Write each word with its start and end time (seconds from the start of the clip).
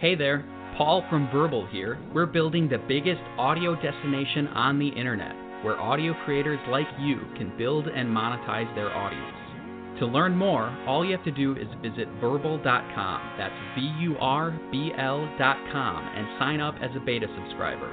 Hey 0.00 0.14
there, 0.14 0.46
Paul 0.78 1.04
from 1.10 1.28
Vurbl 1.28 1.68
here. 1.68 1.98
We're 2.14 2.24
building 2.24 2.70
the 2.70 2.78
biggest 2.78 3.20
audio 3.36 3.74
destination 3.74 4.48
on 4.48 4.78
the 4.78 4.88
internet 4.88 5.34
where 5.62 5.78
audio 5.78 6.14
creators 6.24 6.58
like 6.70 6.86
you 6.98 7.20
can 7.36 7.52
build 7.58 7.86
and 7.86 8.08
monetize 8.08 8.74
their 8.74 8.90
audience. 8.96 9.98
To 9.98 10.06
learn 10.06 10.34
more, 10.34 10.74
all 10.88 11.04
you 11.04 11.14
have 11.14 11.24
to 11.26 11.30
do 11.30 11.54
is 11.54 11.66
visit 11.82 12.08
vurbl.com. 12.18 13.34
That's 13.36 13.52
V 13.74 13.92
U 14.00 14.16
R 14.18 14.58
B 14.72 14.90
L.com 14.96 16.08
and 16.16 16.38
sign 16.38 16.62
up 16.62 16.76
as 16.80 16.96
a 16.96 17.04
beta 17.04 17.26
subscriber. 17.36 17.92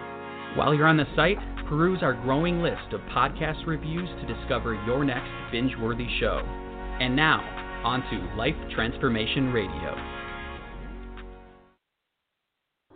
While 0.56 0.74
you're 0.74 0.88
on 0.88 0.96
the 0.96 1.14
site, 1.14 1.40
peruse 1.68 2.04
our 2.04 2.14
growing 2.14 2.62
list 2.62 2.94
of 2.94 3.02
podcast 3.14 3.68
reviews 3.68 4.08
to 4.22 4.34
discover 4.34 4.82
your 4.86 5.04
next 5.04 5.30
binge 5.52 5.76
worthy 5.82 6.08
show. 6.22 6.40
And 7.02 7.18
now, 7.18 7.42
on 7.84 8.00
to 8.00 8.38
Life 8.38 8.56
Transformation 8.74 9.52
Radio. 9.52 10.17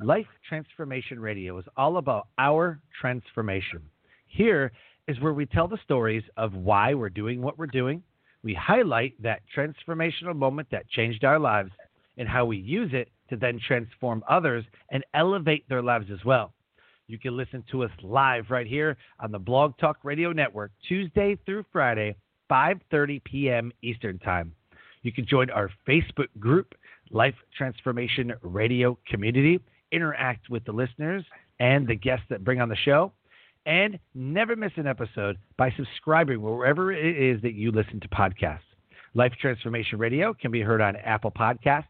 Life 0.00 0.26
Transformation 0.48 1.20
Radio 1.20 1.56
is 1.58 1.64
all 1.76 1.98
about 1.98 2.26
our 2.36 2.80
transformation. 3.00 3.80
Here 4.26 4.72
is 5.06 5.20
where 5.20 5.32
we 5.32 5.46
tell 5.46 5.68
the 5.68 5.78
stories 5.84 6.24
of 6.36 6.52
why 6.54 6.94
we're 6.94 7.10
doing 7.10 7.40
what 7.40 7.58
we're 7.58 7.66
doing. 7.66 8.02
We 8.42 8.54
highlight 8.54 9.14
that 9.22 9.42
transformational 9.56 10.34
moment 10.34 10.68
that 10.72 10.88
changed 10.90 11.24
our 11.24 11.38
lives 11.38 11.70
and 12.18 12.28
how 12.28 12.44
we 12.44 12.56
use 12.56 12.90
it 12.92 13.08
to 13.30 13.36
then 13.36 13.60
transform 13.64 14.24
others 14.28 14.64
and 14.90 15.04
elevate 15.14 15.68
their 15.68 15.82
lives 15.82 16.06
as 16.12 16.24
well. 16.24 16.52
You 17.06 17.18
can 17.18 17.36
listen 17.36 17.62
to 17.70 17.84
us 17.84 17.90
live 18.02 18.46
right 18.50 18.66
here 18.66 18.96
on 19.20 19.30
the 19.30 19.38
Blog 19.38 19.78
Talk 19.78 19.98
Radio 20.02 20.32
Network 20.32 20.72
Tuesday 20.88 21.38
through 21.46 21.66
Friday, 21.72 22.16
5:30 22.50 23.22
p.m. 23.22 23.72
Eastern 23.82 24.18
Time. 24.18 24.52
You 25.02 25.12
can 25.12 25.24
join 25.24 25.50
our 25.50 25.70
Facebook 25.86 26.28
group, 26.40 26.74
Life 27.10 27.36
Transformation 27.56 28.32
Radio 28.42 28.98
Community 29.06 29.60
interact 29.94 30.50
with 30.50 30.64
the 30.64 30.72
listeners 30.72 31.24
and 31.60 31.86
the 31.86 31.94
guests 31.94 32.26
that 32.30 32.44
bring 32.44 32.60
on 32.60 32.68
the 32.68 32.76
show, 32.76 33.12
and 33.66 33.98
never 34.14 34.56
miss 34.56 34.72
an 34.76 34.86
episode 34.86 35.38
by 35.56 35.70
subscribing 35.76 36.42
wherever 36.42 36.92
it 36.92 37.16
is 37.16 37.40
that 37.42 37.54
you 37.54 37.70
listen 37.70 38.00
to 38.00 38.08
podcasts. 38.08 38.60
Life 39.14 39.32
Transformation 39.40 39.98
Radio 39.98 40.34
can 40.34 40.50
be 40.50 40.60
heard 40.60 40.80
on 40.80 40.96
Apple 40.96 41.30
Podcast, 41.30 41.86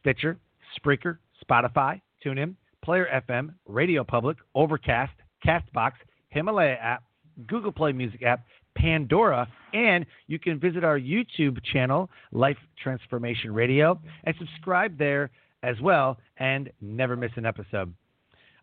Stitcher, 0.00 0.36
Spreaker, 0.78 1.18
Spotify, 1.42 2.00
TuneIn, 2.24 2.54
Player 2.84 3.08
FM, 3.28 3.54
Radio 3.66 4.04
Public, 4.04 4.36
Overcast, 4.54 5.12
Castbox, 5.44 5.92
Himalaya 6.28 6.74
app, 6.74 7.02
Google 7.46 7.72
Play 7.72 7.92
Music 7.92 8.22
app, 8.22 8.44
Pandora, 8.76 9.48
and 9.72 10.04
you 10.26 10.38
can 10.38 10.60
visit 10.60 10.84
our 10.84 10.98
YouTube 10.98 11.58
channel, 11.72 12.10
Life 12.32 12.58
Transformation 12.82 13.52
Radio, 13.52 13.98
and 14.24 14.34
subscribe 14.38 14.98
there 14.98 15.30
as 15.66 15.80
well 15.80 16.16
and 16.38 16.70
never 16.80 17.16
miss 17.16 17.32
an 17.36 17.44
episode. 17.44 17.92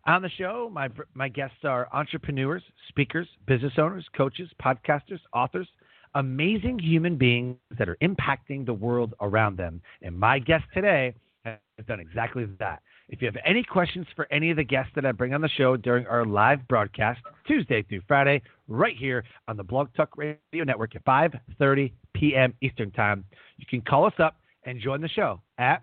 On 0.06 0.22
the 0.22 0.30
show, 0.30 0.70
my, 0.72 0.88
my 1.14 1.28
guests 1.28 1.58
are 1.64 1.88
entrepreneurs, 1.92 2.62
speakers, 2.88 3.28
business 3.46 3.72
owners, 3.78 4.04
coaches, 4.16 4.50
podcasters, 4.62 5.20
authors, 5.32 5.68
amazing 6.14 6.78
human 6.78 7.16
beings 7.16 7.56
that 7.78 7.88
are 7.88 7.96
impacting 8.02 8.66
the 8.66 8.74
world 8.74 9.14
around 9.20 9.56
them. 9.56 9.80
And 10.02 10.18
my 10.18 10.38
guest 10.38 10.64
today 10.74 11.14
has 11.44 11.58
done 11.86 12.00
exactly 12.00 12.46
that. 12.58 12.82
If 13.08 13.20
you 13.20 13.26
have 13.26 13.36
any 13.44 13.62
questions 13.62 14.06
for 14.16 14.26
any 14.30 14.50
of 14.50 14.56
the 14.56 14.64
guests 14.64 14.92
that 14.94 15.04
I 15.04 15.12
bring 15.12 15.34
on 15.34 15.40
the 15.40 15.48
show 15.48 15.76
during 15.76 16.06
our 16.06 16.24
live 16.24 16.66
broadcast, 16.68 17.20
Tuesday 17.46 17.82
through 17.82 18.00
Friday, 18.08 18.42
right 18.66 18.96
here 18.96 19.24
on 19.46 19.56
the 19.56 19.64
Blog 19.64 19.88
Talk 19.94 20.16
Radio 20.16 20.64
Network 20.64 20.96
at 20.96 21.04
5:30 21.04 21.92
p.m. 22.14 22.54
Eastern 22.62 22.90
Time, 22.92 23.24
you 23.58 23.66
can 23.68 23.82
call 23.82 24.06
us 24.06 24.14
up 24.18 24.36
and 24.64 24.80
join 24.80 25.02
the 25.02 25.08
show 25.08 25.42
at 25.58 25.82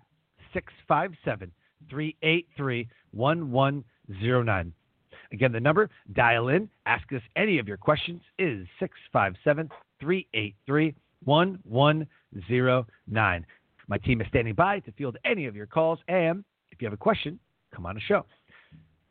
657 0.52 1.50
383 1.90 2.88
1109. 3.12 4.72
Again, 5.32 5.52
the 5.52 5.60
number, 5.60 5.88
dial 6.12 6.48
in, 6.48 6.68
ask 6.86 7.10
us 7.12 7.22
any 7.36 7.58
of 7.58 7.66
your 7.66 7.76
questions, 7.76 8.20
is 8.38 8.66
657 8.78 9.68
383 10.00 10.94
1109. 11.24 13.46
My 13.88 13.98
team 13.98 14.20
is 14.20 14.28
standing 14.28 14.54
by 14.54 14.78
to 14.80 14.92
field 14.92 15.16
any 15.24 15.46
of 15.46 15.56
your 15.56 15.66
calls, 15.66 15.98
and 16.08 16.44
if 16.70 16.80
you 16.80 16.86
have 16.86 16.92
a 16.92 16.98
question, 16.98 17.38
come 17.74 17.86
on 17.86 17.94
the 17.94 18.00
show. 18.00 18.26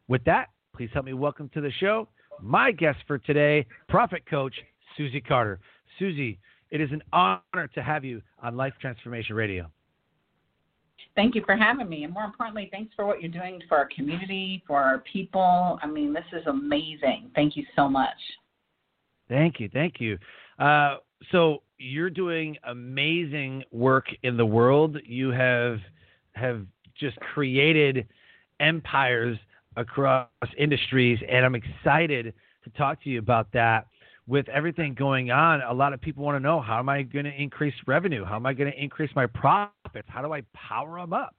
With 0.07 0.23
that, 0.25 0.49
please 0.75 0.89
help 0.93 1.05
me 1.05 1.13
welcome 1.13 1.49
to 1.53 1.61
the 1.61 1.71
show 1.79 2.07
my 2.41 2.71
guest 2.71 2.99
for 3.07 3.17
today, 3.17 3.65
Profit 3.87 4.25
Coach 4.25 4.55
Susie 4.97 5.21
Carder. 5.21 5.59
Susie, 5.99 6.39
it 6.71 6.81
is 6.81 6.91
an 6.91 7.01
honor 7.13 7.69
to 7.73 7.83
have 7.83 8.03
you 8.03 8.21
on 8.41 8.57
Life 8.57 8.73
Transformation 8.81 9.35
Radio. 9.35 9.69
Thank 11.15 11.35
you 11.35 11.43
for 11.45 11.55
having 11.55 11.89
me. 11.89 12.03
And 12.03 12.13
more 12.13 12.23
importantly, 12.23 12.69
thanks 12.71 12.93
for 12.95 13.05
what 13.05 13.21
you're 13.21 13.31
doing 13.31 13.61
for 13.67 13.77
our 13.77 13.89
community, 13.93 14.63
for 14.65 14.79
our 14.79 14.99
people. 15.11 15.79
I 15.81 15.87
mean, 15.87 16.13
this 16.13 16.23
is 16.31 16.45
amazing. 16.47 17.31
Thank 17.35 17.57
you 17.57 17.65
so 17.75 17.89
much. 17.89 18.15
Thank 19.27 19.59
you. 19.59 19.69
Thank 19.71 19.99
you. 19.99 20.17
Uh, 20.59 20.97
so 21.31 21.63
you're 21.77 22.09
doing 22.09 22.57
amazing 22.63 23.63
work 23.71 24.05
in 24.23 24.37
the 24.37 24.45
world. 24.45 24.97
You 25.05 25.31
have 25.31 25.79
have 26.33 26.65
just 26.97 27.17
created 27.19 28.07
empires 28.59 29.37
across 29.75 30.27
industries, 30.57 31.19
and 31.29 31.45
I'm 31.45 31.55
excited 31.55 32.33
to 32.63 32.69
talk 32.71 33.03
to 33.03 33.09
you 33.09 33.19
about 33.19 33.51
that 33.53 33.87
with 34.31 34.47
everything 34.47 34.93
going 34.93 35.29
on, 35.29 35.61
a 35.61 35.73
lot 35.73 35.91
of 35.91 35.99
people 35.99 36.23
want 36.23 36.37
to 36.37 36.39
know 36.39 36.61
how 36.61 36.79
am 36.79 36.87
I 36.87 37.01
going 37.01 37.25
to 37.25 37.33
increase 37.33 37.73
revenue? 37.85 38.23
How 38.23 38.37
am 38.37 38.45
I 38.45 38.53
going 38.53 38.71
to 38.71 38.81
increase 38.81 39.09
my 39.13 39.25
profits? 39.25 40.07
How 40.07 40.21
do 40.21 40.33
I 40.33 40.41
power 40.53 41.01
them 41.01 41.11
up? 41.11 41.35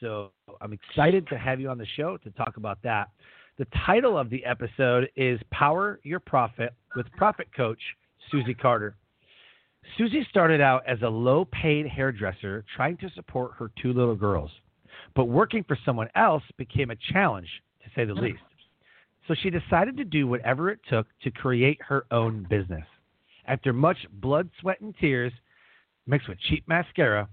So 0.00 0.32
I'm 0.60 0.72
excited 0.72 1.28
to 1.28 1.38
have 1.38 1.60
you 1.60 1.68
on 1.70 1.78
the 1.78 1.86
show 1.96 2.16
to 2.16 2.30
talk 2.32 2.56
about 2.56 2.78
that. 2.82 3.10
The 3.56 3.68
title 3.86 4.18
of 4.18 4.30
the 4.30 4.44
episode 4.44 5.08
is 5.14 5.38
Power 5.52 6.00
Your 6.02 6.18
Profit 6.18 6.74
with 6.96 7.06
Profit 7.12 7.46
Coach 7.56 7.78
Susie 8.32 8.52
Carder. 8.52 8.96
Susie 9.96 10.26
started 10.28 10.60
out 10.60 10.82
as 10.88 10.98
a 11.02 11.08
low 11.08 11.44
paid 11.44 11.86
hairdresser 11.86 12.64
trying 12.74 12.96
to 12.96 13.08
support 13.14 13.52
her 13.60 13.70
two 13.80 13.92
little 13.92 14.16
girls, 14.16 14.50
but 15.14 15.26
working 15.26 15.62
for 15.62 15.78
someone 15.86 16.08
else 16.16 16.42
became 16.58 16.90
a 16.90 16.96
challenge, 17.12 17.48
to 17.84 17.90
say 17.94 18.04
the 18.04 18.12
least. 18.12 18.40
So 19.26 19.34
she 19.34 19.50
decided 19.50 19.96
to 19.96 20.04
do 20.04 20.26
whatever 20.26 20.70
it 20.70 20.80
took 20.88 21.06
to 21.22 21.30
create 21.30 21.80
her 21.82 22.04
own 22.10 22.46
business. 22.48 22.84
After 23.46 23.72
much 23.72 23.98
blood, 24.12 24.50
sweat, 24.60 24.80
and 24.80 24.94
tears 25.00 25.32
mixed 26.06 26.28
with 26.28 26.38
cheap 26.40 26.64
mascara, 26.68 27.28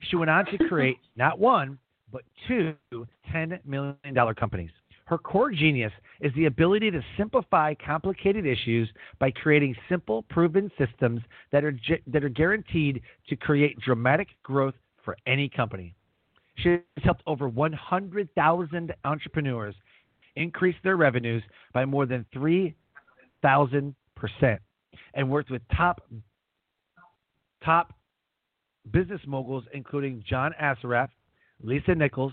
she 0.00 0.16
went 0.16 0.30
on 0.30 0.46
to 0.46 0.58
create 0.68 0.98
not 1.16 1.38
one, 1.38 1.78
but 2.12 2.22
two 2.46 2.74
$10 3.32 3.64
million 3.64 4.34
companies. 4.38 4.70
Her 5.06 5.18
core 5.18 5.50
genius 5.50 5.92
is 6.20 6.32
the 6.34 6.46
ability 6.46 6.90
to 6.92 7.02
simplify 7.16 7.74
complicated 7.74 8.46
issues 8.46 8.88
by 9.18 9.32
creating 9.32 9.74
simple, 9.88 10.22
proven 10.30 10.70
systems 10.78 11.20
that 11.50 11.64
are, 11.64 11.76
that 12.06 12.22
are 12.22 12.28
guaranteed 12.28 13.02
to 13.28 13.36
create 13.36 13.78
dramatic 13.80 14.28
growth 14.42 14.74
for 15.04 15.16
any 15.26 15.48
company. 15.48 15.94
She 16.56 16.68
has 16.68 16.80
helped 17.02 17.22
over 17.26 17.48
100,000 17.48 18.94
entrepreneurs 19.04 19.74
increased 20.36 20.78
their 20.82 20.96
revenues 20.96 21.42
by 21.72 21.84
more 21.84 22.06
than 22.06 22.24
3,000% 22.34 23.94
and 25.14 25.30
worked 25.30 25.50
with 25.50 25.62
top 25.76 26.02
top 27.64 27.92
business 28.90 29.20
moguls 29.26 29.64
including 29.74 30.24
John 30.28 30.52
Assaraf, 30.60 31.08
Lisa 31.62 31.94
Nichols, 31.94 32.32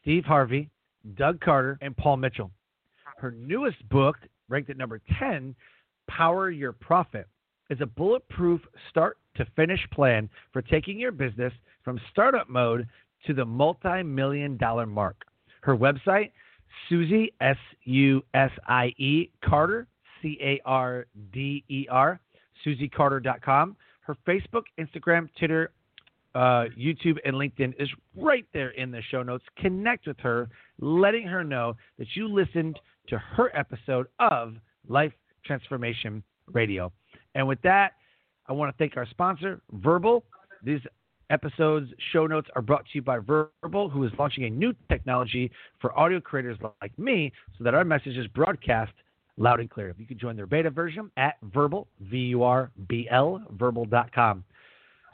Steve 0.00 0.24
Harvey, 0.24 0.70
Doug 1.16 1.40
Carter, 1.40 1.78
and 1.80 1.96
Paul 1.96 2.18
Mitchell. 2.18 2.50
Her 3.18 3.30
newest 3.30 3.88
book, 3.88 4.16
ranked 4.48 4.70
at 4.70 4.76
number 4.76 5.00
10 5.18 5.54
Power 6.08 6.50
Your 6.50 6.72
Profit 6.72 7.26
is 7.70 7.80
a 7.80 7.86
bulletproof 7.86 8.60
start 8.90 9.18
to 9.36 9.46
finish 9.56 9.80
plan 9.92 10.28
for 10.52 10.62
taking 10.62 10.98
your 10.98 11.12
business 11.12 11.52
from 11.84 12.00
startup 12.10 12.48
mode 12.48 12.88
to 13.26 13.34
the 13.34 13.44
multi 13.44 14.02
million 14.02 14.56
dollar 14.56 14.86
mark. 14.86 15.24
Her 15.62 15.76
website, 15.76 16.32
Susie, 16.88 17.32
S 17.40 17.56
U 17.84 18.22
S 18.34 18.50
I 18.66 18.86
E, 18.98 19.30
Carder, 19.44 19.86
C 20.22 20.38
A 20.42 20.60
R 20.64 21.06
D 21.32 21.64
E 21.68 21.86
R, 21.90 22.20
SusieCarder.com. 22.66 23.76
Her 24.00 24.16
Facebook, 24.26 24.62
Instagram, 24.78 25.28
Twitter, 25.38 25.70
uh, 26.34 26.64
YouTube, 26.78 27.16
and 27.24 27.34
LinkedIn 27.34 27.74
is 27.78 27.88
right 28.16 28.46
there 28.52 28.70
in 28.70 28.90
the 28.90 29.02
show 29.10 29.22
notes. 29.22 29.44
Connect 29.58 30.06
with 30.06 30.18
her, 30.20 30.48
letting 30.80 31.26
her 31.26 31.44
know 31.44 31.74
that 31.98 32.06
you 32.14 32.28
listened 32.28 32.78
to 33.08 33.18
her 33.18 33.54
episode 33.56 34.06
of 34.18 34.54
Life 34.88 35.12
Transformation 35.44 36.22
Radio. 36.52 36.92
And 37.34 37.46
with 37.46 37.60
that, 37.62 37.92
I 38.46 38.52
want 38.52 38.72
to 38.72 38.78
thank 38.78 38.96
our 38.96 39.06
sponsor, 39.06 39.60
Vurbl. 39.76 40.22
These 40.62 40.80
episodes, 41.30 41.90
show 42.12 42.26
notes 42.26 42.48
are 42.56 42.62
brought 42.62 42.84
to 42.84 42.90
you 42.94 43.02
by 43.02 43.18
Vurbl, 43.18 43.90
who 43.90 44.04
is 44.04 44.12
launching 44.18 44.44
a 44.44 44.50
new 44.50 44.74
technology 44.88 45.50
for 45.80 45.96
audio 45.98 46.20
creators 46.20 46.58
like 46.80 46.96
me 46.98 47.32
so 47.56 47.64
that 47.64 47.74
our 47.74 47.84
message 47.84 48.16
is 48.16 48.26
broadcast 48.28 48.92
loud 49.36 49.60
and 49.60 49.70
clear. 49.70 49.88
If 49.88 49.98
you 49.98 50.06
can 50.06 50.18
join 50.18 50.36
their 50.36 50.46
beta 50.46 50.70
version 50.70 51.10
at 51.16 51.36
Vurbl, 51.44 51.86
V 52.00 52.16
U 52.16 52.42
R 52.42 52.70
B 52.88 53.08
L, 53.10 53.42
vurbl.com. 53.56 54.44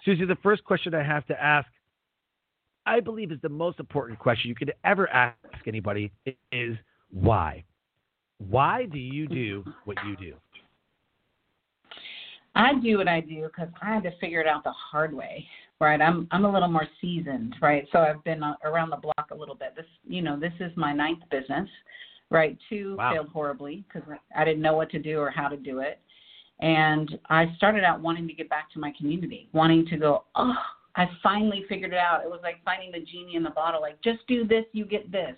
Susie, 0.04 0.24
the 0.24 0.36
first 0.42 0.64
question 0.64 0.94
I 0.94 1.02
have 1.02 1.26
to 1.26 1.42
ask, 1.42 1.68
I 2.86 3.00
believe 3.00 3.32
is 3.32 3.38
the 3.42 3.48
most 3.48 3.80
important 3.80 4.18
question 4.18 4.48
you 4.48 4.54
could 4.54 4.74
ever 4.84 5.08
ask 5.08 5.36
anybody 5.66 6.12
is 6.52 6.76
why? 7.10 7.64
Why 8.38 8.86
do 8.86 8.98
you 8.98 9.26
do 9.26 9.64
what 9.84 9.96
you 10.06 10.16
do? 10.16 10.34
I 12.54 12.74
do 12.74 12.98
what 12.98 13.08
I 13.08 13.20
do 13.20 13.46
because 13.46 13.68
I 13.82 13.94
had 13.94 14.02
to 14.04 14.16
figure 14.20 14.40
it 14.40 14.46
out 14.46 14.62
the 14.64 14.72
hard 14.72 15.12
way, 15.12 15.46
right? 15.84 16.00
I'm 16.00 16.26
I'm 16.30 16.44
a 16.44 16.52
little 16.52 16.68
more 16.68 16.88
seasoned, 17.00 17.56
right? 17.60 17.86
So 17.92 17.98
I've 17.98 18.22
been 18.24 18.42
uh, 18.42 18.54
around 18.64 18.90
the 18.90 18.96
block 18.96 19.28
a 19.30 19.34
little 19.34 19.54
bit. 19.54 19.74
This, 19.76 19.86
you 20.06 20.22
know, 20.22 20.38
this 20.38 20.52
is 20.60 20.72
my 20.76 20.92
ninth 20.92 21.22
business, 21.30 21.68
right? 22.30 22.58
Two 22.68 22.96
wow. 22.98 23.12
failed 23.12 23.28
horribly 23.28 23.84
because 23.86 24.08
I 24.36 24.44
didn't 24.44 24.62
know 24.62 24.74
what 24.74 24.90
to 24.90 24.98
do 24.98 25.18
or 25.18 25.30
how 25.30 25.48
to 25.48 25.56
do 25.56 25.80
it, 25.80 26.00
and 26.60 27.18
I 27.28 27.52
started 27.56 27.84
out 27.84 28.00
wanting 28.00 28.26
to 28.28 28.34
get 28.34 28.48
back 28.48 28.72
to 28.72 28.78
my 28.78 28.92
community, 28.98 29.48
wanting 29.52 29.86
to 29.86 29.96
go, 29.96 30.24
oh, 30.34 30.54
I 30.96 31.06
finally 31.22 31.64
figured 31.68 31.92
it 31.92 31.98
out. 31.98 32.22
It 32.24 32.30
was 32.30 32.40
like 32.42 32.64
finding 32.64 32.90
the 32.90 33.00
genie 33.00 33.36
in 33.36 33.42
the 33.42 33.50
bottle, 33.50 33.80
like 33.80 34.00
just 34.02 34.26
do 34.26 34.46
this, 34.46 34.64
you 34.72 34.84
get 34.84 35.12
this, 35.12 35.36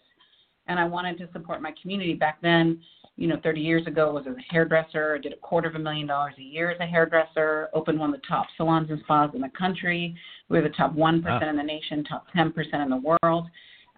and 0.68 0.78
I 0.78 0.84
wanted 0.84 1.18
to 1.18 1.28
support 1.32 1.60
my 1.62 1.72
community 1.80 2.14
back 2.14 2.38
then 2.42 2.80
you 3.16 3.26
know, 3.26 3.38
30 3.42 3.60
years 3.60 3.86
ago 3.86 4.12
was 4.12 4.26
as 4.28 4.36
a 4.36 4.52
hairdresser. 4.52 5.16
I 5.16 5.22
did 5.22 5.32
a 5.32 5.36
quarter 5.36 5.68
of 5.68 5.74
a 5.74 5.78
million 5.78 6.06
dollars 6.06 6.34
a 6.38 6.42
year 6.42 6.70
as 6.70 6.80
a 6.80 6.86
hairdresser, 6.86 7.70
opened 7.72 7.98
one 7.98 8.14
of 8.14 8.20
the 8.20 8.26
top 8.26 8.46
salons 8.56 8.90
and 8.90 9.00
spas 9.00 9.30
in 9.34 9.40
the 9.40 9.50
country. 9.58 10.14
We 10.48 10.58
were 10.58 10.68
the 10.68 10.74
top 10.74 10.94
1% 10.94 11.24
wow. 11.24 11.48
in 11.48 11.56
the 11.56 11.62
nation, 11.62 12.04
top 12.04 12.26
10% 12.36 12.52
in 12.74 12.90
the 12.90 13.16
world. 13.22 13.48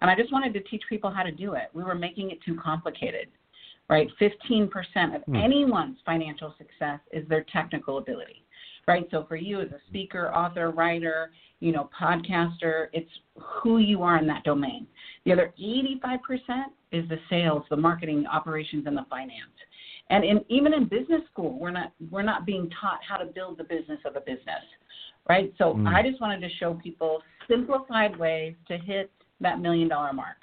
And 0.01 0.09
I 0.09 0.15
just 0.15 0.31
wanted 0.31 0.53
to 0.53 0.61
teach 0.61 0.83
people 0.87 1.11
how 1.11 1.23
to 1.23 1.31
do 1.31 1.53
it. 1.53 1.69
We 1.73 1.83
were 1.83 1.95
making 1.95 2.31
it 2.31 2.39
too 2.45 2.57
complicated, 2.63 3.27
right? 3.89 4.07
15% 4.21 4.69
of 5.15 5.23
hmm. 5.23 5.35
anyone's 5.35 5.97
financial 6.05 6.55
success 6.57 6.99
is 7.11 7.27
their 7.27 7.45
technical 7.51 7.97
ability, 7.97 8.45
right? 8.87 9.05
So 9.11 9.25
for 9.27 9.35
you 9.35 9.59
as 9.59 9.67
a 9.71 9.79
speaker, 9.89 10.33
author, 10.33 10.71
writer, 10.71 11.31
you 11.59 11.73
know, 11.73 11.89
podcaster, 11.99 12.87
it's 12.93 13.11
who 13.35 13.79
you 13.79 14.01
are 14.01 14.17
in 14.17 14.27
that 14.27 14.45
domain. 14.45 14.87
The 15.25 15.33
other 15.33 15.53
85% 15.61 16.19
is 16.91 17.07
the 17.09 17.17
sales, 17.29 17.63
the 17.69 17.77
marketing, 17.77 18.25
operations, 18.27 18.85
and 18.87 18.97
the 18.97 19.05
finance. 19.09 19.51
And 20.09 20.23
in, 20.23 20.43
even 20.49 20.73
in 20.73 20.87
business 20.87 21.21
school, 21.31 21.57
we're 21.59 21.71
not 21.71 21.93
we're 22.09 22.23
not 22.23 22.45
being 22.45 22.69
taught 22.81 22.99
how 23.07 23.17
to 23.17 23.25
build 23.25 23.57
the 23.57 23.63
business 23.63 23.99
of 24.05 24.15
a 24.15 24.21
business, 24.21 24.63
right? 25.27 25.53
So 25.57 25.75
mm. 25.75 25.87
I 25.87 26.01
just 26.01 26.19
wanted 26.19 26.41
to 26.41 26.49
show 26.59 26.73
people 26.73 27.21
simplified 27.47 28.17
ways 28.17 28.55
to 28.67 28.77
hit 28.77 29.11
that 29.39 29.59
million 29.59 29.87
dollar 29.87 30.11
mark, 30.13 30.37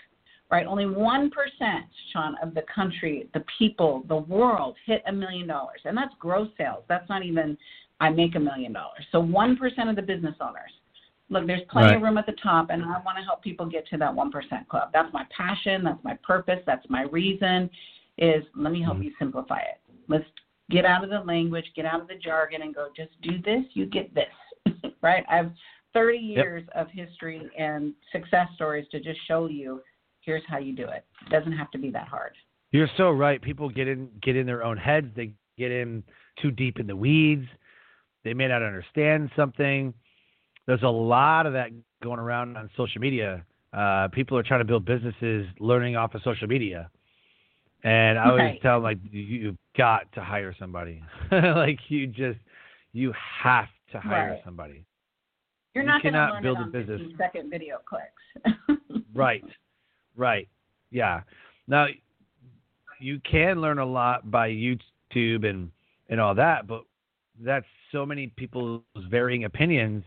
right? 0.51 0.67
Only 0.67 0.87
one 0.87 1.31
percent, 1.31 1.87
Sean, 2.13 2.37
of 2.43 2.55
the 2.55 2.63
country, 2.73 3.29
the 3.35 3.45
people, 3.59 4.05
the 4.09 4.17
world 4.17 4.77
hit 4.87 5.03
a 5.09 5.13
million 5.13 5.49
dollars, 5.49 5.81
and 5.85 5.97
that's 5.97 6.15
gross 6.21 6.49
sales. 6.57 6.85
That's 6.89 7.09
not 7.09 7.25
even 7.25 7.59
I 7.99 8.11
make 8.11 8.37
a 8.37 8.41
million 8.41 8.73
dollars. 8.73 9.05
So 9.11 9.19
one 9.19 9.57
percent 9.57 9.89
of 9.89 9.97
the 9.97 10.03
business 10.03 10.37
owners 10.41 10.71
look, 11.28 11.46
there's 11.46 11.62
plenty 11.70 11.88
right. 11.88 11.96
of 11.96 12.02
room 12.02 12.19
at 12.19 12.26
the 12.26 12.34
top, 12.43 12.70
and 12.70 12.82
I 12.82 13.00
want 13.05 13.19
to 13.19 13.25
help 13.25 13.43
people 13.43 13.67
get 13.67 13.87
to 13.88 13.96
that 13.99 14.12
1% 14.12 14.69
club. 14.69 14.90
That's 14.93 15.12
my 15.12 15.25
passion. 15.37 15.84
That's 15.84 16.02
my 16.05 16.14
purpose. 16.23 16.61
That's 16.67 16.84
my 16.88 17.02
reason. 17.02 17.70
Is 18.19 18.44
let 18.55 18.73
me 18.73 18.82
help 18.82 18.94
mm-hmm. 18.94 19.05
you 19.05 19.12
simplify 19.19 19.58
it. 19.58 19.81
Let's 20.08 20.25
get 20.70 20.84
out 20.84 21.05
of 21.05 21.11
the 21.11 21.20
language, 21.20 21.67
get 21.75 21.84
out 21.84 22.00
of 22.00 22.08
the 22.08 22.14
jargon, 22.14 22.62
and 22.62 22.75
go. 22.75 22.88
Just 22.96 23.11
do 23.23 23.43
this. 23.44 23.64
You 23.75 23.87
get 23.87 24.14
this. 24.14 24.73
right? 25.02 25.25
I 25.31 25.37
have 25.37 25.52
30 25.93 26.19
years 26.19 26.64
yep. 26.75 26.87
of 26.87 26.90
history 26.90 27.43
and 27.58 27.94
success 28.12 28.49
stories 28.55 28.87
to 28.93 29.00
just 29.00 29.19
show 29.26 29.49
you. 29.49 29.82
Here's 30.20 30.43
how 30.49 30.58
you 30.58 30.75
do 30.75 30.84
it. 30.84 31.05
It 31.26 31.31
doesn't 31.31 31.52
have 31.52 31.70
to 31.73 31.78
be 31.78 31.90
that 31.90 32.08
hard. 32.08 32.32
You're 32.73 32.90
so 32.96 33.11
right. 33.11 33.40
People 33.40 33.69
get 33.69 33.87
in 33.87 34.11
get 34.23 34.37
in 34.37 34.44
their 34.44 34.64
own 34.64 34.76
heads. 34.76 35.06
They 35.14 35.32
get 35.56 35.70
in 35.70 36.02
too 36.40 36.50
deep 36.50 36.78
in 36.78 36.87
the 36.87 36.96
weeds. 36.96 37.46
They 38.25 38.34
may 38.34 38.49
not 38.49 38.62
understand 38.62 39.31
something 39.37 39.94
there's 40.67 40.83
a 40.83 40.89
lot 40.89 41.47
of 41.47 41.53
that 41.53 41.71
going 42.03 42.19
around 42.19 42.57
on 42.57 42.69
social 42.77 43.01
media. 43.01 43.45
Uh, 43.73 44.09
people 44.09 44.37
are 44.37 44.43
trying 44.43 44.61
to 44.61 44.65
build 44.65 44.85
businesses 44.85 45.47
learning 45.61 45.97
off 45.97 46.15
of 46.15 46.23
social 46.23 46.47
media. 46.47 46.91
And 47.85 48.19
I 48.19 48.29
always 48.29 48.41
right. 48.41 48.63
tell 48.63 48.77
them 48.77 48.83
like 48.83 48.99
you've 49.11 49.57
got 49.77 50.11
to 50.15 50.21
hire 50.21 50.55
somebody. 50.59 51.03
like 51.31 51.79
you 51.89 52.07
just 52.07 52.39
you 52.93 53.13
have 53.43 53.69
to 53.93 54.01
hire 54.01 54.31
right. 54.31 54.41
somebody. 54.45 54.85
You're 55.75 55.85
you 55.85 55.91
not 55.91 56.03
going 56.03 56.15
to 56.15 56.39
build 56.43 56.59
a 56.59 56.65
business. 56.65 57.03
Second 57.19 57.51
video 57.51 57.79
clicks. 57.85 58.81
right, 59.15 59.45
right, 60.17 60.49
yeah. 60.91 61.21
Now 61.69 61.87
you 62.99 63.21
can 63.31 63.61
learn 63.61 63.79
a 63.79 63.85
lot 63.85 64.31
by 64.31 64.49
YouTube 64.49 65.47
and 65.49 65.71
and 66.09 66.21
all 66.21 66.35
that, 66.35 66.67
but 66.67 66.83
that's 67.41 67.67
so 67.93 68.07
many 68.07 68.29
people's 68.37 68.83
varying 69.11 69.45
opinions 69.45 70.03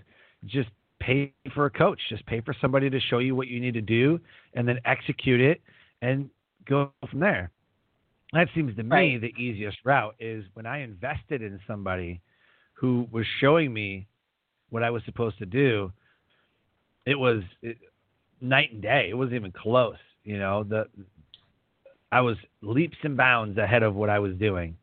just 0.45 0.69
pay 0.99 1.33
for 1.53 1.65
a 1.65 1.69
coach. 1.69 1.99
Just 2.09 2.25
pay 2.25 2.41
for 2.41 2.55
somebody 2.61 2.89
to 2.89 2.99
show 2.99 3.19
you 3.19 3.35
what 3.35 3.47
you 3.47 3.59
need 3.59 3.73
to 3.73 3.81
do 3.81 4.19
and 4.53 4.67
then 4.67 4.79
execute 4.85 5.41
it 5.41 5.61
and 6.01 6.29
go 6.67 6.91
from 7.09 7.19
there. 7.19 7.51
That 8.33 8.47
seems 8.53 8.75
to 8.75 8.83
me 8.83 8.89
right. 8.89 9.21
the 9.21 9.33
easiest 9.41 9.77
route 9.83 10.15
is 10.19 10.45
when 10.53 10.65
I 10.65 10.79
invested 10.81 11.41
in 11.41 11.59
somebody 11.65 12.21
who 12.73 13.07
was 13.11 13.25
showing 13.39 13.73
me 13.73 14.07
what 14.69 14.83
I 14.83 14.91
was 14.91 15.01
supposed 15.05 15.39
to 15.39 15.45
do. 15.45 15.91
It 17.05 17.15
was 17.15 17.41
it, 17.61 17.77
night 18.39 18.71
and 18.71 18.81
day. 18.81 19.07
It 19.09 19.15
wasn't 19.15 19.35
even 19.35 19.51
close. 19.51 19.97
You 20.23 20.37
know, 20.37 20.63
the 20.63 20.85
I 22.11 22.21
was 22.21 22.37
leaps 22.61 22.97
and 23.03 23.17
bounds 23.17 23.57
ahead 23.57 23.83
of 23.83 23.95
what 23.95 24.09
I 24.09 24.19
was 24.19 24.33
doing 24.35 24.77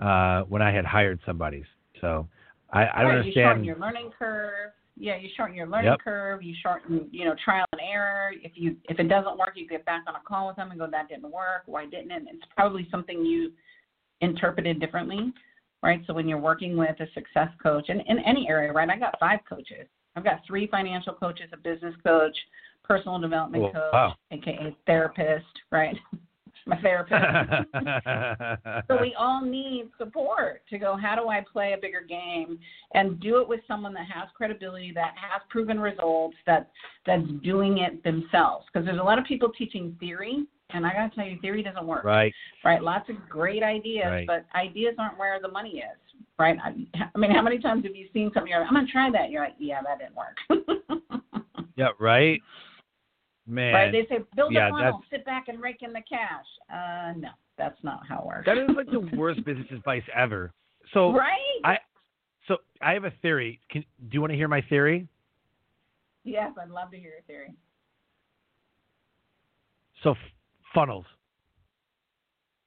uh, 0.00 0.42
when 0.42 0.62
I 0.62 0.72
had 0.72 0.84
hired 0.84 1.18
somebody. 1.26 1.64
So 2.00 2.28
I, 2.72 2.84
I 2.84 3.02
right, 3.02 3.18
understand. 3.18 3.64
You 3.64 3.72
your 3.72 3.80
learning 3.80 4.10
curve 4.16 4.72
yeah, 4.96 5.16
you 5.16 5.28
shorten 5.36 5.56
your 5.56 5.66
learning 5.66 5.92
yep. 5.92 6.00
curve. 6.00 6.42
You 6.42 6.54
shorten, 6.62 7.08
you 7.10 7.24
know, 7.24 7.34
trial 7.42 7.64
and 7.72 7.80
error. 7.80 8.32
If 8.42 8.52
you 8.54 8.76
if 8.84 8.98
it 8.98 9.08
doesn't 9.08 9.38
work, 9.38 9.52
you 9.54 9.66
get 9.66 9.84
back 9.84 10.04
on 10.06 10.14
a 10.14 10.20
call 10.26 10.48
with 10.48 10.56
them 10.56 10.70
and 10.70 10.78
go, 10.78 10.86
that 10.90 11.08
didn't 11.08 11.30
work. 11.30 11.62
Why 11.66 11.86
didn't 11.86 12.10
it? 12.10 12.22
It's 12.26 12.44
probably 12.54 12.86
something 12.90 13.24
you 13.24 13.52
interpreted 14.20 14.80
differently, 14.80 15.32
right? 15.82 16.02
So 16.06 16.12
when 16.12 16.28
you're 16.28 16.38
working 16.38 16.76
with 16.76 17.00
a 17.00 17.06
success 17.14 17.48
coach, 17.62 17.86
and 17.88 18.02
in 18.06 18.18
any 18.20 18.46
area, 18.48 18.72
right? 18.72 18.88
I 18.88 18.98
got 18.98 19.18
five 19.18 19.40
coaches. 19.48 19.88
I've 20.14 20.24
got 20.24 20.40
three 20.46 20.66
financial 20.66 21.14
coaches, 21.14 21.48
a 21.52 21.56
business 21.56 21.94
coach, 22.04 22.36
personal 22.84 23.18
development 23.18 23.64
oh, 23.64 23.72
coach, 23.72 23.92
wow. 23.92 24.14
aka 24.30 24.76
therapist, 24.86 25.46
right? 25.70 25.96
my 26.66 26.80
therapist. 26.80 27.22
so 28.88 29.00
we 29.00 29.14
all 29.18 29.44
need 29.44 29.88
support 29.98 30.62
to 30.70 30.78
go, 30.78 30.96
how 30.96 31.14
do 31.14 31.28
I 31.28 31.44
play 31.52 31.72
a 31.72 31.80
bigger 31.80 32.02
game 32.06 32.58
and 32.94 33.20
do 33.20 33.40
it 33.40 33.48
with 33.48 33.60
someone 33.66 33.92
that 33.94 34.06
has 34.12 34.28
credibility, 34.34 34.92
that 34.94 35.14
has 35.16 35.42
proven 35.48 35.78
results, 35.80 36.36
that 36.46 36.70
that's 37.06 37.26
doing 37.42 37.78
it 37.78 38.02
themselves. 38.04 38.66
Because 38.72 38.86
there's 38.86 39.00
a 39.00 39.02
lot 39.02 39.18
of 39.18 39.24
people 39.24 39.50
teaching 39.56 39.96
theory, 39.98 40.44
and 40.70 40.86
I 40.86 40.92
gotta 40.92 41.14
tell 41.14 41.26
you, 41.26 41.38
theory 41.40 41.62
doesn't 41.62 41.86
work. 41.86 42.04
Right. 42.04 42.32
Right. 42.64 42.82
Lots 42.82 43.08
of 43.10 43.16
great 43.28 43.62
ideas, 43.62 44.06
right. 44.06 44.26
but 44.26 44.46
ideas 44.54 44.94
aren't 44.98 45.18
where 45.18 45.40
the 45.40 45.48
money 45.48 45.78
is. 45.78 45.98
Right. 46.38 46.56
I, 46.62 46.70
I 47.14 47.18
mean, 47.18 47.30
how 47.30 47.42
many 47.42 47.58
times 47.58 47.84
have 47.84 47.94
you 47.94 48.08
seen 48.12 48.30
something? 48.32 48.50
You're 48.50 48.60
like, 48.60 48.68
I'm 48.68 48.74
gonna 48.74 48.86
try 48.90 49.10
that. 49.10 49.30
You're 49.30 49.44
like, 49.44 49.56
yeah, 49.58 49.80
that 49.82 49.98
didn't 49.98 50.16
work. 50.16 51.46
yeah. 51.76 51.88
Right. 51.98 52.40
Man. 53.52 53.74
Right? 53.74 53.92
They 53.92 54.06
say 54.08 54.22
build 54.34 54.52
yeah, 54.52 54.68
a 54.68 54.70
funnel, 54.70 55.02
sit 55.10 55.24
back 55.26 55.48
and 55.48 55.60
rake 55.62 55.82
in 55.82 55.92
the 55.92 56.00
cash. 56.08 56.46
Uh, 56.72 57.12
no, 57.18 57.28
that's 57.58 57.78
not 57.82 58.00
how 58.08 58.20
it 58.20 58.26
works. 58.26 58.46
That 58.46 58.56
is 58.56 58.70
like 58.74 58.90
the 58.90 59.00
worst 59.16 59.44
business 59.44 59.66
advice 59.70 60.02
ever. 60.14 60.52
So 60.94 61.12
right. 61.12 61.60
I 61.64 61.78
so 62.48 62.56
I 62.80 62.92
have 62.94 63.04
a 63.04 63.12
theory. 63.22 63.60
Can, 63.70 63.82
do 63.82 64.08
you 64.12 64.20
want 64.20 64.30
to 64.32 64.36
hear 64.36 64.48
my 64.48 64.62
theory? 64.62 65.06
Yes, 66.24 66.52
I'd 66.60 66.70
love 66.70 66.90
to 66.92 66.96
hear 66.98 67.10
your 67.10 67.22
theory. 67.26 67.54
So 70.02 70.12
f- 70.12 70.16
funnels. 70.74 71.04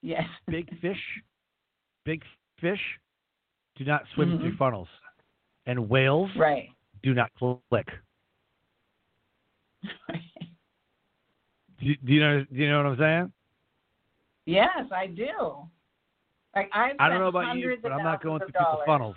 Yes. 0.02 0.24
Big 0.48 0.68
fish. 0.80 1.00
Big 2.04 2.22
fish 2.60 2.80
do 3.76 3.84
not 3.84 4.02
swim 4.14 4.38
Mhm. 4.38 4.40
through 4.40 4.56
funnels, 4.56 4.88
and 5.66 5.88
whales 5.88 6.30
Right. 6.36 6.70
do 7.02 7.12
not 7.12 7.30
click. 7.34 7.88
Do 11.86 11.92
you, 11.92 11.98
do 12.04 12.12
you 12.14 12.20
know? 12.20 12.44
Do 12.52 12.56
you 12.58 12.68
know 12.68 12.82
what 12.82 12.86
I'm 12.86 12.98
saying? 12.98 13.32
yes, 14.46 14.86
I 14.92 15.06
do. 15.06 15.28
Like 16.56 16.68
I've 16.74 16.96
I 16.98 17.08
don't 17.08 17.20
know 17.20 17.28
about 17.28 17.56
you, 17.56 17.76
but 17.80 17.92
I'm 17.92 18.02
not 18.02 18.20
going 18.22 18.40
through 18.40 18.48
people's 18.48 18.82
funnels. 18.86 19.16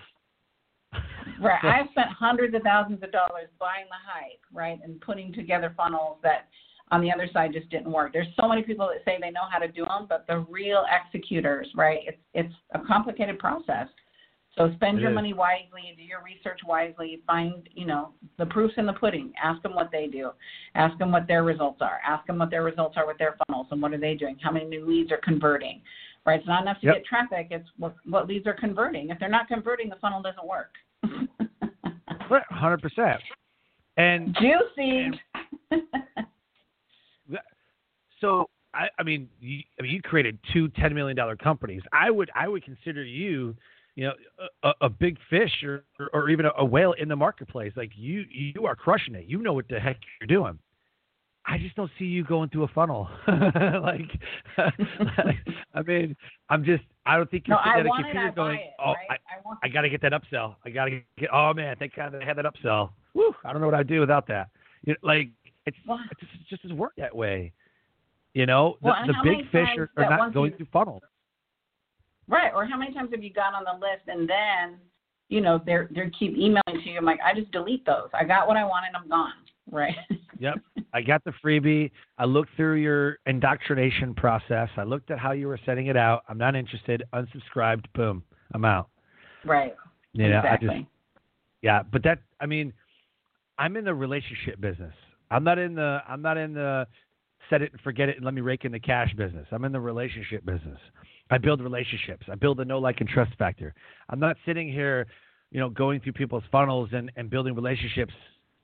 Right. 1.40 1.64
I've 1.64 1.90
spent 1.92 2.10
hundreds 2.10 2.54
of 2.54 2.64
thousands 2.64 3.02
of 3.02 3.14
dollars 3.14 3.48
buying 3.60 3.86
the 3.88 3.96
hype, 4.06 4.42
right, 4.52 4.78
and 4.84 5.00
putting 5.00 5.32
together 5.32 5.74
funnels 5.78 6.18
that 6.22 6.50
on 6.92 7.00
the 7.00 7.10
other 7.14 7.30
side 7.32 7.54
just 7.54 7.70
didn't 7.70 7.92
work. 7.92 8.12
There's 8.12 8.28
so 8.38 8.46
many 8.46 8.62
people 8.64 8.88
that 8.88 9.06
say 9.06 9.18
they 9.22 9.32
know 9.32 9.48
how 9.50 9.60
to 9.60 9.68
do 9.70 9.86
them, 9.86 10.08
but 10.10 10.26
the 10.28 10.40
real 10.50 10.84
executors, 10.92 11.68
right? 11.76 12.00
It's 12.06 12.18
it's 12.34 12.54
a 12.74 12.80
complicated 12.80 13.40
process. 13.40 13.88
So 14.60 14.70
spend 14.76 14.98
It 14.98 15.02
your 15.02 15.12
is. 15.12 15.16
money 15.16 15.32
wisely, 15.32 15.96
do 15.96 16.04
your 16.04 16.22
research 16.22 16.60
wisely, 16.68 17.22
find, 17.26 17.70
you 17.74 17.86
know, 17.86 18.10
the 18.38 18.46
proofs 18.46 18.74
in 18.76 18.86
the 18.86 18.92
pudding. 18.92 19.32
Ask 19.42 19.64
them 19.64 19.74
what 19.74 19.90
they 19.90 20.08
do. 20.08 20.32
Ask 20.76 20.98
them 20.98 21.14
what 21.14 21.28
their 21.28 21.44
results 21.46 21.82
are. 21.82 22.02
Ask 22.06 22.28
them 22.28 22.40
what 22.40 22.50
their 22.50 22.64
results 22.64 22.96
are 22.98 23.08
with 23.08 23.18
their 23.18 23.38
funnels 23.48 23.68
and 23.72 23.82
what 23.82 23.94
are 23.94 23.98
they 23.98 24.16
doing? 24.16 24.38
How 24.42 24.52
many 24.52 24.66
new 24.66 24.86
leads 24.86 25.14
are 25.14 25.22
converting? 25.24 25.82
Right? 26.26 26.40
It's 26.40 26.48
not 26.48 26.64
enough 26.64 26.82
to 26.82 26.88
Yep. 26.88 26.96
get 26.96 27.06
traffic, 27.06 27.48
it's 27.52 27.70
what 27.78 27.96
what 28.04 28.28
leads 28.28 28.46
are 28.48 28.54
converting. 28.54 29.10
If 29.10 29.20
they're 29.20 29.30
not 29.30 29.48
converting, 29.48 29.88
the 29.88 29.96
funnel 29.96 30.22
doesn't 30.22 30.46
work. 30.46 30.74
Right, 32.30 32.44
hundred 32.52 32.80
percent. 32.84 33.20
And 33.98 34.38
Juicy. 34.40 35.20
so 38.22 38.48
I, 38.76 38.88
I 39.00 39.04
mean, 39.04 39.28
you, 39.40 39.62
I 39.80 39.82
mean, 39.82 39.92
you 39.94 40.02
created 40.04 40.38
two 40.54 40.68
ten 40.70 40.94
million 40.94 41.18
dollar 41.18 41.36
companies. 41.36 41.82
I 41.92 42.12
would, 42.12 42.30
I 42.36 42.48
would 42.48 42.64
consider 42.64 43.04
you, 43.04 43.56
you 44.00 44.06
know, 44.06 44.14
a, 44.64 44.72
a 44.86 44.90
big 44.90 45.18
fish 45.30 45.52
or, 45.62 45.84
or 46.14 46.30
even 46.30 46.46
a, 46.58 46.64
whale 46.64 46.94
in 46.94 47.10
the 47.10 47.18
marketplace. 47.18 47.74
Like 47.76 47.92
you, 47.96 48.24
you 48.32 48.66
are 48.66 48.74
crushing 48.74 49.14
it. 49.14 49.26
You 49.28 49.42
know 49.42 49.52
what 49.52 49.68
the 49.68 49.78
heck 49.78 49.98
you're 50.22 50.28
doing. 50.28 50.58
I 51.46 51.58
just 51.58 51.76
don't 51.76 51.92
see 52.00 52.06
you 52.06 52.24
going 52.24 52.48
through 52.48 52.64
a 52.64 52.70
funnel. 52.70 53.10
like, 53.28 54.10
I 55.74 55.82
mean, 55.86 56.16
I'm 56.50 56.64
just, 56.64 56.84
I 57.06 57.18
don't 57.18 57.30
think 57.30 57.46
you're 57.46 57.58
no, 57.58 57.62
I 57.62 57.80
at 57.80 57.86
a 57.86 57.90
it, 57.90 57.92
computer 57.94 58.32
going, 58.34 58.60
it. 58.60 58.74
oh, 58.80 58.94
right? 58.94 59.20
I, 59.30 59.42
want 59.44 59.60
I 59.64 59.68
got 59.68 59.82
to 59.82 59.90
get 59.90 60.02
that 60.04 60.14
upsell. 60.14 60.56
I 60.64 60.70
got 60.70 60.86
to 60.86 61.02
get. 61.18 61.30
Oh 61.34 61.54
man, 61.54 61.76
thank 61.78 61.94
God 61.94 62.16
I 62.16 62.24
had 62.24 62.38
that 62.38 62.46
upsell. 62.46 62.92
Woo! 63.16 63.34
I 63.44 63.52
don't 63.52 63.60
know 63.60 63.68
what 63.68 63.76
I'd 63.76 63.88
do 63.88 64.00
without 64.00 64.28
that. 64.28 64.48
You 64.86 64.94
know, 64.94 64.98
like 65.04 65.28
it's 65.66 65.76
Well- 65.86 66.00
it 66.10 66.18
just, 66.22 66.32
it 66.36 66.48
just 66.50 66.62
doesn't 66.62 66.78
work 66.78 66.94
that 66.98 67.14
way. 67.14 67.52
You 68.34 68.46
know, 68.46 68.78
the, 68.82 68.88
Well, 68.88 68.96
and 68.98 69.10
the 69.10 69.16
big 69.26 69.52
fish 69.52 69.68
are, 69.78 69.90
are 69.98 70.10
not 70.10 70.34
going 70.34 70.54
through 70.54 70.68
funnels. 70.72 71.02
Right. 72.30 72.52
Or 72.54 72.66
how 72.66 72.78
many 72.78 72.94
times 72.94 73.10
have 73.12 73.24
you 73.24 73.34
got 73.34 73.54
on 73.54 73.64
the 73.66 73.74
list 73.74 74.08
and 74.08 74.30
then, 74.30 74.78
you 75.30 75.42
know, 75.42 75.60
they're 75.66 75.90
they 75.94 76.10
keep 76.18 76.38
emailing 76.38 76.62
to 76.84 76.90
you. 76.90 76.98
I'm 76.98 77.06
like, 77.06 77.20
I 77.26 77.38
just 77.38 77.52
delete 77.52 77.86
those. 77.86 78.10
I 78.14 78.24
got 78.24 78.48
what 78.48 78.56
I 78.56 78.64
wanted. 78.64 78.90
I'm 78.96 79.10
gone. 79.10 79.34
Right. 79.72 79.96
Yep. 80.42 80.56
I 80.94 81.02
got 81.02 81.22
the 81.26 81.34
freebie. 81.44 81.92
I 82.18 82.24
looked 82.24 82.52
through 82.56 82.76
your 82.76 83.18
indoctrination 83.26 84.14
process. 84.14 84.70
I 84.78 84.84
looked 84.84 85.12
at 85.12 85.20
how 85.20 85.34
you 85.34 85.50
were 85.50 85.60
setting 85.66 85.88
it 85.88 85.98
out. 85.98 86.24
I'm 86.30 86.38
not 86.38 86.56
interested. 86.56 87.04
Unsubscribed. 87.14 87.84
Boom. 87.94 88.24
I'm 88.54 88.64
out. 88.64 88.88
right. 89.44 89.76
You 90.14 90.30
know, 90.30 90.38
exactly. 90.38 90.70
I 90.70 90.78
just 90.78 90.88
yeah, 91.62 91.84
but 91.84 92.04
that 92.04 92.20
I 92.40 92.46
mean, 92.46 92.72
I'm 93.58 93.76
in 93.76 93.84
the 93.84 93.94
relationship 93.94 94.62
business. 94.62 94.94
I'm 95.30 95.44
not 95.44 95.60
in 95.60 95.76
the 95.76 96.00
I'm 96.08 96.22
not 96.22 96.38
in 96.38 96.54
the 96.54 96.88
set 97.50 97.62
it 97.62 97.72
and 97.74 97.82
forget 97.82 98.10
it 98.10 98.16
and 98.16 98.26
let 98.26 98.34
me 98.34 98.42
rake 98.42 98.66
in 98.66 98.72
the 98.72 98.80
cash 98.80 99.14
business. 99.16 99.46
I'm 99.52 99.66
in 99.66 99.72
the 99.72 99.80
relationship 99.80 100.46
business. 100.46 100.80
I 101.30 101.38
build 101.38 101.62
relationships. 101.62 102.26
I 102.32 102.36
build 102.36 102.60
a 102.60 102.66
no 102.66 102.80
like 102.80 103.02
and 103.02 103.10
trust 103.10 103.32
factor. 103.38 103.74
I'm 104.10 104.20
not 104.20 104.36
sitting 104.46 104.72
here, 104.72 105.08
you 105.52 105.60
know, 105.60 105.70
going 105.70 106.00
through 106.00 106.14
people's 106.14 106.44
funnels 106.52 106.90
and, 106.92 107.12
and 107.16 107.30
building 107.30 107.56
relationships, 107.56 108.14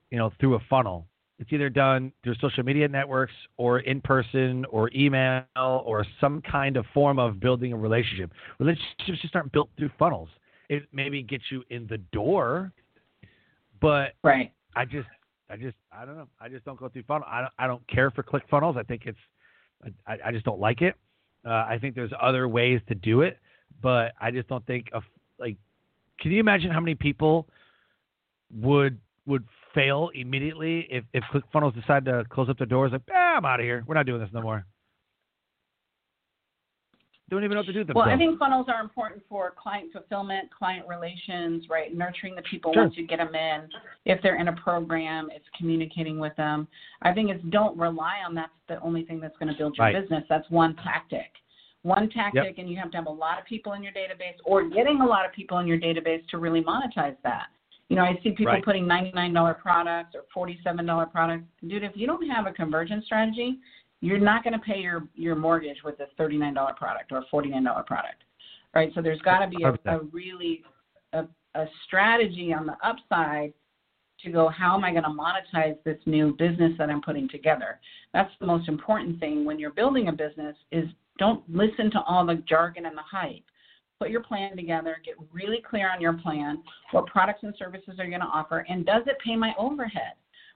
you 0.09 0.17
know, 0.17 0.31
through 0.39 0.55
a 0.55 0.59
funnel. 0.69 1.05
It's 1.37 1.51
either 1.51 1.69
done 1.69 2.13
through 2.23 2.35
social 2.35 2.63
media 2.63 2.87
networks 2.87 3.33
or 3.57 3.79
in 3.79 3.99
person 4.01 4.65
or 4.65 4.89
email 4.95 5.43
or 5.57 6.05
some 6.21 6.41
kind 6.41 6.77
of 6.77 6.85
form 6.93 7.19
of 7.19 7.39
building 7.39 7.73
a 7.73 7.77
relationship. 7.77 8.31
Relationships 8.59 9.21
just 9.21 9.35
aren't 9.35 9.51
built 9.51 9.69
through 9.77 9.89
funnels. 9.99 10.29
It 10.69 10.83
maybe 10.93 11.21
gets 11.21 11.43
you 11.51 11.63
in 11.69 11.87
the 11.87 11.97
door, 12.13 12.71
but 13.81 14.13
Right. 14.23 14.53
I 14.75 14.85
just, 14.85 15.07
I 15.49 15.57
just, 15.57 15.75
I 15.91 16.05
don't 16.05 16.15
know. 16.15 16.27
I 16.39 16.49
just 16.49 16.65
don't 16.65 16.79
go 16.79 16.89
through 16.89 17.03
funnel. 17.03 17.27
I 17.29 17.41
don't, 17.41 17.53
I 17.59 17.67
don't 17.67 17.87
care 17.87 18.09
for 18.11 18.23
click 18.23 18.43
funnels. 18.49 18.77
I 18.79 18.83
think 18.83 19.03
it's, 19.05 19.19
I, 20.07 20.17
I 20.25 20.31
just 20.31 20.45
don't 20.45 20.59
like 20.59 20.81
it. 20.81 20.95
Uh, 21.45 21.65
I 21.69 21.77
think 21.79 21.95
there's 21.95 22.11
other 22.19 22.47
ways 22.47 22.81
to 22.87 22.95
do 22.95 23.21
it, 23.21 23.37
but 23.81 24.13
I 24.19 24.31
just 24.31 24.47
don't 24.47 24.65
think 24.65 24.89
like. 25.39 25.57
Can 26.19 26.31
you 26.31 26.39
imagine 26.39 26.71
how 26.71 26.79
many 26.79 26.95
people 26.95 27.47
would 28.53 28.99
would 29.25 29.43
fail 29.73 30.09
immediately 30.13 30.87
if 30.89 31.03
if 31.13 31.23
ClickFunnels 31.33 31.75
decide 31.79 32.05
to 32.05 32.23
close 32.29 32.49
up 32.49 32.57
their 32.57 32.67
doors? 32.67 32.91
Like, 32.91 33.01
ah, 33.13 33.37
I'm 33.37 33.45
out 33.45 33.59
of 33.59 33.65
here. 33.65 33.83
We're 33.85 33.95
not 33.95 34.05
doing 34.05 34.21
this 34.21 34.29
no 34.33 34.41
more. 34.41 34.65
Don't 37.29 37.43
even 37.43 37.55
know 37.55 37.61
what 37.61 37.65
to 37.65 37.73
do 37.73 37.79
with 37.79 37.89
Well. 37.95 38.05
I 38.07 38.17
think 38.17 38.37
funnels 38.37 38.67
are 38.69 38.81
important 38.81 39.23
for 39.27 39.51
client 39.57 39.91
fulfillment, 39.91 40.49
client 40.55 40.87
relations, 40.87 41.67
right? 41.69 41.95
Nurturing 41.95 42.35
the 42.35 42.43
people 42.43 42.71
Sure. 42.71 42.83
once 42.83 42.95
you 42.97 43.07
get 43.07 43.17
them 43.17 43.33
in. 43.33 43.67
If 44.05 44.21
they're 44.21 44.35
in 44.35 44.47
a 44.47 44.53
program, 44.53 45.31
it's 45.33 45.47
communicating 45.57 46.19
with 46.19 46.35
them. 46.35 46.67
I 47.01 47.13
think 47.13 47.31
it's 47.31 47.43
don't 47.45 47.75
rely 47.77 48.19
on 48.25 48.35
that's 48.35 48.53
the 48.67 48.79
only 48.81 49.05
thing 49.05 49.19
that's 49.19 49.35
going 49.37 49.51
to 49.51 49.57
build 49.57 49.75
your 49.75 49.87
Right. 49.87 49.95
business. 49.99 50.23
That's 50.29 50.47
one 50.51 50.75
tactic. 50.75 51.31
One 51.81 52.09
tactic, 52.09 52.57
and 52.59 52.69
you 52.69 52.77
have 52.77 52.91
to 52.91 52.97
have 52.97 53.07
a 53.07 53.11
lot 53.11 53.39
of 53.39 53.45
people 53.45 53.73
in 53.73 53.81
your 53.83 53.93
database 53.93 54.35
or 54.43 54.63
getting 54.63 55.01
a 55.01 55.05
lot 55.05 55.25
of 55.25 55.31
people 55.31 55.57
in 55.59 55.67
your 55.67 55.79
database 55.79 56.27
to 56.29 56.37
really 56.37 56.63
monetize 56.63 57.15
that. 57.23 57.47
You 57.89 57.95
know, 57.95 58.03
I 58.03 58.15
see 58.23 58.31
people 58.31 58.53
Right. 58.53 58.63
putting 58.63 58.85
$99 58.87 59.53
products 59.55 60.15
or 60.15 60.23
$47 60.33 61.05
products. 61.07 61.45
Dude, 61.67 61.83
if 61.83 61.95
you 61.95 62.07
don't 62.07 62.27
have 62.27 62.47
a 62.47 62.51
conversion 62.51 63.01
strategy, 63.03 63.59
you're 64.05 64.19
not 64.19 64.43
going 64.43 64.53
to 64.53 64.59
pay 64.59 64.79
your 64.79 65.07
your 65.15 65.35
mortgage 65.35 65.77
with 65.83 65.95
a 65.99 66.21
$39 66.21 66.75
product 66.75 67.11
or 67.11 67.17
a 67.17 67.25
$49 67.33 67.85
product, 67.85 68.23
right? 68.73 68.91
So 68.93 69.01
there's 69.01 69.21
got 69.21 69.39
to 69.39 69.47
be 69.47 69.63
a, 69.63 69.73
a 69.91 69.99
really 70.11 70.63
a, 71.13 71.25
a 71.55 71.65
strategy 71.87 72.53
on 72.53 72.67
the 72.67 72.75
upside 72.83 73.53
to 74.23 74.31
go, 74.31 74.47
how 74.47 74.75
am 74.75 74.83
I 74.83 74.91
going 74.91 75.03
to 75.03 75.09
monetize 75.09 75.77
this 75.83 75.97
new 76.05 76.35
business 76.37 76.73
that 76.77 76.89
I'm 76.89 77.01
putting 77.01 77.27
together? 77.29 77.79
That's 78.13 78.31
the 78.39 78.45
most 78.45 78.69
important 78.69 79.19
thing 79.19 79.43
when 79.43 79.59
you're 79.59 79.71
building 79.71 80.07
a 80.07 80.11
business 80.11 80.55
is 80.71 80.85
don't 81.17 81.43
listen 81.49 81.91
to 81.91 82.01
all 82.01 82.25
the 82.25 82.35
jargon 82.47 82.85
and 82.85 82.97
the 82.97 83.01
hype. 83.01 83.43
Put 83.99 84.09
your 84.09 84.21
plan 84.21 84.55
together, 84.55 84.97
get 85.05 85.15
really 85.31 85.63
clear 85.67 85.89
on 85.91 86.01
your 86.01 86.13
plan, 86.13 86.61
what 86.91 87.07
products 87.07 87.43
and 87.43 87.55
services 87.57 87.95
are 87.97 88.03
you 88.03 88.11
going 88.11 88.21
to 88.21 88.27
offer, 88.27 88.65
and 88.69 88.85
does 88.85 89.03
it 89.07 89.17
pay 89.25 89.35
my 89.35 89.53
overhead? 89.57 90.13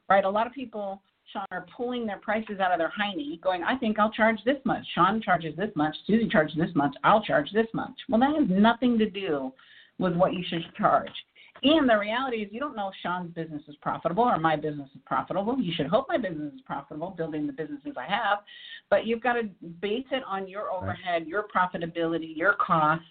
Right? 0.10 0.26
A 0.26 0.30
lot 0.30 0.46
of 0.46 0.54
people, 0.54 1.02
Sean, 1.32 1.46
are 1.52 1.66
pulling 1.76 2.06
their 2.06 2.18
prices 2.18 2.60
out 2.60 2.72
of 2.72 2.80
their 2.80 2.92
hiney, 3.00 3.40
going, 3.42 3.64
I 3.64 3.76
think 3.78 4.00
I'll 4.00 4.12
charge 4.12 4.40
this 4.46 4.58
much. 4.66 4.86
Sean 4.96 5.22
charges 5.22 5.56
this 5.56 5.72
much. 5.76 5.96
Susie 6.08 6.28
charges 6.28 6.58
this 6.58 6.74
much. 6.76 6.96
I'll 7.04 7.24
charge 7.24 7.52
this 7.52 7.68
much. 7.74 7.94
Well, 8.08 8.20
that 8.20 8.36
has 8.36 8.50
nothing 8.50 8.98
to 9.00 9.10
do 9.10 9.52
with 10.00 10.16
what 10.16 10.34
you 10.34 10.44
should 10.48 10.64
charge. 10.76 11.12
And 11.62 11.90
the 11.90 11.98
reality 11.98 12.38
is, 12.38 12.50
you 12.52 12.60
don't 12.60 12.76
know 12.76 12.88
if 12.88 12.94
Sean's 13.04 13.34
business 13.34 13.62
is 13.68 13.76
profitable 13.82 14.24
or 14.24 14.38
my 14.38 14.56
business 14.56 14.88
is 14.96 15.02
profitable. 15.06 15.58
You 15.60 15.74
should 15.76 15.88
hope 15.88 16.06
my 16.08 16.18
business 16.18 16.54
is 16.54 16.62
profitable, 16.62 17.10
building 17.12 17.48
the 17.48 17.54
businesses 17.54 17.94
I 17.98 18.06
have. 18.06 18.40
But 18.90 19.06
you've 19.06 19.22
got 19.22 19.34
to 19.34 19.44
base 19.82 20.06
it 20.12 20.24
on 20.26 20.48
your 20.48 20.72
overhead, 20.72 21.28
your 21.28 21.46
profitability, 21.54 22.36
your 22.36 22.54
costs. 22.54 23.06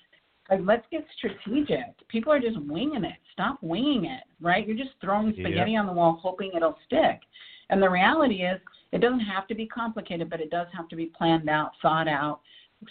Like, 0.50 0.60
let's 0.64 0.86
get 0.90 1.04
strategic. 1.18 2.08
People 2.08 2.32
are 2.32 2.40
just 2.40 2.58
winging 2.62 3.04
it. 3.04 3.16
Stop 3.34 3.58
winging 3.60 4.06
it, 4.06 4.24
right? 4.40 4.66
You're 4.66 4.78
just 4.78 4.98
throwing 5.02 5.34
Yeah. 5.34 5.44
spaghetti 5.44 5.76
on 5.76 5.86
the 5.86 5.92
wall, 5.92 6.18
hoping 6.22 6.52
it'll 6.56 6.78
stick. 6.86 7.20
And 7.70 7.82
the 7.82 7.90
reality 7.90 8.42
is, 8.42 8.60
it 8.92 9.00
doesn't 9.00 9.20
have 9.20 9.46
to 9.48 9.54
be 9.54 9.66
complicated, 9.66 10.30
but 10.30 10.40
it 10.40 10.50
does 10.50 10.66
have 10.72 10.88
to 10.88 10.96
be 10.96 11.06
planned 11.06 11.48
out, 11.48 11.72
thought 11.82 12.08
out, 12.08 12.40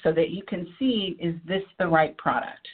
so 0.04 0.12
that 0.12 0.30
you 0.30 0.44
can 0.44 0.68
see 0.78 1.18
is 1.20 1.36
this 1.48 1.64
the 1.80 1.88
right 1.88 2.16
product, 2.18 2.68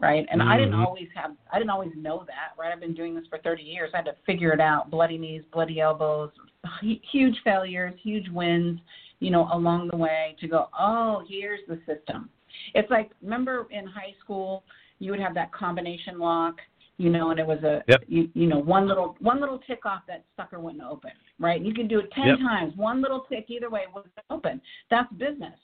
right? 0.00 0.26
And 0.30 0.42
I 0.42 0.56
didn't 0.56 0.74
Mhm. 0.74 0.86
always 0.86 1.10
have, 1.14 1.36
I 1.52 1.58
didn't 1.58 1.70
always 1.70 1.94
know 1.94 2.24
that, 2.26 2.52
right? 2.56 2.72
I've 2.72 2.80
been 2.80 2.94
doing 2.94 3.14
this 3.14 3.26
for 3.26 3.38
30 3.38 3.62
years. 3.64 3.90
I 3.92 3.98
had 3.98 4.06
to 4.06 4.14
figure 4.24 4.52
it 4.52 4.60
out: 4.60 4.90
bloody 4.90 5.18
knees, 5.18 5.44
bloody 5.52 5.80
elbows, 5.80 6.30
huge 6.80 7.38
failures, 7.40 7.94
huge 8.00 8.28
wins, 8.30 8.80
you 9.20 9.30
know, 9.30 9.48
along 9.52 9.88
the 9.88 9.96
way 9.96 10.36
to 10.40 10.48
go. 10.48 10.68
Oh, 10.78 11.24
here's 11.28 11.66
the 11.66 11.78
system. 11.84 12.30
It's 12.74 12.90
like 12.90 13.10
remember 13.20 13.66
in 13.70 13.86
high 13.86 14.14
school 14.20 14.64
you 15.00 15.10
would 15.10 15.20
have 15.20 15.34
that 15.34 15.52
combination 15.52 16.18
lock, 16.18 16.60
you 16.96 17.10
know, 17.10 17.30
and 17.30 17.40
it 17.40 17.46
was 17.46 17.62
a 17.64 17.82
Yep. 17.88 18.04
you, 18.06 18.30
you 18.34 18.46
know 18.46 18.58
one 18.58 18.86
little 18.86 19.16
one 19.20 19.40
little 19.40 19.58
tick 19.58 19.84
off 19.84 20.02
that 20.06 20.24
sucker 20.36 20.58
wouldn't 20.60 20.82
open, 20.82 21.10
right? 21.38 21.60
You 21.60 21.74
can 21.74 21.88
do 21.88 21.98
it 21.98 22.10
ten 22.12 22.28
Yep. 22.28 22.38
times, 22.38 22.76
one 22.76 23.00
little 23.02 23.20
tick 23.20 23.46
either 23.48 23.70
way 23.70 23.82
wouldn't 23.92 24.12
open. 24.30 24.60
That's 24.90 25.12
business, 25.14 25.58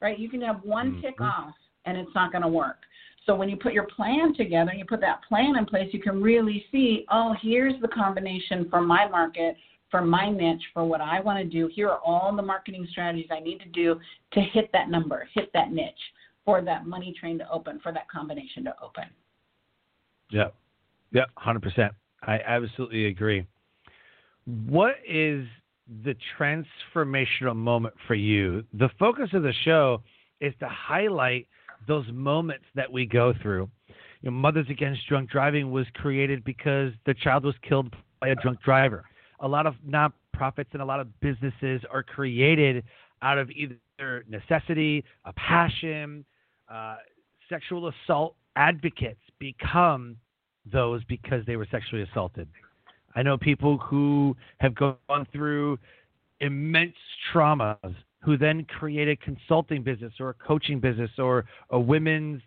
right? 0.00 0.18
You 0.18 0.28
can 0.28 0.40
have 0.42 0.62
one 0.64 1.00
tick 1.00 1.18
Mhm. 1.18 1.30
off 1.30 1.54
and 1.84 1.96
it's 1.96 2.14
not 2.14 2.32
going 2.32 2.42
to 2.42 2.48
work. 2.48 2.84
So 3.24 3.34
when 3.34 3.48
you 3.48 3.56
put 3.56 3.72
your 3.72 3.84
plan 3.84 4.34
together 4.34 4.72
you 4.74 4.84
put 4.84 5.00
that 5.00 5.22
plan 5.22 5.56
in 5.56 5.64
place, 5.64 5.92
you 5.92 6.00
can 6.00 6.20
really 6.20 6.66
see, 6.72 7.06
oh, 7.10 7.34
here's 7.40 7.80
the 7.80 7.88
combination 7.88 8.68
for 8.68 8.80
my 8.80 9.06
market, 9.06 9.56
for 9.90 10.02
my 10.02 10.28
niche, 10.28 10.62
for 10.72 10.84
what 10.84 11.00
I 11.00 11.20
want 11.20 11.38
to 11.38 11.44
do. 11.44 11.68
Here 11.68 11.88
are 11.88 12.00
all 12.00 12.34
the 12.34 12.42
marketing 12.42 12.86
strategies 12.90 13.30
I 13.30 13.38
need 13.40 13.60
to 13.60 13.68
do 13.68 14.00
to 14.32 14.40
hit 14.40 14.72
that 14.72 14.90
number, 14.90 15.28
hit 15.34 15.52
that 15.52 15.70
niche, 15.70 16.12
for 16.44 16.60
that 16.62 16.86
money 16.86 17.12
train 17.12 17.38
to 17.38 17.48
open, 17.50 17.78
for 17.80 17.92
that 17.92 18.08
combination 18.08 18.64
to 18.64 18.74
open. 18.82 19.04
Yeah. 20.30 20.48
Yeah, 21.12 21.24
100%. 21.38 21.90
I 22.22 22.38
absolutely 22.46 23.06
agree. 23.06 23.46
What 24.44 24.94
is 25.08 25.46
the 26.04 26.14
transformational 26.38 27.54
moment 27.54 27.94
for 28.06 28.14
you? 28.14 28.64
The 28.72 28.88
focus 28.98 29.30
of 29.34 29.42
the 29.42 29.52
show 29.64 30.02
is 30.40 30.54
to 30.60 30.68
highlight 30.68 31.46
those 31.86 32.06
moments 32.12 32.64
that 32.74 32.90
we 32.90 33.06
go 33.06 33.34
through. 33.42 33.68
You 34.22 34.30
know, 34.30 34.36
Mothers 34.36 34.66
Against 34.70 35.06
Drunk 35.08 35.30
Driving 35.30 35.70
was 35.70 35.86
created 35.94 36.44
because 36.44 36.92
the 37.06 37.14
child 37.14 37.44
was 37.44 37.54
killed 37.68 37.94
by 38.20 38.28
a 38.28 38.34
drunk 38.36 38.62
driver. 38.62 39.04
A 39.40 39.48
lot 39.48 39.66
of 39.66 39.74
nonprofits 39.86 40.72
and 40.72 40.80
a 40.80 40.84
lot 40.84 41.00
of 41.00 41.08
businesses 41.20 41.82
are 41.90 42.02
created 42.02 42.84
out 43.20 43.38
of 43.38 43.50
either 43.50 44.24
necessity, 44.28 45.04
a 45.24 45.32
passion, 45.32 46.24
uh, 46.72 46.96
sexual 47.48 47.90
assault 48.06 48.36
advocates 48.56 49.20
become 49.38 50.16
those 50.70 51.02
because 51.04 51.44
they 51.46 51.56
were 51.56 51.66
sexually 51.70 52.02
assaulted. 52.02 52.48
I 53.14 53.22
know 53.22 53.36
people 53.36 53.78
who 53.78 54.36
have 54.58 54.74
gone 54.74 55.26
through 55.32 55.78
immense 56.40 56.94
traumas 57.32 57.94
who 58.20 58.36
then 58.36 58.64
create 58.64 59.08
a 59.08 59.16
consulting 59.16 59.82
business 59.82 60.12
or 60.20 60.30
a 60.30 60.34
coaching 60.34 60.80
business 60.80 61.10
or 61.18 61.44
a 61.70 61.78
women's 61.78 62.40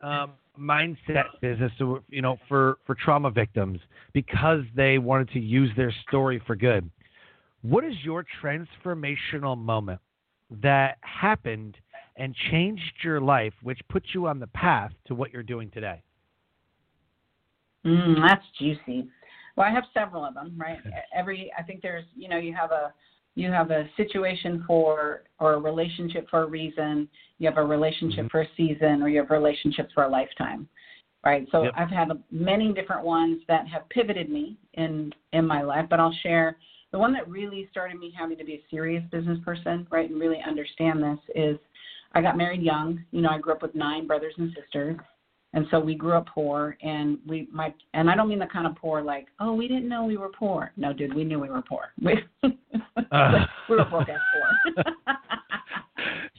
um, 0.00 0.32
mindset 0.58 1.24
business, 1.40 1.70
so, 1.78 2.02
you 2.08 2.22
know, 2.22 2.38
for, 2.48 2.78
for 2.86 2.94
trauma 2.94 3.30
victims 3.30 3.78
because 4.12 4.62
they 4.74 4.98
wanted 4.98 5.28
to 5.30 5.40
use 5.40 5.70
their 5.76 5.92
story 6.08 6.42
for 6.46 6.56
good. 6.56 6.90
What 7.62 7.84
is 7.84 7.94
your 8.02 8.24
transformational 8.42 9.56
moment 9.56 10.00
that 10.62 10.96
happened 11.02 11.76
and 12.16 12.34
changed 12.50 12.92
your 13.04 13.20
life, 13.20 13.52
which 13.62 13.80
put 13.88 14.02
you 14.14 14.26
on 14.26 14.38
the 14.40 14.46
path 14.48 14.92
to 15.06 15.14
what 15.14 15.32
you're 15.32 15.42
doing 15.42 15.70
today? 15.70 16.02
Mm, 17.86 18.16
that's 18.26 18.44
juicy. 18.58 19.08
Well, 19.56 19.66
I 19.66 19.72
have 19.72 19.84
several 19.92 20.24
of 20.24 20.34
them, 20.34 20.54
right? 20.56 20.78
Every, 21.14 21.52
I 21.58 21.62
think 21.62 21.82
there's, 21.82 22.04
you 22.14 22.28
know, 22.28 22.38
you 22.38 22.54
have 22.54 22.70
a, 22.70 22.92
you 23.34 23.50
have 23.50 23.70
a 23.70 23.88
situation 23.96 24.64
for 24.66 25.22
or 25.38 25.54
a 25.54 25.58
relationship 25.58 26.28
for 26.28 26.42
a 26.42 26.46
reason. 26.46 27.08
You 27.38 27.48
have 27.48 27.58
a 27.58 27.64
relationship 27.64 28.26
mm-hmm. 28.26 28.28
for 28.28 28.42
a 28.42 28.48
season, 28.56 29.02
or 29.02 29.08
you 29.08 29.20
have 29.20 29.30
relationships 29.30 29.92
for 29.94 30.04
a 30.04 30.08
lifetime, 30.08 30.68
right? 31.24 31.46
So 31.52 31.64
yep. 31.64 31.72
I've 31.76 31.90
had 31.90 32.08
many 32.30 32.72
different 32.72 33.04
ones 33.04 33.40
that 33.48 33.66
have 33.68 33.88
pivoted 33.88 34.28
me 34.28 34.56
in 34.74 35.12
in 35.32 35.46
my 35.46 35.62
life, 35.62 35.86
but 35.88 36.00
I'll 36.00 36.16
share 36.22 36.56
the 36.92 36.98
one 36.98 37.12
that 37.12 37.28
really 37.28 37.68
started 37.70 37.98
me 37.98 38.12
having 38.16 38.36
to 38.36 38.44
be 38.44 38.54
a 38.54 38.62
serious 38.70 39.04
business 39.12 39.38
person, 39.44 39.86
right, 39.90 40.10
and 40.10 40.20
really 40.20 40.38
understand 40.46 41.02
this 41.02 41.18
is 41.34 41.56
I 42.12 42.20
got 42.20 42.36
married 42.36 42.62
young. 42.62 43.04
You 43.12 43.22
know, 43.22 43.30
I 43.30 43.38
grew 43.38 43.52
up 43.52 43.62
with 43.62 43.74
nine 43.74 44.06
brothers 44.06 44.34
and 44.38 44.52
sisters, 44.60 44.96
and 45.52 45.66
so 45.70 45.80
we 45.80 45.94
grew 45.94 46.12
up 46.12 46.26
poor. 46.32 46.76
And 46.82 47.18
we 47.26 47.48
my 47.52 47.74
and 47.94 48.10
I 48.10 48.14
don't 48.14 48.28
mean 48.28 48.38
the 48.38 48.46
kind 48.46 48.66
of 48.66 48.76
poor 48.76 49.02
like 49.02 49.26
oh 49.40 49.52
we 49.54 49.68
didn't 49.68 49.88
know 49.88 50.04
we 50.04 50.16
were 50.16 50.30
poor. 50.30 50.72
No, 50.76 50.92
dude, 50.92 51.14
we 51.14 51.24
knew 51.24 51.38
we 51.38 51.48
were 51.48 51.62
poor. 51.62 51.92
We, 52.02 52.14
uh. 53.12 53.44
we 53.68 53.76
were 53.76 53.84
poor 53.86 54.02
as 54.02 54.08
poor. 55.06 55.16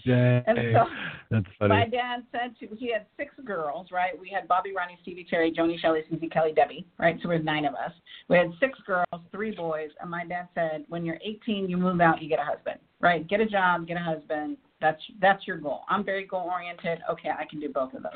Dang. 0.06 0.44
And 0.48 0.58
so 0.74 0.86
That's 1.30 1.46
funny. 1.60 1.70
my 1.70 1.86
dad 1.88 2.24
said 2.32 2.56
to 2.60 2.76
he 2.76 2.92
had 2.92 3.06
six 3.18 3.34
girls, 3.46 3.88
right? 3.92 4.20
We 4.20 4.30
had 4.30 4.48
Bobby, 4.48 4.72
Ronnie, 4.76 4.98
Stevie, 5.02 5.28
Terry, 5.30 5.52
Joni, 5.52 5.80
Shelley, 5.80 6.02
Susie, 6.10 6.28
Kelly, 6.28 6.54
Debbie, 6.56 6.88
right? 6.98 7.18
So 7.22 7.30
we 7.30 7.36
had 7.36 7.46
nine 7.46 7.66
of 7.66 7.76
us. 7.76 7.92
We 8.28 8.38
had 8.38 8.52
six 8.60 8.80
girls, 8.88 9.22
three 9.32 9.52
boys, 9.52 9.90
and 10.02 10.10
my 10.10 10.26
dad 10.26 10.48
said, 10.56 10.86
when 10.90 11.06
you're 11.06 11.20
18, 11.24 11.70
you 11.70 11.78
move 11.78 12.02
out, 12.02 12.22
you 12.22 12.30
get 12.30 12.40
a 12.40 12.44
husband, 12.44 12.80
right? 13.00 13.28
Get 13.28 13.42
a 13.42 13.46
job, 13.46 13.88
get 13.88 13.98
a 13.98 14.00
husband, 14.00 14.58
that's 14.82 15.02
that's 15.22 15.46
your 15.48 15.58
goal. 15.58 15.82
I'm 15.88 16.04
very 16.04 16.26
goal 16.26 16.50
oriented. 16.52 17.00
Okay, 17.10 17.30
I 17.30 17.46
can 17.50 17.60
do 17.60 17.70
both 17.70 17.94
of 17.94 18.04
those. 18.04 18.12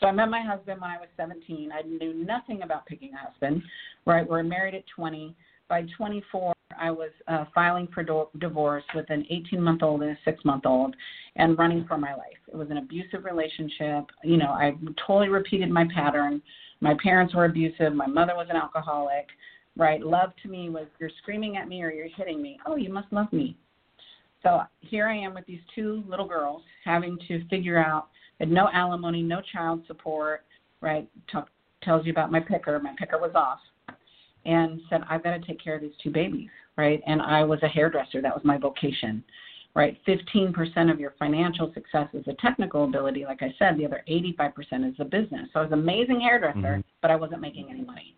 So 0.00 0.06
I 0.06 0.12
met 0.12 0.28
my 0.28 0.42
husband 0.42 0.80
when 0.80 0.90
I 0.90 0.98
was 0.98 1.08
17. 1.16 1.70
I 1.72 1.82
knew 1.82 2.14
nothing 2.14 2.62
about 2.62 2.86
picking 2.86 3.12
a 3.14 3.30
husband. 3.30 3.62
Right, 4.06 4.28
we 4.28 4.36
are 4.36 4.42
married 4.42 4.74
at 4.74 4.84
20. 4.94 5.34
By 5.68 5.86
24, 5.96 6.52
I 6.78 6.90
was 6.90 7.10
uh, 7.28 7.44
filing 7.54 7.88
for 7.92 8.02
do- 8.02 8.28
divorce 8.38 8.84
with 8.94 9.06
an 9.10 9.24
18 9.30 9.60
month 9.60 9.82
old 9.82 10.02
and 10.02 10.10
a 10.10 10.18
six 10.24 10.44
month 10.44 10.66
old, 10.66 10.94
and 11.36 11.58
running 11.58 11.84
for 11.86 11.96
my 11.96 12.14
life. 12.14 12.36
It 12.52 12.56
was 12.56 12.70
an 12.70 12.78
abusive 12.78 13.24
relationship. 13.24 14.04
You 14.22 14.36
know, 14.36 14.50
I 14.50 14.74
totally 15.06 15.28
repeated 15.28 15.70
my 15.70 15.86
pattern. 15.94 16.42
My 16.80 16.94
parents 17.02 17.34
were 17.34 17.46
abusive. 17.46 17.94
My 17.94 18.06
mother 18.06 18.34
was 18.34 18.48
an 18.50 18.56
alcoholic. 18.56 19.28
Right, 19.76 20.00
love 20.00 20.30
to 20.42 20.48
me 20.48 20.70
was 20.70 20.86
you're 21.00 21.10
screaming 21.22 21.56
at 21.56 21.66
me 21.66 21.82
or 21.82 21.90
you're 21.90 22.08
hitting 22.16 22.40
me. 22.40 22.58
Oh, 22.66 22.76
you 22.76 22.92
must 22.92 23.12
love 23.12 23.32
me. 23.32 23.56
So 24.42 24.62
here 24.80 25.08
I 25.08 25.16
am 25.16 25.34
with 25.34 25.46
these 25.46 25.60
two 25.74 26.04
little 26.06 26.28
girls 26.28 26.62
having 26.84 27.18
to 27.28 27.46
figure 27.48 27.78
out 27.78 28.08
that 28.44 28.52
no 28.52 28.68
alimony, 28.72 29.22
no 29.22 29.40
child 29.52 29.82
support, 29.86 30.44
right? 30.80 31.08
Talk, 31.30 31.48
tells 31.82 32.04
you 32.04 32.12
about 32.12 32.30
my 32.30 32.40
picker. 32.40 32.78
My 32.78 32.94
picker 32.98 33.18
was 33.18 33.32
off. 33.34 33.58
And 34.44 34.80
said, 34.90 35.00
I've 35.08 35.24
got 35.24 35.30
to 35.30 35.46
take 35.46 35.62
care 35.62 35.74
of 35.74 35.80
these 35.80 35.94
two 36.02 36.10
babies, 36.10 36.50
right? 36.76 37.02
And 37.06 37.22
I 37.22 37.44
was 37.44 37.58
a 37.62 37.68
hairdresser. 37.68 38.20
That 38.20 38.34
was 38.34 38.44
my 38.44 38.58
vocation, 38.58 39.24
right? 39.74 39.98
15% 40.06 40.92
of 40.92 41.00
your 41.00 41.14
financial 41.18 41.72
success 41.72 42.08
is 42.12 42.24
a 42.28 42.34
technical 42.34 42.84
ability. 42.84 43.24
Like 43.24 43.42
I 43.42 43.54
said, 43.58 43.78
the 43.78 43.86
other 43.86 44.04
85% 44.06 44.86
is 44.86 44.94
a 44.98 45.04
business. 45.04 45.48
So 45.54 45.60
I 45.60 45.62
was 45.62 45.72
an 45.72 45.78
amazing 45.78 46.20
hairdresser, 46.20 46.58
mm-hmm. 46.58 46.80
but 47.00 47.10
I 47.10 47.16
wasn't 47.16 47.40
making 47.40 47.68
any 47.70 47.82
money. 47.82 48.16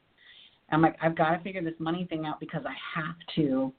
I'm 0.71 0.83
like, 0.83 0.97
I've 1.01 1.17
got 1.17 1.31
to 1.31 1.39
figure 1.45 1.63
this 1.63 1.79
money 1.79 2.07
thing 2.11 2.27
out 2.27 2.41
because 2.41 2.63
I 2.67 2.75
have 3.01 3.15
to 3.37 3.73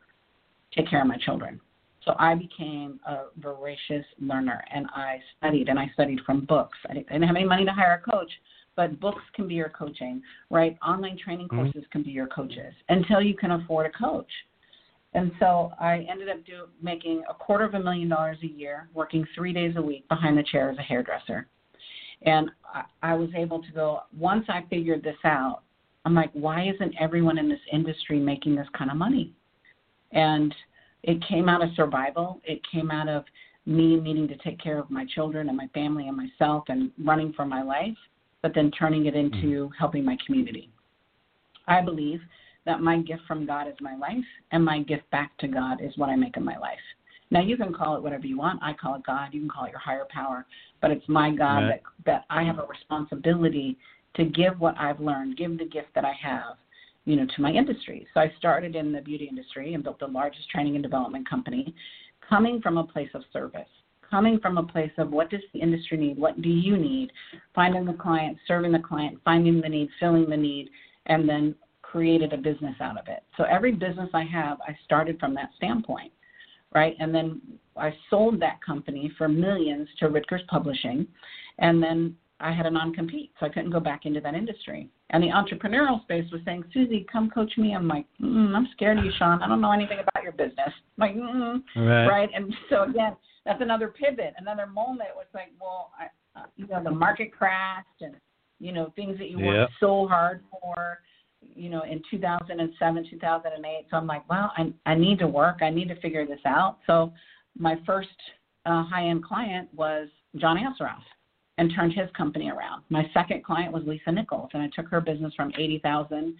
take 0.74 0.90
care 0.90 1.02
of 1.02 1.08
my 1.08 1.18
children. 1.18 1.60
So 2.08 2.16
I 2.18 2.36
became 2.36 3.02
a 3.06 3.26
voracious 3.38 4.06
learner 4.20 4.64
and 4.74 4.88
I 4.96 5.20
studied 5.38 5.68
and 5.68 5.78
I 5.78 5.92
studied 5.94 6.22
from 6.26 6.46
books. 6.46 6.78
I 6.90 6.94
didn't 6.94 7.22
have 7.24 7.36
any 7.36 7.46
money 7.46 7.66
to 7.66 7.72
hire 7.72 8.02
a 8.02 8.12
coach, 8.12 8.32
but 8.78 8.98
books 9.02 9.22
can 9.36 9.46
be 9.46 9.56
your 9.56 9.70
coaching, 9.70 10.22
right? 10.50 10.78
Online 10.88 11.18
training 11.18 11.50
mm-hmm. 11.50 11.64
courses 11.64 11.84
can 11.92 12.04
be 12.04 12.12
your 12.12 12.28
coaches 12.28 12.74
until 12.88 13.22
you 13.22 13.36
can 13.36 13.52
afford 13.52 13.88
a 13.88 13.90
coach. 13.90 14.32
And 15.16 15.34
so 15.38 15.74
I 15.82 16.06
ended 16.10 16.30
up 16.30 16.46
do, 16.46 16.68
making 16.82 17.24
a 17.30 17.34
quarter 17.34 17.66
of 17.66 17.74
a 17.74 17.80
million 17.80 18.08
dollars 18.08 18.38
a 18.42 18.48
year, 18.48 18.88
working 18.94 19.26
three 19.36 19.52
days 19.52 19.76
a 19.76 19.82
week 19.82 20.08
behind 20.08 20.38
the 20.38 20.44
chair 20.44 20.70
as 20.70 20.78
a 20.78 20.82
hairdresser. 20.82 21.48
And 22.22 22.50
I, 22.74 22.84
I 23.04 23.16
was 23.16 23.30
able 23.36 23.62
to 23.64 23.72
go, 23.74 24.02
once 24.18 24.46
I 24.48 24.64
figured 24.70 25.04
this 25.04 25.18
out, 25.26 25.64
I'm 26.06 26.16
like, 26.16 26.32
why 26.32 26.70
isn't 26.70 26.96
everyone 27.02 27.38
in 27.38 27.50
this 27.50 27.60
industry 27.74 28.18
making 28.18 28.56
this 28.56 28.68
kind 28.78 28.90
of 28.90 28.96
money? 28.96 29.34
And 30.14 30.56
it 31.04 31.24
came 31.28 31.50
out 31.50 31.64
of 31.64 31.70
survival. 31.76 32.42
It 32.44 32.62
came 32.72 32.92
out 32.92 33.08
of 33.08 33.24
me 33.66 33.98
needing 33.98 34.28
to 34.30 34.38
take 34.38 34.60
care 34.60 34.80
of 34.80 34.90
my 34.90 35.06
children 35.14 35.50
and 35.50 35.58
my 35.58 35.68
family 35.74 36.08
and 36.08 36.18
myself 36.18 36.64
and 36.70 36.92
running 37.04 37.34
for 37.34 37.46
my 37.46 37.62
life, 37.62 37.98
but 38.42 38.54
then 38.56 38.72
turning 38.72 39.06
it 39.06 39.16
into 39.16 39.66
mm-hmm. 39.66 39.74
helping 39.78 40.06
my 40.06 40.18
community. 40.26 40.70
I 41.68 41.82
believe 41.82 42.22
that 42.66 42.82
my 42.82 43.00
gift 43.00 43.22
from 43.28 43.46
God 43.46 43.68
is 43.68 43.76
my 43.82 43.96
life, 43.96 44.24
and 44.52 44.64
my 44.64 44.82
gift 44.84 45.10
back 45.12 45.38
to 45.40 45.48
God 45.48 45.82
is 45.82 45.98
what 45.98 46.10
I 46.10 46.16
make 46.16 46.38
of 46.38 46.44
my 46.44 46.58
life. 46.58 46.78
Now 47.30 47.42
you 47.42 47.58
can 47.58 47.74
call 47.74 47.96
it 47.98 48.04
whatever 48.04 48.26
you 48.26 48.38
want. 48.38 48.62
I 48.64 48.74
call 48.74 48.96
it 48.96 49.04
God. 49.06 49.34
You 49.34 49.42
can 49.42 49.50
call 49.50 49.66
it 49.66 49.72
your 49.72 49.80
higher 49.80 50.06
power, 50.10 50.46
but 50.82 50.92
it's 50.92 51.08
my 51.08 51.32
God 51.32 51.60
right. 51.60 51.82
that 52.06 52.06
that 52.06 52.26
I 52.30 52.44
have 52.44 52.60
a 52.60 52.66
responsibility 52.66 53.78
to 54.16 54.26
give 54.26 54.60
what 54.60 54.78
I've 54.78 55.00
learned, 55.00 55.38
give 55.38 55.58
the 55.58 55.66
gift 55.66 55.90
that 55.96 56.06
I 56.06 56.14
have, 56.22 56.56
you 57.08 57.16
know, 57.16 57.26
to 57.26 57.42
my 57.42 57.52
industry. 57.52 58.06
So 58.14 58.20
I 58.20 58.34
started 58.38 58.76
in 58.76 58.92
the 58.92 59.00
beauty 59.00 59.28
industry 59.30 59.74
and 59.74 59.84
built 59.84 60.00
the 60.00 60.08
largest 60.08 60.50
training 60.50 60.76
and 60.76 60.84
development 60.84 61.28
company, 61.28 61.74
coming 62.28 62.60
from 62.62 62.78
a 62.78 62.84
place 62.84 63.10
of 63.14 63.24
service, 63.32 63.70
coming 64.10 64.40
from 64.42 64.58
a 64.58 64.64
place 64.64 64.92
of 64.98 65.10
what 65.10 65.30
does 65.30 65.40
the 65.54 65.62
industry 65.62 65.98
need, 65.98 66.20
what 66.20 66.42
do 66.42 66.50
you 66.50 66.76
need, 66.76 67.10
finding 67.56 67.86
the 67.86 67.94
client, 67.94 68.38
serving 68.46 68.74
the 68.74 68.80
client, 68.80 69.18
finding 69.24 69.62
the 69.62 69.70
need, 69.70 69.88
filling 70.02 70.30
the 70.30 70.36
need, 70.36 70.70
and 71.06 71.30
then 71.30 71.56
created 71.82 72.34
a 72.34 72.38
business 72.38 72.76
out 72.82 73.00
of 73.00 73.08
it. 73.08 73.24
So 73.38 73.46
every 73.46 73.72
business 73.72 74.10
I 74.14 74.26
have, 74.26 74.58
I 74.68 74.78
started 74.84 75.18
from 75.18 75.34
that 75.36 75.52
standpoint, 75.56 76.12
right? 76.76 76.98
And 77.00 77.16
then 77.16 77.42
I 77.78 77.96
sold 78.10 78.42
that 78.42 78.62
company 78.62 79.10
for 79.18 79.30
millions 79.30 79.88
to 80.00 80.10
Ritgers 80.10 80.46
Publishing, 80.50 81.08
and 81.60 81.82
then 81.82 82.18
I 82.42 82.52
had 82.52 82.66
a 82.66 82.70
non 82.70 82.94
compete, 82.94 83.32
so 83.40 83.46
I 83.46 83.50
couldn't 83.50 83.72
go 83.72 83.80
back 83.80 84.06
into 84.06 84.20
that 84.20 84.36
industry. 84.36 84.90
And 85.10 85.24
the 85.24 85.28
entrepreneurial 85.28 86.02
space 86.04 86.26
was 86.32 86.42
saying, 86.44 86.66
Susie, 86.74 87.06
come 87.10 87.30
coach 87.30 87.52
me. 87.58 87.74
I'm 87.74 87.88
like, 87.88 88.06
mm, 88.22 88.54
I'm 88.54 88.68
scared 88.74 88.98
of 88.98 89.06
you, 89.06 89.12
Sean. 89.18 89.42
I 89.42 89.48
don't 89.48 89.62
know 89.62 89.72
anything 89.72 90.00
about 90.00 90.22
your 90.22 90.34
business. 90.34 90.68
I'm 90.68 90.74
like, 90.98 91.16
mm, 91.16 91.62
right. 91.78 92.08
right. 92.08 92.30
And 92.36 92.54
so 92.70 92.84
again, 92.84 93.16
that's 93.46 93.62
another 93.62 93.88
pivot, 93.88 94.34
another 94.38 94.66
moment. 94.68 95.10
Was 95.16 95.28
like, 95.34 95.54
well, 95.62 95.92
I, 95.98 96.40
uh, 96.40 96.46
you 96.58 96.68
know, 96.68 96.84
the 96.84 96.92
market 96.92 97.32
crashed, 97.32 97.88
and 98.02 98.16
you 98.60 98.74
know, 98.74 98.92
things 98.96 99.18
that 99.20 99.30
you 99.30 99.40
yep. 99.40 99.48
worked 99.48 99.74
so 99.80 100.08
hard 100.08 100.44
for, 100.52 101.00
you 101.42 101.70
know, 101.70 101.84
in 101.84 102.02
2007, 102.12 103.08
2008. 103.10 103.86
So 103.90 103.98
I'm 103.98 104.08
like, 104.08 104.30
well, 104.30 104.52
I 104.58 104.74
I 104.86 104.96
need 104.96 105.20
to 105.20 105.28
work. 105.28 105.60
I 105.62 105.70
need 105.70 105.88
to 105.88 105.96
figure 106.02 106.26
this 106.26 106.42
out. 106.46 106.80
So 106.86 107.14
my 107.58 107.76
first 107.86 108.10
uh, 108.66 108.84
high-end 108.84 109.24
client 109.24 109.70
was 109.74 110.10
John 110.36 110.58
Assaraf 110.58 111.00
and 111.58 111.72
turned 111.76 111.94
his 111.94 112.10
company 112.16 112.50
around. 112.50 112.84
My 112.90 113.10
second 113.14 113.44
client 113.44 113.74
was 113.74 113.84
Lisa 113.86 114.12
Nichols, 114.12 114.50
and 114.54 114.62
I 114.62 114.70
took 114.76 114.88
her 114.90 115.02
business 115.02 115.34
from 115.36 115.52
80,000, 115.58 116.36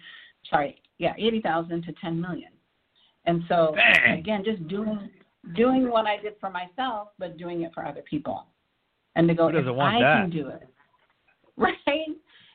sorry, 0.48 0.80
yeah, 0.98 1.14
80,000 1.18 1.82
to 1.82 1.92
10 2.00 2.20
million. 2.20 2.50
And 3.26 3.42
so 3.48 3.74
Bang. 3.74 4.18
again, 4.18 4.42
just 4.44 4.66
doing 4.68 5.10
doing 5.54 5.88
what 5.88 6.06
I 6.06 6.16
did 6.20 6.34
for 6.40 6.50
myself, 6.50 7.08
but 7.18 7.36
doing 7.36 7.62
it 7.62 7.72
for 7.74 7.84
other 7.84 8.02
people, 8.08 8.46
and 9.16 9.28
to 9.28 9.34
go, 9.34 9.48
if 9.48 9.56
I 9.56 10.00
that? 10.00 10.22
can 10.22 10.30
do 10.30 10.48
it, 10.48 10.68
right? 11.56 11.74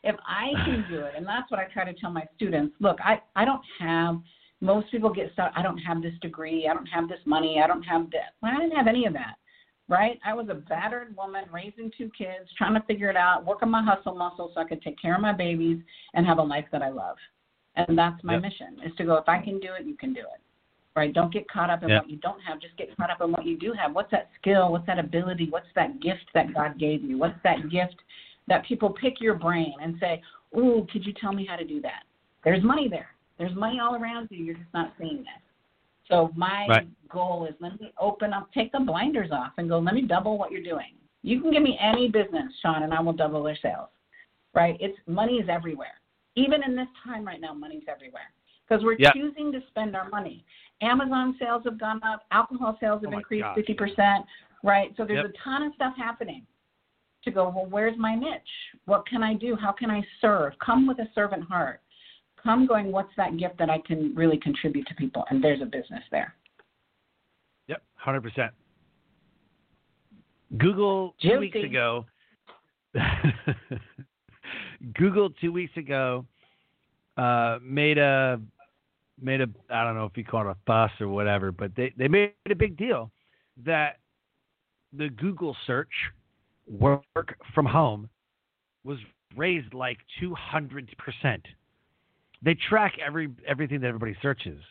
if 0.04 0.16
I 0.28 0.52
can 0.66 0.86
do 0.90 1.00
it, 1.02 1.14
and 1.16 1.26
that's 1.26 1.50
what 1.50 1.60
I 1.60 1.66
try 1.66 1.86
to 1.86 1.94
tell 1.94 2.12
my 2.12 2.26
students. 2.36 2.76
Look, 2.80 2.98
I 3.02 3.22
I 3.36 3.46
don't 3.46 3.62
have. 3.80 4.18
Most 4.62 4.90
people 4.92 5.14
get 5.14 5.32
stuck. 5.34 5.52
I 5.56 5.62
don't 5.62 5.78
have 5.80 6.02
this 6.02 6.14
degree. 6.22 6.68
I 6.70 6.74
don't 6.74 6.86
have 6.86 7.10
this 7.10 7.20
money. 7.26 7.62
I 7.64 7.68
don't 7.68 7.84
have 7.84 8.10
this. 8.10 8.22
Well, 8.42 8.52
I 8.56 8.60
didn't 8.62 8.76
have 8.78 8.88
any 8.88 9.06
of 9.06 9.14
that, 9.14 9.36
right? 9.90 10.20
I 10.26 10.34
was 10.34 10.48
a 10.50 10.56
battered 10.56 11.16
woman 11.16 11.46
raising 11.52 11.92
two 11.98 12.10
kids, 12.18 12.50
trying 12.58 12.74
to 12.74 12.82
figure 12.88 13.10
it 13.10 13.18
out, 13.18 13.46
working 13.46 13.70
my 13.70 13.84
hustle 13.84 14.16
muscle 14.16 14.52
so 14.54 14.62
I 14.62 14.66
could 14.66 14.82
take 14.82 15.00
care 15.02 15.16
of 15.16 15.22
my 15.22 15.34
babies 15.34 15.80
and 16.14 16.26
have 16.26 16.38
a 16.38 16.44
life 16.44 16.66
that 16.72 16.82
I 16.82 16.90
love. 16.90 17.18
And 17.76 17.98
that's 17.98 18.24
my 18.24 18.34
Yep. 18.34 18.42
mission: 18.42 18.80
is 18.84 18.96
to 18.96 19.04
go. 19.04 19.16
If 19.16 19.28
I 19.28 19.40
can 19.42 19.60
do 19.60 19.74
it, 19.74 19.86
you 19.86 19.96
can 19.96 20.14
do 20.14 20.22
it 20.22 20.42
right? 20.96 21.14
Don't 21.14 21.34
get 21.34 21.50
caught 21.50 21.70
up 21.70 21.84
in 21.84 21.90
Yeah. 21.90 22.00
what 22.00 22.10
you 22.10 22.18
don't 22.18 22.42
have. 22.42 22.60
Just 22.60 22.76
get 22.78 22.96
caught 22.98 23.10
up 23.10 23.22
in 23.22 23.32
what 23.32 23.46
you 23.46 23.58
do 23.58 23.74
have. 23.74 23.96
What's 23.96 24.12
that 24.12 24.30
skill? 24.36 24.72
What's 24.72 24.86
that 24.86 25.00
ability? 25.00 25.50
What's 25.50 25.72
that 25.74 26.00
gift 26.00 26.32
that 26.34 26.54
God 26.54 26.78
gave 26.78 27.04
you? 27.04 27.18
What's 27.18 27.42
that 27.44 27.70
gift 27.70 27.96
that 28.48 28.64
people 28.66 28.90
pick 28.92 29.20
your 29.20 29.36
brain 29.36 29.74
and 29.82 29.98
say, 30.00 30.22
"Ooh, 30.56 30.86
could 30.92 31.06
you 31.06 31.14
tell 31.14 31.34
me 31.34 31.46
how 31.46 31.56
to 31.56 31.66
do 31.66 31.82
that?" 31.82 32.04
There's 32.44 32.64
money 32.64 32.88
there. 32.88 33.10
There's 33.38 33.56
money 33.56 33.80
all 33.80 33.96
around 33.96 34.30
you. 34.30 34.44
You're 34.44 34.56
just 34.56 34.74
not 34.74 34.96
seeing 34.98 35.26
it. 35.26 35.42
So 36.08 36.32
my 36.36 36.68
Right. 36.68 36.88
goal 37.10 37.46
is 37.46 37.56
let 37.60 37.80
me 37.80 37.94
open 37.98 38.34
up, 38.34 38.52
take 38.52 38.72
the 38.72 38.80
blinders 38.80 39.32
off, 39.32 39.54
and 39.58 39.70
go. 39.70 39.80
Let 39.80 39.96
me 39.96 40.02
double 40.02 40.38
what 40.38 40.52
you're 40.52 40.64
doing. 40.64 40.96
You 41.22 41.40
can 41.42 41.52
give 41.52 41.64
me 41.64 41.78
any 41.80 42.10
business, 42.10 42.54
Sean, 42.62 42.84
and 42.84 42.94
I 42.94 43.00
will 43.00 43.14
double 43.14 43.44
their 43.44 43.56
sales. 43.56 43.90
Right? 44.54 44.78
It's 44.80 44.98
money 45.08 45.40
is 45.40 45.50
everywhere. 45.50 46.02
Even 46.36 46.64
in 46.64 46.76
this 46.76 46.88
time 47.04 47.26
right 47.26 47.40
now, 47.40 47.54
money's 47.54 47.84
everywhere 47.88 48.32
because 48.68 48.84
we're 48.84 48.98
Yeah. 49.00 49.12
choosing 49.14 49.52
to 49.52 49.62
spend 49.68 49.96
our 49.96 50.10
money. 50.10 50.46
Amazon 50.82 51.36
sales 51.40 51.64
have 51.64 51.78
gone 51.78 52.04
up, 52.04 52.26
alcohol 52.32 52.78
sales 52.80 53.04
have 53.04 53.14
Oh 53.14 53.18
increased 53.18 53.48
fifty 53.56 53.74
percent, 53.74 54.26
right? 54.64 54.96
So 54.98 55.06
there's 55.06 55.24
Yep. 55.24 55.34
a 55.36 55.38
ton 55.38 55.64
of 55.64 55.74
stuff 55.76 55.96
happening. 55.96 56.46
To 57.24 57.32
go, 57.32 57.48
well, 57.48 57.68
where's 57.68 57.98
my 57.98 58.16
niche? 58.16 58.76
What 58.84 59.06
can 59.06 59.24
I 59.24 59.34
do? 59.34 59.56
How 59.56 59.72
can 59.72 59.90
I 59.90 60.06
serve? 60.20 60.60
Come 60.60 60.86
with 60.86 61.00
a 61.00 61.08
servant 61.16 61.44
heart. 61.44 61.82
Come 62.44 62.68
going, 62.68 62.92
what's 62.92 63.12
that 63.16 63.38
gift 63.38 63.58
that 63.60 63.70
I 63.70 63.80
can 63.80 64.14
really 64.16 64.38
contribute 64.38 64.86
to 64.88 64.96
people? 64.96 65.24
And 65.30 65.44
there's 65.44 65.62
a 65.62 65.66
business 65.66 66.04
there. 66.12 66.36
Yep, 67.68 67.82
hundred 67.96 68.22
percent. 68.22 68.52
Google 70.58 71.16
two 71.22 71.40
weeks 71.40 71.58
ago. 71.58 72.06
Google 74.94 75.30
two 75.42 75.52
weeks 75.52 75.76
ago 75.78 76.26
uh, 77.18 77.60
made 77.62 77.98
a 77.98 78.40
made 79.22 79.42
a 79.42 79.48
I 79.70 79.84
don't 79.84 79.96
know 79.96 80.06
if 80.06 80.18
you 80.18 80.26
call 80.26 80.48
it 80.48 80.52
a 80.52 80.58
fuss 80.68 80.92
or 81.00 81.08
whatever, 81.08 81.52
but 81.52 81.72
they 81.76 81.94
they 81.98 82.08
made 82.08 82.34
a 82.50 82.56
big 82.56 82.78
deal 82.78 83.12
that 83.66 84.00
the 84.92 85.10
Google 85.10 85.56
search 85.66 85.92
work 86.68 87.38
from 87.56 87.66
home 87.66 88.10
was 88.84 88.98
raised 89.36 89.74
like 89.74 89.98
two 90.20 90.36
hundred 90.36 90.94
percent. 90.98 91.44
They 92.44 92.56
track 92.56 92.98
every 93.04 93.30
everything 93.48 93.80
that 93.82 93.88
everybody 93.88 94.16
searches, 94.22 94.62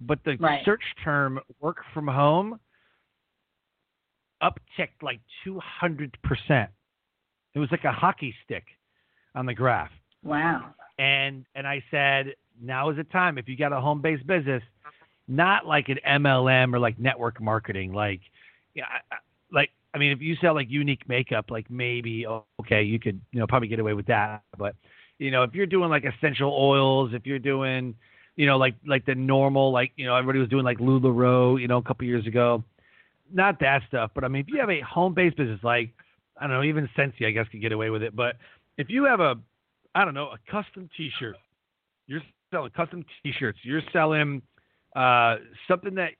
but 0.00 0.22
the 0.24 0.36
Right. 0.38 0.64
search 0.64 0.82
term 1.02 1.40
"work 1.60 1.84
from 1.92 2.06
home" 2.06 2.60
upticked 4.42 5.02
like 5.02 5.20
two 5.42 5.58
hundred 5.60 6.16
percent. 6.22 6.70
It 7.54 7.58
was 7.58 7.70
like 7.70 7.84
a 7.84 7.92
hockey 7.92 8.34
stick 8.44 8.64
on 9.34 9.46
the 9.46 9.54
graph 9.54 9.90
Wow. 10.22 10.74
and 10.98 11.44
and 11.54 11.66
I 11.66 11.82
said, 11.90 12.34
now 12.60 12.90
is 12.90 12.96
the 12.96 13.04
time. 13.04 13.38
If 13.38 13.48
you 13.48 13.56
got 13.56 13.72
a 13.72 13.80
home 13.80 14.00
based 14.00 14.26
business, 14.26 14.62
not 15.26 15.66
like 15.66 15.88
an 15.88 15.98
MLM 16.06 16.74
or 16.74 16.78
like 16.78 16.98
network 16.98 17.40
marketing, 17.40 17.92
like 17.92 18.20
yeah, 18.74 18.86
like 19.52 19.70
I 19.94 19.98
mean, 19.98 20.12
if 20.12 20.20
you 20.20 20.36
sell 20.36 20.54
like 20.54 20.70
unique 20.70 21.08
makeup, 21.08 21.50
like 21.50 21.70
maybe 21.70 22.26
okay, 22.60 22.82
you 22.82 22.98
could 23.00 23.20
you 23.32 23.40
know 23.40 23.46
probably 23.46 23.68
get 23.68 23.78
away 23.80 23.94
with 23.94 24.06
that. 24.06 24.42
But 24.56 24.76
you 25.18 25.30
know, 25.30 25.42
if 25.42 25.54
you're 25.54 25.66
doing 25.66 25.90
like 25.90 26.04
essential 26.04 26.52
oils, 26.52 27.10
if 27.12 27.26
you're 27.26 27.38
doing 27.38 27.94
you 28.36 28.46
know 28.46 28.56
like 28.56 28.74
like 28.86 29.06
the 29.06 29.14
normal 29.14 29.72
like 29.72 29.92
you 29.96 30.06
know 30.06 30.16
everybody 30.16 30.38
was 30.38 30.48
doing 30.48 30.64
like 30.64 30.78
LuLaRoe, 30.78 31.60
you 31.60 31.68
know, 31.68 31.78
a 31.78 31.82
couple 31.82 32.06
years 32.06 32.26
ago, 32.26 32.62
not 33.32 33.60
that 33.60 33.82
stuff. 33.88 34.10
But 34.14 34.24
I 34.24 34.28
mean, 34.28 34.42
if 34.42 34.48
you 34.48 34.60
have 34.60 34.70
a 34.70 34.80
home 34.80 35.14
based 35.14 35.36
business, 35.36 35.60
like 35.62 35.90
I 36.38 36.46
don't 36.46 36.56
know, 36.56 36.62
even 36.64 36.88
Scentsy, 36.96 37.26
I 37.26 37.30
guess 37.30 37.46
could 37.48 37.60
get 37.60 37.72
away 37.72 37.90
with 37.90 38.02
it. 38.02 38.14
But 38.14 38.36
if 38.76 38.90
you 38.90 39.04
have 39.04 39.20
a 39.20 39.36
I 39.94 40.04
don't 40.04 40.14
know, 40.14 40.30
a 40.30 40.38
custom 40.50 40.88
T-shirt. 40.96 41.36
You're 42.06 42.20
selling 42.50 42.70
custom 42.70 43.04
T-shirts. 43.22 43.58
You're 43.62 43.82
selling 43.92 44.42
uh, 44.96 45.36
something 45.68 45.94
that 45.94 46.10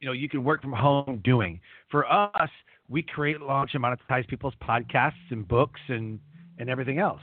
you 0.00 0.06
know 0.06 0.12
you 0.12 0.28
can 0.28 0.44
work 0.44 0.60
from 0.60 0.72
home 0.72 1.20
doing. 1.24 1.60
For 1.90 2.10
us, 2.10 2.50
we 2.88 3.02
create, 3.02 3.40
launch, 3.40 3.70
and 3.74 3.82
monetize 3.82 4.26
people's 4.28 4.54
podcasts 4.62 5.12
and 5.30 5.46
books 5.46 5.80
and 5.88 6.18
and 6.58 6.68
everything 6.68 6.98
else. 6.98 7.20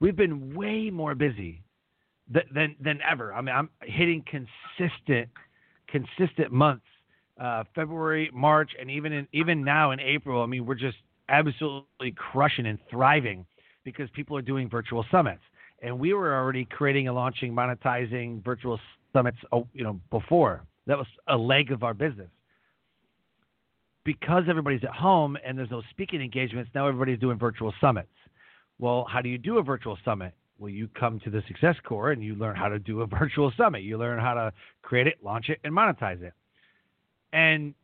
We've 0.00 0.16
been 0.16 0.54
way 0.54 0.90
more 0.90 1.14
busy 1.14 1.62
than 2.30 2.44
than, 2.54 2.76
than 2.80 3.00
ever. 3.08 3.32
I 3.32 3.40
mean, 3.40 3.54
I'm 3.54 3.70
hitting 3.82 4.24
consistent 4.28 5.28
consistent 5.88 6.52
months. 6.52 6.84
Uh, 7.38 7.64
February, 7.74 8.30
March, 8.32 8.70
and 8.80 8.90
even 8.90 9.12
in 9.12 9.28
even 9.32 9.62
now 9.62 9.90
in 9.90 10.00
April. 10.00 10.42
I 10.42 10.46
mean, 10.46 10.64
we're 10.64 10.74
just 10.74 10.96
absolutely 11.28 12.12
crushing 12.16 12.66
and 12.66 12.78
thriving 12.90 13.44
because 13.84 14.08
people 14.10 14.36
are 14.36 14.42
doing 14.42 14.68
virtual 14.68 15.04
summits. 15.10 15.42
And 15.82 15.98
we 15.98 16.14
were 16.14 16.34
already 16.34 16.64
creating 16.64 17.08
and 17.08 17.16
launching, 17.16 17.52
monetizing 17.52 18.42
virtual 18.44 18.80
summits, 19.12 19.38
oh, 19.52 19.66
you 19.74 19.84
know, 19.84 20.00
before. 20.10 20.62
That 20.86 20.98
was 20.98 21.06
a 21.28 21.36
leg 21.36 21.72
of 21.72 21.82
our 21.82 21.94
business. 21.94 22.28
Because 24.04 24.44
everybody's 24.48 24.84
at 24.84 24.90
home 24.90 25.36
and 25.44 25.58
there's 25.58 25.70
no 25.70 25.82
speaking 25.90 26.20
engagements, 26.20 26.70
now 26.74 26.86
everybody's 26.86 27.18
doing 27.18 27.38
virtual 27.38 27.74
summits. 27.80 28.08
Well, 28.78 29.06
how 29.10 29.20
do 29.20 29.28
you 29.28 29.38
do 29.38 29.58
a 29.58 29.62
virtual 29.62 29.98
summit? 30.04 30.32
Well, 30.58 30.70
you 30.70 30.88
come 30.98 31.20
to 31.20 31.30
the 31.30 31.42
Success 31.48 31.76
Core 31.84 32.12
and 32.12 32.22
you 32.22 32.34
learn 32.34 32.56
how 32.56 32.68
to 32.68 32.78
do 32.78 33.02
a 33.02 33.06
virtual 33.18 33.52
summit. 33.56 33.82
You 33.82 33.98
learn 33.98 34.18
how 34.18 34.34
to 34.34 34.52
create 34.82 35.06
it, 35.06 35.16
launch 35.22 35.48
it, 35.48 35.60
and 35.64 35.72
monetize 35.72 36.22
it. 36.22 36.32
And 37.32 37.74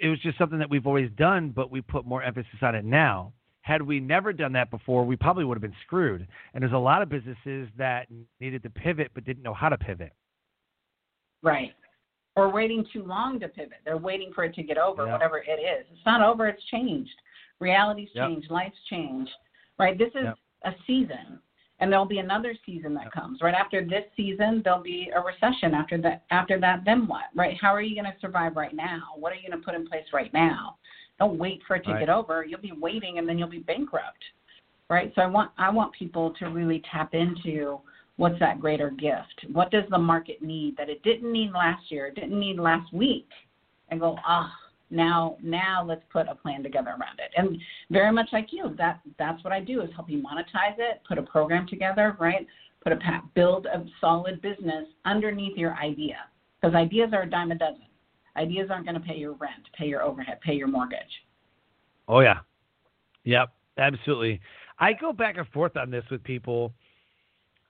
it 0.00 0.08
was 0.08 0.18
just 0.20 0.38
something 0.38 0.58
that 0.58 0.70
we've 0.70 0.86
always 0.86 1.10
done, 1.16 1.50
but 1.50 1.70
we 1.70 1.80
put 1.80 2.06
more 2.06 2.22
emphasis 2.22 2.58
on 2.62 2.74
it 2.74 2.84
now. 2.84 3.32
Had 3.62 3.82
we 3.82 4.00
never 4.00 4.32
done 4.32 4.52
that 4.52 4.70
before, 4.70 5.04
we 5.04 5.16
probably 5.16 5.44
would 5.44 5.56
have 5.56 5.62
been 5.62 5.74
screwed. 5.84 6.26
And 6.54 6.62
there's 6.62 6.72
a 6.72 6.78
lot 6.78 7.02
of 7.02 7.10
businesses 7.10 7.68
that 7.76 8.06
needed 8.40 8.62
to 8.62 8.70
pivot 8.70 9.10
but 9.14 9.24
didn't 9.24 9.42
know 9.42 9.52
how 9.52 9.68
to 9.68 9.76
pivot. 9.76 10.12
Right. 11.42 11.72
Or 12.34 12.50
waiting 12.50 12.86
too 12.92 13.02
long 13.02 13.40
to 13.40 13.48
pivot. 13.48 13.78
They're 13.84 13.98
waiting 13.98 14.32
for 14.34 14.44
it 14.44 14.54
to 14.54 14.62
get 14.62 14.78
over, 14.78 15.04
Yeah. 15.04 15.12
whatever 15.12 15.38
it 15.38 15.60
is. 15.60 15.84
It's 15.92 16.06
not 16.06 16.22
over, 16.22 16.46
it's 16.46 16.64
changed. 16.66 17.14
Reality's 17.60 18.08
Yep. 18.14 18.28
changed, 18.28 18.50
life's 18.50 18.80
changed. 18.88 19.32
Right? 19.78 19.96
This 19.96 20.14
is 20.14 20.24
Yep. 20.24 20.38
a 20.64 20.74
season. 20.86 21.40
And 21.80 21.92
there'll 21.92 22.04
be 22.04 22.18
another 22.18 22.56
season 22.66 22.92
that 22.94 23.04
Yep. 23.04 23.12
comes. 23.12 23.40
Right 23.40 23.54
after 23.54 23.84
this 23.84 24.04
season, 24.16 24.62
there'll 24.62 24.82
be 24.82 25.10
a 25.14 25.20
recession. 25.20 25.74
After 25.74 25.96
that, 25.98 26.24
after 26.30 26.58
that, 26.58 26.84
then 26.84 27.06
what? 27.06 27.26
Right? 27.34 27.56
How 27.60 27.72
are 27.72 27.80
you 27.80 27.94
going 27.94 28.12
to 28.12 28.18
survive 28.18 28.56
right 28.56 28.74
now? 28.74 29.12
What 29.14 29.32
are 29.32 29.36
you 29.36 29.48
going 29.48 29.60
to 29.60 29.64
put 29.64 29.76
in 29.76 29.86
place 29.86 30.12
right 30.12 30.32
now? 30.32 30.76
Don't 31.18 31.38
wait 31.38 31.62
for 31.64 31.76
it 31.76 31.84
to 31.84 31.92
Right. 31.92 32.00
get 32.00 32.08
over. 32.08 32.44
You'll 32.44 32.60
be 32.60 32.72
waiting, 32.72 33.18
and 33.18 33.28
then 33.28 33.38
you'll 33.38 33.48
be 33.48 33.60
bankrupt. 33.60 34.24
Right? 34.88 35.14
So 35.14 35.22
I 35.22 35.26
want 35.26 35.52
I 35.58 35.68
want 35.68 35.92
people 35.92 36.30
to 36.34 36.46
really 36.46 36.80
tap 36.80 37.14
into 37.14 37.80
what's 38.16 38.38
that 38.40 38.58
greater 38.58 38.90
gift? 38.90 39.44
What 39.52 39.70
does 39.70 39.88
the 39.90 39.98
market 39.98 40.42
need 40.42 40.76
that 40.76 40.88
it 40.88 41.02
didn't 41.02 41.30
need 41.30 41.52
last 41.52 41.90
year, 41.90 42.06
it 42.06 42.16
didn't 42.16 42.40
need 42.40 42.58
last 42.58 42.92
week? 42.92 43.28
And 43.90 44.00
go, 44.00 44.18
ah, 44.24 44.52
now 44.90 45.36
now 45.42 45.84
let's 45.84 46.02
put 46.12 46.26
a 46.28 46.34
plan 46.34 46.62
together 46.62 46.90
around 46.90 47.18
it. 47.18 47.30
And 47.36 47.58
very 47.90 48.12
much 48.12 48.28
like 48.32 48.48
you, 48.50 48.74
that 48.78 49.00
that's 49.18 49.42
what 49.44 49.52
I 49.52 49.60
do 49.60 49.82
is 49.82 49.90
help 49.94 50.10
you 50.10 50.18
monetize 50.18 50.78
it, 50.78 51.02
put 51.06 51.18
a 51.18 51.22
program 51.22 51.66
together, 51.66 52.16
right? 52.18 52.46
Put 52.82 52.92
a 52.92 52.96
pa- 52.96 53.24
build 53.34 53.66
a 53.66 53.84
solid 54.00 54.40
business 54.40 54.86
underneath 55.04 55.56
your 55.56 55.74
idea. 55.74 56.16
Because 56.60 56.74
ideas 56.74 57.10
are 57.12 57.22
a 57.22 57.30
dime 57.30 57.52
a 57.52 57.54
dozen. 57.54 57.82
Ideas 58.36 58.68
aren't 58.70 58.86
going 58.86 59.00
to 59.00 59.06
pay 59.06 59.16
your 59.16 59.32
rent, 59.32 59.68
pay 59.76 59.86
your 59.86 60.02
overhead, 60.02 60.40
pay 60.40 60.54
your 60.54 60.68
mortgage. 60.68 61.00
Oh 62.06 62.20
yeah. 62.20 62.38
Yep, 63.24 63.50
absolutely. 63.76 64.40
I 64.78 64.92
go 64.92 65.12
back 65.12 65.36
and 65.36 65.46
forth 65.48 65.76
on 65.76 65.90
this 65.90 66.04
with 66.10 66.22
people. 66.22 66.72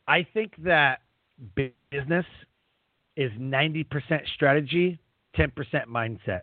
I 0.07 0.27
think 0.35 0.53
that 0.59 1.01
business 1.55 2.27
is 3.17 3.33
90% 3.33 3.85
strategy, 4.35 4.99
10% 5.37 5.51
mindset. 5.87 6.43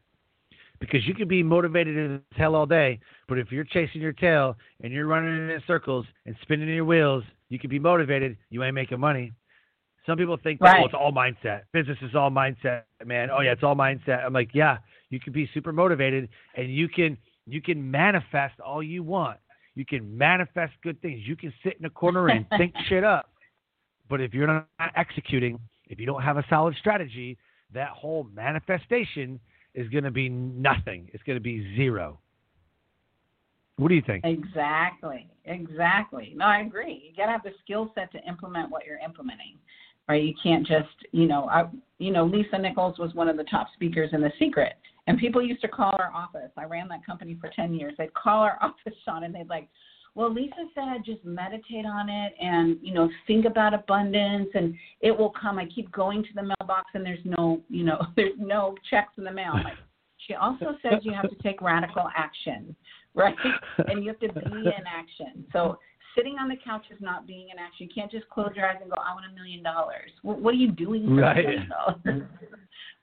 Because 0.86 1.08
you 1.08 1.14
can 1.14 1.28
be 1.28 1.44
motivated 1.44 2.12
as 2.12 2.38
hell 2.38 2.56
all 2.56 2.66
day, 2.66 3.00
but 3.28 3.38
if 3.38 3.52
you're 3.52 3.64
chasing 3.64 4.02
your 4.02 4.14
tail 4.14 4.56
and 4.82 4.94
you're 4.94 5.08
running 5.08 5.50
in 5.50 5.64
circles 5.66 6.06
and 6.26 6.36
spinning 6.42 6.70
your 6.70 6.86
wheels, 6.86 7.24
you 7.50 7.60
can 7.60 7.70
be 7.70 7.80
motivated, 7.80 8.38
you 8.50 8.64
ain't 8.64 8.76
making 8.76 9.00
money. 9.00 9.34
Some 10.06 10.18
people 10.18 10.38
think 10.38 10.60
that 10.60 10.74
Right. 10.74 10.82
oh, 10.82 10.86
it's 10.86 10.94
all 10.94 11.12
mindset. 11.12 11.64
Business 11.74 11.98
is 12.02 12.14
all 12.14 12.30
mindset, 12.30 12.84
man. 13.04 13.30
Oh 13.32 13.42
yeah, 13.42 13.54
it's 13.54 13.64
all 13.64 13.76
mindset. 13.76 14.24
I'm 14.24 14.34
like, 14.34 14.54
yeah, 14.54 14.78
you 15.10 15.20
can 15.20 15.34
be 15.34 15.50
super 15.54 15.72
motivated 15.72 16.30
and 16.56 16.74
you 16.74 16.88
can 16.88 17.18
you 17.48 17.62
can 17.62 17.90
manifest 17.90 18.60
all 18.60 18.84
you 18.84 19.04
want. 19.04 19.40
You 19.76 19.86
can 19.86 20.18
manifest 20.18 20.74
good 20.84 21.02
things. 21.02 21.22
You 21.26 21.36
can 21.36 21.54
sit 21.64 21.78
in 21.80 21.86
a 21.86 21.90
corner 21.90 22.28
and 22.30 22.46
think 22.58 22.74
shit 22.88 23.04
up. 23.04 23.32
But 24.10 24.22
if 24.22 24.34
you're 24.34 24.48
not 24.48 24.68
executing, 24.96 25.60
if 25.88 26.00
you 26.00 26.06
don't 26.06 26.22
have 26.22 26.38
a 26.38 26.46
solid 26.50 26.76
strategy, 26.80 27.38
that 27.74 27.90
whole 27.90 28.26
manifestation 28.34 29.40
is 29.76 29.88
going 29.90 30.04
to 30.04 30.12
be 30.12 30.30
nothing. 30.30 31.10
It's 31.14 31.24
going 31.24 31.38
to 31.38 31.44
be 31.44 31.76
zero. 31.76 32.20
What 33.78 33.90
do 33.90 33.96
you 33.96 34.04
think? 34.06 34.24
Exactly. 34.26 35.30
Exactly. 35.44 36.34
No, 36.36 36.46
I 36.46 36.62
agree. 36.62 37.10
You 37.10 37.16
got 37.16 37.26
to 37.26 37.34
have 37.34 37.44
the 37.44 37.52
skill 37.64 37.92
set 37.94 38.12
to 38.14 38.20
implement 38.28 38.72
what 38.72 38.86
you're 38.86 39.00
implementing. 39.00 39.58
Right? 40.08 40.24
You 40.24 40.34
can't 40.42 40.66
just, 40.66 40.96
you 41.12 41.28
know, 41.28 41.50
I 41.50 41.66
you 41.98 42.12
know, 42.12 42.26
Lisa 42.26 42.58
Nichols 42.58 43.00
was 43.00 43.14
one 43.14 43.28
of 43.28 43.38
the 43.38 43.44
top 43.46 43.68
speakers 43.74 44.12
in 44.14 44.22
The 44.22 44.32
Secret. 44.40 44.74
And 45.08 45.18
people 45.18 45.42
used 45.42 45.62
to 45.62 45.68
call 45.68 45.96
our 46.00 46.12
office. 46.14 46.52
I 46.58 46.66
ran 46.66 46.88
that 46.90 47.06
company 47.06 47.38
for 47.40 47.50
10 47.56 47.74
years. 47.74 47.94
They'd 47.98 48.14
call 48.14 48.42
our 48.42 48.58
office, 48.62 48.98
Sean, 49.04 49.24
and 49.24 49.34
they'd 49.34 49.50
like, 49.50 49.68
well, 50.16 50.34
Lisa 50.34 50.56
said 50.74 51.04
just 51.06 51.24
meditate 51.26 51.86
on 51.86 52.10
it 52.10 52.34
and, 52.42 52.78
you 52.82 52.94
know, 52.94 53.10
think 53.28 53.46
about 53.46 53.74
abundance 53.74 54.50
and 54.54 54.74
it 55.02 55.16
will 55.16 55.32
come. 55.40 55.60
I 55.60 55.66
keep 55.66 55.92
going 55.92 56.24
to 56.24 56.30
the 56.34 56.44
mailbox 56.44 56.90
and 56.94 57.06
there's 57.06 57.20
no, 57.26 57.62
you 57.70 57.84
know, 57.84 58.02
there's 58.16 58.34
no 58.38 58.76
checks 58.90 59.12
in 59.18 59.26
the 59.26 59.32
mail. 59.32 59.54
Like, 59.54 59.74
she 60.26 60.34
also 60.34 60.78
says 60.82 61.02
you 61.04 61.14
have 61.14 61.30
to 61.30 61.36
take 61.44 61.62
radical 61.62 62.08
action, 62.16 62.76
right? 63.14 63.36
And 63.88 64.04
you 64.04 64.10
have 64.10 64.20
to 64.22 64.40
be 64.40 64.58
in 64.58 64.84
action. 64.88 65.46
So 65.52 65.78
sitting 66.16 66.38
on 66.40 66.48
the 66.48 66.56
couch 66.64 66.86
is 66.92 66.98
not 67.02 67.28
being 67.28 67.50
in 67.50 67.60
action. 67.60 67.88
You 67.88 67.90
can't 67.94 68.10
just 68.10 68.28
close 68.30 68.52
your 68.56 68.68
eyes 68.68 68.78
and 68.82 68.90
go, 68.90 68.98
I 68.98 69.14
want 69.14 69.26
a 69.30 69.36
million 69.36 69.62
dollars. 69.62 70.12
What 70.22 70.54
are 70.54 70.58
you 70.58 70.72
doing 70.72 71.06
for 71.08 71.16
right. 71.16 71.46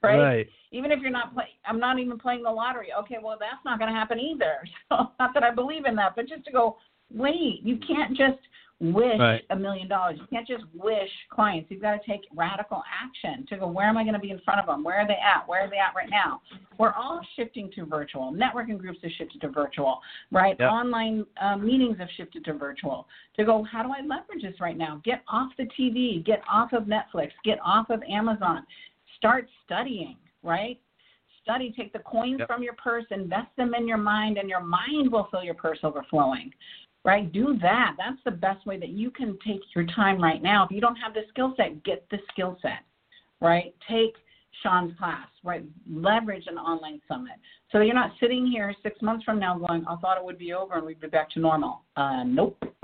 right? 0.01 0.17
Right. 0.17 0.47
Even 0.71 0.91
if 0.91 0.99
you're 0.99 1.11
not 1.11 1.33
playing, 1.33 1.51
I'm 1.65 1.79
not 1.79 1.99
even 1.99 2.17
playing 2.17 2.43
the 2.43 2.49
lottery. 2.49 2.89
Okay, 3.01 3.17
well, 3.23 3.37
that's 3.39 3.63
not 3.63 3.79
going 3.79 3.91
to 3.91 3.97
happen 3.97 4.19
either. 4.19 4.57
So, 4.89 5.11
not 5.19 5.33
that 5.33 5.43
I 5.43 5.53
believe 5.53 5.85
in 5.85 5.95
that, 5.95 6.15
but 6.15 6.27
just 6.27 6.43
to 6.45 6.51
go, 6.51 6.77
wait, 7.13 7.61
you 7.63 7.77
can't 7.87 8.17
just 8.17 8.39
wish 8.79 9.41
a 9.49 9.55
million 9.55 9.87
dollars. 9.87 10.17
You 10.19 10.27
can't 10.29 10.47
just 10.47 10.63
wish 10.73 11.09
clients. 11.29 11.71
You've 11.71 11.81
got 11.81 11.93
to 11.93 12.11
take 12.11 12.21
radical 12.35 12.83
action 13.01 13.45
to 13.47 13.57
go, 13.57 13.67
where 13.67 13.87
am 13.87 13.97
I 13.97 14.03
going 14.03 14.13
to 14.13 14.19
be 14.19 14.31
in 14.31 14.39
front 14.39 14.59
of 14.59 14.65
them? 14.65 14.83
Where 14.83 14.97
are 14.97 15.07
they 15.07 15.13
at? 15.13 15.47
Where 15.47 15.61
are 15.61 15.69
they 15.69 15.77
at 15.77 15.95
right 15.95 16.09
now? 16.09 16.41
We're 16.77 16.91
all 16.93 17.21
shifting 17.35 17.71
to 17.75 17.85
virtual. 17.85 18.33
Networking 18.33 18.77
groups 18.77 18.99
have 19.03 19.11
shifted 19.17 19.39
to 19.41 19.49
virtual, 19.49 19.99
right? 20.31 20.57
Yep. 20.59 20.69
Online 20.69 21.25
um, 21.41 21.65
meetings 21.65 21.97
have 21.99 22.09
shifted 22.17 22.43
to 22.45 22.53
virtual. 22.53 23.07
To 23.37 23.45
go, 23.45 23.63
how 23.63 23.83
do 23.83 23.89
I 23.89 24.01
leverage 24.01 24.43
this 24.43 24.59
right 24.59 24.77
now? 24.77 25.01
Get 25.05 25.23
off 25.29 25.51
the 25.57 25.67
TV, 25.79 26.25
get 26.25 26.41
off 26.51 26.73
of 26.73 26.83
Netflix, 26.83 27.29
get 27.45 27.59
off 27.63 27.89
of 27.89 28.01
Amazon. 28.09 28.65
Start 29.17 29.47
studying, 29.65 30.17
right? 30.41 30.79
Study, 31.41 31.73
take 31.77 31.93
the 31.93 31.99
coins 31.99 32.39
Yep. 32.39 32.47
from 32.47 32.63
your 32.63 32.73
purse, 32.73 33.05
invest 33.11 33.53
them 33.57 33.73
in 33.75 33.87
your 33.87 33.97
mind, 33.97 34.37
and 34.37 34.49
your 34.49 34.61
mind 34.61 35.11
will 35.11 35.27
fill 35.29 35.43
your 35.43 35.53
purse 35.53 35.79
overflowing 35.83 36.51
right? 37.05 37.31
Do 37.31 37.57
that. 37.61 37.95
That's 37.97 38.19
the 38.25 38.31
best 38.31 38.65
way 38.65 38.79
that 38.79 38.89
you 38.89 39.11
can 39.11 39.37
take 39.45 39.61
your 39.75 39.85
time 39.87 40.21
right 40.21 40.41
now. 40.41 40.65
If 40.65 40.71
you 40.71 40.81
don't 40.81 40.95
have 40.95 41.13
the 41.13 41.21
skill 41.29 41.53
set, 41.57 41.83
get 41.83 42.05
the 42.09 42.17
skill 42.31 42.57
set, 42.61 42.79
right? 43.41 43.75
Take 43.89 44.15
Sean's 44.61 44.97
class, 44.97 45.27
right? 45.43 45.63
Leverage 45.89 46.45
an 46.47 46.57
online 46.57 47.01
summit. 47.07 47.33
So 47.71 47.81
you're 47.81 47.95
not 47.95 48.11
sitting 48.19 48.45
here 48.45 48.73
six 48.83 49.01
months 49.01 49.23
from 49.25 49.39
now 49.39 49.57
going, 49.57 49.85
I 49.87 49.95
thought 49.97 50.17
it 50.17 50.23
would 50.23 50.37
be 50.37 50.53
over 50.53 50.75
and 50.75 50.85
we'd 50.85 50.99
be 50.99 51.07
back 51.07 51.29
to 51.31 51.39
normal. 51.39 51.81
Uh, 51.97 52.23
nope. 52.23 52.63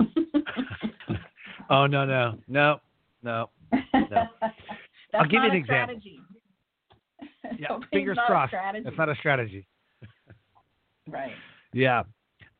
oh 1.70 1.86
no 1.86 2.04
no 2.04 2.38
no 2.48 2.80
no. 3.22 3.48
That's 3.70 4.24
I'll 5.14 5.28
give 5.28 5.42
you 5.42 5.50
an 5.50 5.56
example. 5.56 5.96
strategy. 6.00 6.20
Yeah, 7.58 7.78
fingers 7.92 8.16
not 8.16 8.24
a 8.24 8.26
crossed. 8.26 8.50
strategy. 8.50 8.84
That's 8.84 8.96
not 8.96 9.08
a 9.08 9.14
strategy. 9.16 9.66
right. 11.08 11.32
Yeah. 11.72 12.04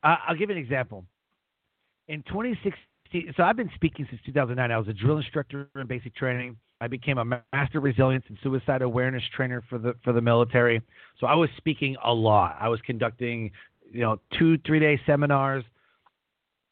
I'll 0.03 0.35
give 0.37 0.51
you 0.51 0.57
an 0.57 0.62
example. 0.62 1.05
In 2.11 2.25
2016, 2.25 3.35
so 3.37 3.44
I've 3.44 3.57
been 3.57 3.70
speaking 3.77 4.05
since 4.11 4.20
2009. 4.27 4.73
I 4.73 4.77
was 4.77 4.88
a 4.88 4.92
drill 4.92 5.18
instructor 5.18 5.68
in 5.77 5.87
basic 5.87 6.12
training. 6.16 6.57
I 6.81 6.88
became 6.88 7.18
a 7.18 7.25
master 7.53 7.79
resilience 7.79 8.25
and 8.29 8.37
suicide 8.42 8.83
awareness 8.83 9.23
trainer 9.37 9.62
for 9.70 9.79
the 9.79 9.94
for 10.03 10.12
the 10.12 10.20
military. 10.20 10.83
So 11.20 11.29
I 11.29 11.37
was 11.37 11.49
speaking 11.57 11.96
a 12.05 12.12
lot. 12.12 12.57
I 12.59 12.68
was 12.68 12.81
conducting, 12.81 13.53
you 13.92 14.01
know, 14.01 14.18
two 14.37 14.59
three 14.66 14.81
day 14.81 15.01
seminars 15.07 15.62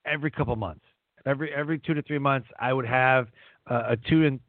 every 0.05 0.33
couple 0.33 0.57
months. 0.57 0.85
Every 1.24 1.55
every 1.55 1.79
two 1.79 1.94
to 1.94 2.03
three 2.03 2.18
months, 2.18 2.48
I 2.59 2.72
would 2.72 2.87
have 2.87 3.29
uh, 3.70 3.90
a 3.90 3.96
two 3.96 4.27
and 4.27 4.40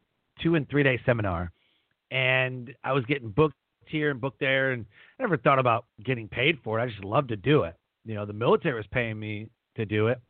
two 0.42 0.56
and 0.56 0.68
three 0.68 0.82
day 0.82 1.00
seminar, 1.06 1.52
and 2.10 2.74
I 2.82 2.94
was 2.94 3.04
getting 3.04 3.30
booked 3.30 3.54
here 3.86 4.10
and 4.10 4.20
booked 4.20 4.40
there, 4.40 4.72
and 4.72 4.84
I 5.20 5.22
never 5.22 5.36
thought 5.36 5.60
about 5.60 5.84
getting 6.04 6.26
paid 6.26 6.58
for 6.64 6.80
it. 6.80 6.82
I 6.82 6.88
just 6.88 7.04
loved 7.04 7.28
to 7.28 7.36
do 7.36 7.62
it. 7.62 7.76
You 8.04 8.16
know, 8.16 8.26
the 8.26 8.32
military 8.32 8.74
was 8.74 8.86
paying 8.90 9.20
me 9.20 9.50
to 9.76 9.86
do 9.86 10.08
it. 10.08 10.20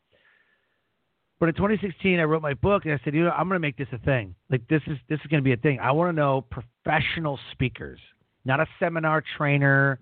But 1.41 1.49
in 1.49 1.55
2016, 1.55 2.21
I 2.21 2.25
wrote 2.25 2.43
my 2.43 2.53
book, 2.53 2.85
and 2.85 2.93
I 2.93 3.01
said, 3.03 3.15
you 3.15 3.25
know, 3.25 3.31
I'm 3.31 3.49
going 3.49 3.57
to 3.57 3.67
make 3.67 3.79
this 3.79 3.89
a 3.93 3.99
thing. 3.99 4.35
Like 4.51 4.61
this 4.69 4.83
is 4.87 4.99
this 5.09 5.19
is 5.21 5.27
going 5.27 5.43
to 5.43 5.45
be 5.45 5.55
a 5.55 5.57
thing. 5.57 5.81
I 5.81 5.91
want 5.91 6.11
to 6.11 6.13
know 6.13 6.43
professional 6.43 7.39
speakers, 7.53 7.99
not 8.45 8.61
a 8.61 8.67
seminar 8.79 9.25
trainer. 9.37 10.01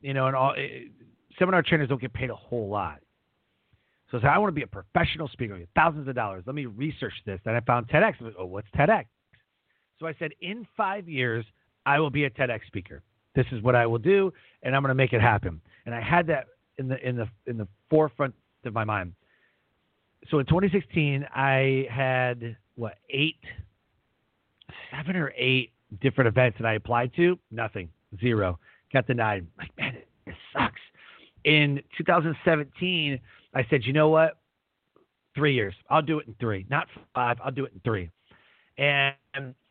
You 0.00 0.12
know, 0.14 0.26
and 0.26 0.36
all 0.36 0.52
eh, 0.58 0.88
seminar 1.38 1.62
trainers 1.62 1.88
don't 1.88 2.00
get 2.00 2.12
paid 2.12 2.28
a 2.28 2.34
whole 2.34 2.68
lot. 2.68 2.98
So 4.10 4.18
I 4.18 4.20
said, 4.20 4.30
I 4.30 4.38
want 4.38 4.50
to 4.50 4.54
be 4.54 4.62
a 4.62 4.66
professional 4.66 5.28
speaker, 5.28 5.58
thousands 5.74 6.08
of 6.08 6.14
dollars. 6.14 6.42
Let 6.46 6.54
me 6.54 6.66
research 6.66 7.14
this. 7.24 7.40
Then 7.44 7.54
I 7.54 7.60
found 7.60 7.88
TEDx. 7.88 8.14
I 8.20 8.24
was, 8.24 8.34
oh, 8.38 8.46
what's 8.46 8.68
TEDx? 8.76 9.04
So 9.98 10.06
I 10.06 10.14
said, 10.18 10.32
in 10.40 10.66
five 10.76 11.08
years, 11.08 11.46
I 11.86 12.00
will 12.00 12.10
be 12.10 12.24
a 12.24 12.30
TEDx 12.30 12.66
speaker. 12.66 13.02
This 13.34 13.46
is 13.52 13.62
what 13.62 13.74
I 13.74 13.86
will 13.86 13.98
do, 13.98 14.32
and 14.62 14.74
I'm 14.74 14.82
going 14.82 14.90
to 14.90 14.94
make 14.94 15.12
it 15.12 15.20
happen. 15.20 15.60
And 15.86 15.94
I 15.94 16.00
had 16.00 16.26
that 16.28 16.46
in 16.78 16.88
the 16.88 17.08
in 17.08 17.16
the 17.16 17.28
in 17.46 17.56
the 17.56 17.66
forefront 17.90 18.34
of 18.64 18.72
my 18.72 18.84
mind. 18.84 19.14
So 20.30 20.38
in 20.38 20.46
2016, 20.46 21.26
I 21.34 21.86
had 21.90 22.56
what 22.76 22.94
eight, 23.10 23.40
seven 24.90 25.16
or 25.16 25.32
eight 25.36 25.72
different 26.00 26.28
events 26.28 26.58
that 26.58 26.66
I 26.66 26.74
applied 26.74 27.12
to. 27.16 27.38
Nothing, 27.50 27.88
zero, 28.20 28.58
got 28.92 29.06
denied. 29.06 29.46
Like 29.58 29.76
man, 29.76 29.96
it 30.26 30.34
sucks. 30.52 30.80
In 31.44 31.82
2017, 31.98 33.20
I 33.54 33.66
said, 33.68 33.84
you 33.84 33.92
know 33.92 34.08
what? 34.08 34.38
Three 35.34 35.54
years. 35.54 35.74
I'll 35.90 36.02
do 36.02 36.18
it 36.18 36.26
in 36.26 36.34
three, 36.40 36.64
not 36.70 36.86
five. 37.14 37.38
I'll 37.44 37.50
do 37.50 37.64
it 37.64 37.72
in 37.74 37.80
three. 37.80 38.10
And 38.78 39.14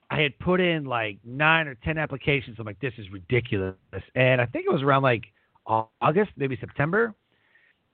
I 0.10 0.22
had 0.22 0.38
put 0.40 0.62
in 0.62 0.86
like 0.86 1.18
nine 1.26 1.68
or 1.68 1.76
ten 1.76 1.98
applications. 1.98 2.58
I'm 2.60 2.66
like, 2.66 2.80
this 2.80 2.94
is 2.98 3.10
ridiculous. 3.12 3.76
And 4.16 4.40
I 4.40 4.46
think 4.46 4.66
it 4.68 4.72
was 4.72 4.84
around 4.84 5.02
like 5.04 5.24
August, 5.66 6.32
maybe 6.38 6.58
September. 6.60 7.16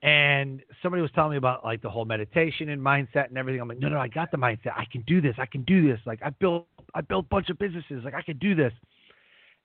And 0.02 0.62
somebody 0.82 1.02
was 1.02 1.10
telling 1.14 1.32
me 1.32 1.36
about 1.36 1.62
like 1.62 1.82
the 1.82 1.90
whole 1.90 2.06
meditation 2.06 2.70
and 2.70 2.80
mindset 2.80 3.28
and 3.28 3.36
everything. 3.36 3.60
I'm 3.60 3.68
like, 3.68 3.78
no, 3.80 3.88
no, 3.88 3.98
I 3.98 4.08
got 4.08 4.30
the 4.30 4.38
mindset. 4.38 4.72
I 4.74 4.86
can 4.90 5.02
do 5.06 5.20
this. 5.20 5.34
I 5.38 5.44
can 5.46 5.62
do 5.64 5.86
this. 5.86 6.00
Like 6.06 6.20
I 6.24 6.30
built, 6.30 6.66
I 6.94 7.02
built 7.02 7.26
a 7.26 7.28
bunch 7.28 7.50
of 7.50 7.58
businesses. 7.58 8.02
Like 8.04 8.14
I 8.14 8.22
can 8.22 8.38
do 8.38 8.54
this. 8.54 8.72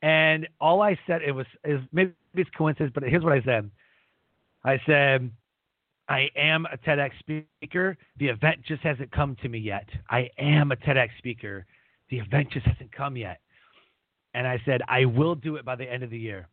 And 0.02 0.48
all 0.60 0.82
I 0.82 1.00
said, 1.08 1.22
it 1.22 1.32
was, 1.32 1.46
is 1.64 1.80
maybe 1.94 2.14
it's 2.34 2.50
coincidence, 2.58 2.92
but 2.94 3.04
here's 3.04 3.24
what 3.24 3.34
I 3.34 3.42
said. 3.44 3.72
I 4.66 4.80
said, 4.86 5.32
I 6.10 6.30
am 6.36 6.66
a 6.66 6.78
TEDx 6.78 7.12
speaker. 7.20 7.98
The 8.18 8.28
event 8.28 8.62
just 8.68 8.84
hasn't 8.84 9.12
come 9.12 9.36
to 9.42 9.50
me 9.50 9.60
yet. 9.60 9.88
I 10.10 10.30
am 10.38 10.72
a 10.72 10.76
TEDx 10.76 11.10
speaker. 11.18 11.66
The 12.10 12.20
event 12.20 12.52
just 12.52 12.66
hasn't 12.66 12.92
come 12.92 13.16
yet. 13.16 13.40
And 14.34 14.46
I 14.46 14.62
said, 14.66 14.82
I 14.88 15.06
will 15.06 15.34
do 15.34 15.56
it 15.56 15.66
by 15.66 15.76
the 15.76 15.92
end 15.92 16.04
of 16.04 16.10
the 16.10 16.20
year. 16.20 16.48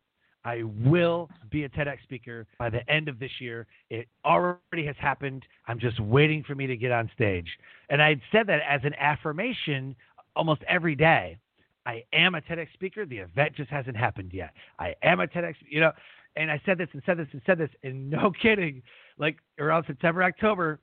I 0.45 0.63
will 0.63 1.29
be 1.49 1.63
a 1.63 1.69
TEDx 1.69 2.03
speaker 2.03 2.45
by 2.59 2.69
the 2.69 2.87
end 2.89 3.07
of 3.07 3.19
this 3.19 3.31
year. 3.39 3.65
It 3.89 4.07
already 4.25 4.85
has 4.85 4.95
happened. 4.99 5.45
I'm 5.67 5.79
just 5.79 5.99
waiting 5.99 6.43
for 6.43 6.55
me 6.55 6.67
to 6.67 6.75
get 6.75 6.91
on 6.91 7.09
stage. 7.15 7.47
And 7.89 8.01
I 8.01 8.21
said 8.31 8.47
that 8.47 8.59
as 8.67 8.81
an 8.83 8.93
affirmation 8.99 9.95
almost 10.35 10.61
every 10.67 10.95
day. 10.95 11.37
I 11.85 12.03
am 12.13 12.35
a 12.35 12.41
TEDx 12.41 12.71
speaker. 12.73 13.05
The 13.05 13.19
event 13.19 13.55
just 13.55 13.69
hasn't 13.69 13.97
happened 13.97 14.31
yet. 14.33 14.51
I 14.79 14.95
am 15.03 15.19
a 15.19 15.27
TEDx, 15.27 15.55
you 15.67 15.81
know, 15.81 15.91
and 16.35 16.49
I 16.49 16.61
said 16.65 16.77
this 16.77 16.87
and 16.93 17.01
said 17.05 17.17
this 17.17 17.27
and 17.31 17.41
said 17.45 17.57
this, 17.57 17.69
and 17.83 18.09
no 18.09 18.31
kidding, 18.41 18.81
like 19.17 19.37
around 19.59 19.85
September, 19.87 20.23
October, 20.23 20.79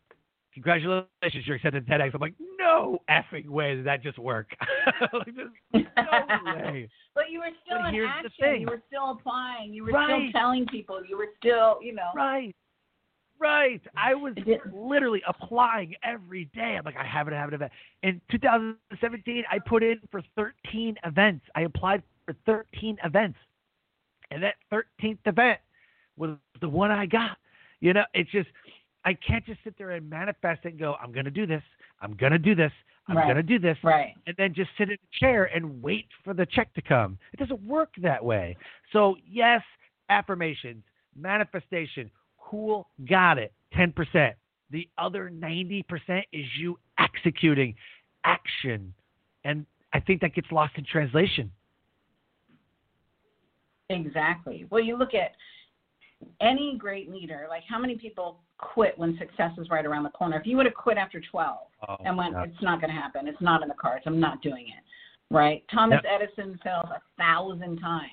congratulations, 0.55 1.47
you're 1.47 1.57
accepted 1.57 1.87
to 1.87 1.93
TEDx. 1.93 2.15
I'm 2.15 2.21
like, 2.21 2.35
no 2.61 2.99
effing 3.09 3.49
way 3.49 3.75
did 3.75 3.87
that 3.87 4.03
just 4.03 4.19
work. 4.19 4.49
like, 5.13 5.35
no 5.75 6.55
way. 6.55 6.89
But 7.15 7.25
you 7.31 7.41
were 7.41 7.51
still 7.65 7.79
But 7.83 7.95
in 7.95 8.05
action. 8.05 8.61
You 8.61 8.67
were 8.69 8.83
still 8.87 9.11
applying. 9.11 9.75
You 9.75 9.85
were 9.85 9.91
Right. 9.91 10.31
still 10.31 10.41
telling 10.41 10.67
people. 10.67 11.05
You 11.05 11.19
were 11.19 11.29
still, 11.39 11.79
you 11.83 11.93
know. 11.93 12.11
Right. 12.15 12.55
Right. 13.41 13.81
I 13.97 14.15
was 14.15 14.35
literally 14.73 15.23
applying 15.27 15.95
every 16.03 16.45
day. 16.55 16.77
I'm 16.79 16.85
like, 16.85 16.97
I 16.97 17.05
have 17.05 17.27
it, 17.27 17.33
I 17.35 17.39
have 17.39 17.49
an 17.49 17.55
event. 17.55 17.73
In 18.03 18.21
2017, 18.31 19.45
I 19.51 19.59
put 19.59 19.83
in 19.83 19.99
for 20.11 20.23
13 20.37 20.97
events. 21.05 21.45
I 21.55 21.63
applied 21.63 22.03
for 22.27 22.35
13 22.47 22.99
events. 23.03 23.39
And 24.31 24.43
that 24.43 24.55
13th 24.73 25.19
event 25.27 25.59
was 26.17 26.37
the 26.61 26.69
one 26.69 26.91
I 26.91 27.07
got. 27.07 27.39
You 27.81 27.95
know, 27.95 28.05
it's 28.15 28.31
just, 28.31 28.49
I 29.05 29.15
can't 29.15 29.45
just 29.47 29.61
sit 29.65 29.75
there 29.79 29.91
and 29.93 30.09
manifest 30.09 30.65
and 30.65 30.79
go, 30.79 30.97
I'm 31.03 31.11
going 31.11 31.25
to 31.25 31.31
do 31.31 31.47
this. 31.47 31.63
I'm 32.01 32.15
going 32.15 32.33
to 32.33 32.39
do 32.39 32.55
this. 32.55 32.73
I'm 33.09 33.17
Right. 33.17 33.25
going 33.25 33.37
to 33.37 33.43
do 33.43 33.59
this. 33.59 33.77
Right. 33.83 34.15
and 34.27 34.37
then 34.37 34.55
just 34.55 34.71
sit 34.79 34.89
in 34.89 34.95
a 34.95 35.19
chair 35.19 35.45
and 35.55 35.83
wait 35.83 36.07
for 36.23 36.33
the 36.33 36.47
check 36.47 36.73
to 36.75 36.83
come. 36.83 37.19
It 37.33 37.39
doesn't 37.41 37.61
work 37.63 37.91
that 38.03 38.25
way. 38.25 38.57
So, 38.93 39.17
yes, 39.27 39.63
affirmations, 40.09 40.85
manifestation, 41.17 42.11
cool, 42.39 42.89
got 43.09 43.39
it, 43.39 43.53
10%. 43.75 44.35
The 44.71 44.89
other 44.99 45.29
90% 45.31 45.83
is 46.33 46.45
you 46.57 46.79
executing 46.99 47.75
action. 48.25 48.95
And 49.45 49.67
I 49.93 49.99
think 49.99 50.21
that 50.21 50.35
gets 50.35 50.53
lost 50.53 50.75
in 50.77 50.85
translation. 50.85 51.51
Exactly. 53.89 54.67
Well, 54.71 54.83
you 54.83 54.97
look 54.97 55.15
at 55.15 55.33
any 56.41 56.77
great 56.79 57.11
leader, 57.11 57.47
like 57.49 57.63
how 57.69 57.79
many 57.79 57.97
people 57.97 58.41
quit 58.59 58.99
when 58.99 59.17
success 59.19 59.53
is 59.59 59.69
right 59.71 59.87
around 59.87 60.03
the 60.05 60.11
corner? 60.11 60.39
If 60.39 60.47
you 60.47 60.57
would 60.57 60.67
have 60.67 60.75
quit 60.75 60.99
after 60.99 61.21
12 61.31 61.59
Oh, 61.89 61.97
and 62.05 62.17
went, 62.17 62.33
yeah. 62.33 62.45
it's 62.45 62.63
not 62.63 62.81
going 62.81 62.95
to 62.95 63.01
happen. 63.01 63.27
It's 63.27 63.41
not 63.41 63.63
in 63.63 63.69
the 63.69 63.75
cards. 63.75 64.05
I'm 64.07 64.21
not 64.21 64.43
doing 64.43 64.67
it. 64.67 65.35
Right? 65.35 65.65
Thomas 65.73 66.01
Edison 66.05 66.59
failed 66.63 66.89
a 66.95 67.01
thousand 67.17 67.79
times, 67.79 68.11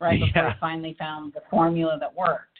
right, 0.00 0.20
before 0.26 0.42
Yeah. 0.42 0.52
he 0.54 0.60
finally 0.60 0.94
found 0.98 1.32
the 1.32 1.40
formula 1.50 1.96
that 1.98 2.14
worked. 2.14 2.58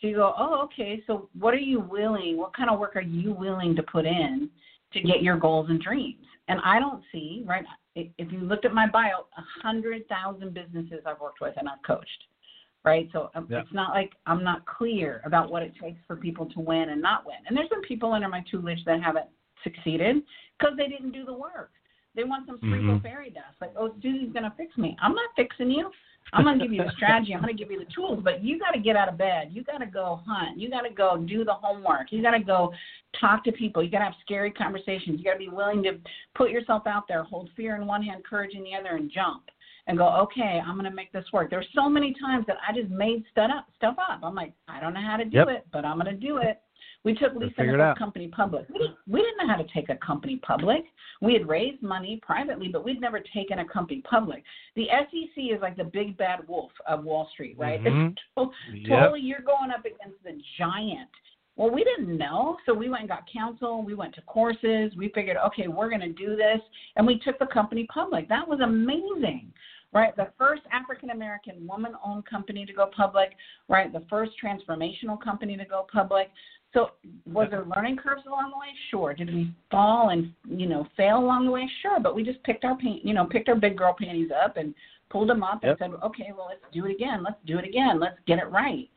So 0.00 0.08
you 0.08 0.16
go, 0.16 0.34
oh, 0.36 0.62
okay. 0.64 1.02
So 1.06 1.28
what 1.38 1.54
are 1.54 1.58
you 1.58 1.78
willing? 1.80 2.36
What 2.36 2.56
kind 2.56 2.70
of 2.70 2.78
work 2.80 2.96
are 2.96 3.02
you 3.02 3.32
willing 3.32 3.76
to 3.76 3.82
put 3.84 4.04
in 4.04 4.50
to 4.92 5.00
get 5.00 5.22
your 5.22 5.36
goals 5.38 5.68
and 5.70 5.80
dreams? 5.80 6.24
And 6.48 6.60
I 6.64 6.78
don't 6.80 7.02
see, 7.12 7.44
right? 7.46 7.64
If 7.94 8.32
you 8.32 8.40
looked 8.40 8.64
at 8.64 8.74
my 8.74 8.88
bio, 8.88 9.26
a 9.38 9.42
hundred 9.62 10.08
thousand 10.08 10.52
businesses 10.54 11.00
I've 11.06 11.20
worked 11.20 11.40
with 11.40 11.54
and 11.56 11.68
I've 11.68 11.82
coached, 11.86 12.24
right? 12.84 13.08
So 13.12 13.30
um, 13.34 13.46
Yeah. 13.50 13.60
it's 13.60 13.72
not 13.72 13.90
like 13.94 14.12
I'm 14.26 14.44
not 14.44 14.64
clear 14.66 15.22
about 15.24 15.50
what 15.50 15.62
it 15.62 15.72
takes 15.80 16.00
for 16.06 16.16
people 16.16 16.46
to 16.50 16.60
win 16.60 16.90
and 16.90 17.00
not 17.00 17.26
win. 17.26 17.36
And 17.46 17.56
there's 17.56 17.68
been 17.68 17.82
people 17.82 18.12
under 18.12 18.28
my 18.28 18.44
tutelage 18.50 18.84
that 18.84 19.02
haven't 19.02 19.26
succeeded 19.62 20.22
because 20.58 20.76
they 20.76 20.88
didn't 20.88 21.12
do 21.12 21.24
the 21.24 21.32
work. 21.34 21.70
They 22.14 22.22
want 22.24 22.46
some 22.46 22.60
cerebral 22.60 22.98
Mhm. 22.98 23.02
fairy 23.02 23.30
dust, 23.30 23.60
like, 23.60 23.72
oh, 23.76 23.92
Susie's 24.00 24.32
gonna 24.32 24.52
fix 24.56 24.76
me. 24.78 24.96
I'm 25.00 25.14
not 25.14 25.30
fixing 25.34 25.70
you. 25.70 25.90
I'm 26.32 26.44
gonna 26.44 26.58
give 26.58 26.72
you 26.72 26.82
the 26.82 26.90
strategy. 26.92 27.34
I'm 27.34 27.40
gonna 27.40 27.52
give 27.52 27.70
you 27.70 27.78
the 27.78 27.90
tools, 27.92 28.22
but 28.22 28.42
you 28.42 28.58
got 28.58 28.72
to 28.72 28.78
get 28.80 28.96
out 28.96 29.08
of 29.08 29.18
bed. 29.18 29.52
You 29.52 29.62
got 29.62 29.78
to 29.78 29.86
go 29.86 30.20
hunt. 30.26 30.58
You 30.58 30.70
got 30.70 30.82
to 30.82 30.90
go 30.90 31.18
do 31.18 31.44
the 31.44 31.52
homework. 31.52 32.12
You 32.12 32.22
got 32.22 32.32
to 32.32 32.40
go 32.40 32.72
talk 33.20 33.44
to 33.44 33.52
people. 33.52 33.82
You 33.82 33.90
got 33.90 33.98
to 33.98 34.04
have 34.06 34.14
scary 34.22 34.50
conversations. 34.50 35.18
You 35.18 35.24
got 35.24 35.34
to 35.34 35.38
be 35.38 35.48
willing 35.48 35.82
to 35.82 35.98
put 36.34 36.50
yourself 36.50 36.86
out 36.86 37.06
there, 37.08 37.24
hold 37.24 37.50
fear 37.56 37.76
in 37.76 37.86
one 37.86 38.02
hand, 38.02 38.24
courage 38.24 38.54
in 38.54 38.64
the 38.64 38.74
other, 38.74 38.96
and 38.96 39.10
jump. 39.10 39.50
And 39.86 39.98
go, 39.98 40.08
okay, 40.22 40.62
I'm 40.64 40.76
gonna 40.76 40.90
make 40.90 41.12
this 41.12 41.26
work. 41.32 41.50
There's 41.50 41.66
so 41.74 41.88
many 41.90 42.14
times 42.18 42.46
that 42.46 42.56
I 42.66 42.72
just 42.72 42.90
made 42.90 43.22
stuff 43.30 43.50
up. 43.54 43.66
Stuff 43.76 43.96
up. 43.98 44.20
I'm 44.22 44.34
like, 44.34 44.54
I 44.66 44.80
don't 44.80 44.94
know 44.94 45.02
how 45.02 45.16
to 45.18 45.24
do 45.24 45.36
Yep. 45.38 45.48
it, 45.48 45.66
but 45.72 45.84
I'm 45.84 45.98
gonna 45.98 46.14
do 46.14 46.38
it. 46.38 46.60
We 47.04 47.12
took 47.12 47.34
Lisa 47.34 47.62
Nichols' 47.62 47.98
company 47.98 48.28
public. 48.28 48.66
We 48.70 48.78
didn't, 48.78 48.96
we 49.06 49.20
didn't 49.20 49.36
know 49.46 49.54
how 49.54 49.60
to 49.60 49.68
take 49.74 49.90
a 49.90 49.96
company 49.96 50.36
public. 50.42 50.84
We 51.20 51.34
had 51.34 51.46
raised 51.46 51.82
money 51.82 52.18
privately, 52.22 52.68
but 52.68 52.82
we'd 52.82 52.98
never 52.98 53.20
taken 53.20 53.58
a 53.58 53.64
company 53.66 54.00
public. 54.08 54.42
The 54.74 54.86
SEC 54.88 55.36
is 55.54 55.60
like 55.60 55.76
the 55.76 55.84
big 55.84 56.16
bad 56.16 56.48
wolf 56.48 56.72
of 56.88 57.04
Wall 57.04 57.28
Street, 57.34 57.56
right? 57.58 57.82
Mhm. 57.82 58.12
It's 58.12 58.22
to- 58.36 58.52
Yep. 58.72 58.88
totally 58.88 59.20
you're 59.20 59.40
going 59.40 59.70
up 59.70 59.84
against 59.84 60.22
the 60.24 60.40
giant. 60.56 61.10
Well, 61.56 61.70
we 61.70 61.84
didn't 61.84 62.16
know, 62.16 62.56
so 62.66 62.72
we 62.74 62.88
went 62.88 63.02
and 63.02 63.08
got 63.08 63.26
counsel. 63.30 63.82
We 63.82 63.94
went 63.94 64.14
to 64.16 64.22
courses. 64.22 64.96
We 64.96 65.08
figured, 65.10 65.36
okay, 65.36 65.68
we're 65.68 65.88
going 65.90 66.00
to 66.00 66.08
do 66.12 66.34
this, 66.36 66.60
and 66.96 67.06
we 67.06 67.18
took 67.18 67.38
the 67.38 67.46
company 67.46 67.86
public. 67.92 68.28
That 68.28 68.48
was 68.48 68.58
amazing, 68.60 69.52
right? 69.94 70.14
The 70.16 70.28
first 70.36 70.62
African 70.72 71.10
American 71.10 71.66
woman-owned 71.66 72.26
company 72.26 72.66
to 72.66 72.72
go 72.72 72.90
public, 72.94 73.30
right? 73.68 73.92
The 73.92 74.04
first 74.10 74.32
transformational 74.42 75.18
company 75.20 75.56
to 75.56 75.64
go 75.64 75.86
public. 75.90 76.30
So, 76.74 76.90
was 77.24 77.46
there 77.50 77.64
learning 77.76 77.96
curves 77.98 78.22
along 78.26 78.50
the 78.50 78.58
way? 78.58 78.66
Sure. 78.90 79.14
Did 79.14 79.32
we 79.32 79.52
fall 79.70 80.10
and 80.10 80.32
you 80.44 80.66
know 80.66 80.86
fail 80.96 81.18
along 81.18 81.46
the 81.46 81.52
way? 81.52 81.70
Sure. 81.80 82.00
But 82.00 82.16
we 82.16 82.24
just 82.24 82.42
picked 82.42 82.64
our 82.64 82.76
pan- 82.76 83.00
you 83.04 83.14
know 83.14 83.24
picked 83.24 83.48
our 83.48 83.54
big 83.54 83.78
girl 83.78 83.94
panties 83.98 84.30
up 84.44 84.56
and 84.56 84.74
pulled 85.08 85.28
them 85.28 85.44
up 85.44 85.60
Yep. 85.62 85.80
and 85.80 85.92
said, 85.92 86.00
okay, 86.02 86.32
well 86.36 86.48
let's 86.48 86.64
do 86.72 86.84
it 86.86 86.90
again. 86.92 87.22
Let's 87.22 87.38
do 87.46 87.58
it 87.58 87.64
again. 87.64 88.00
Let's 88.00 88.18
get 88.26 88.38
it 88.40 88.50
right. 88.50 88.88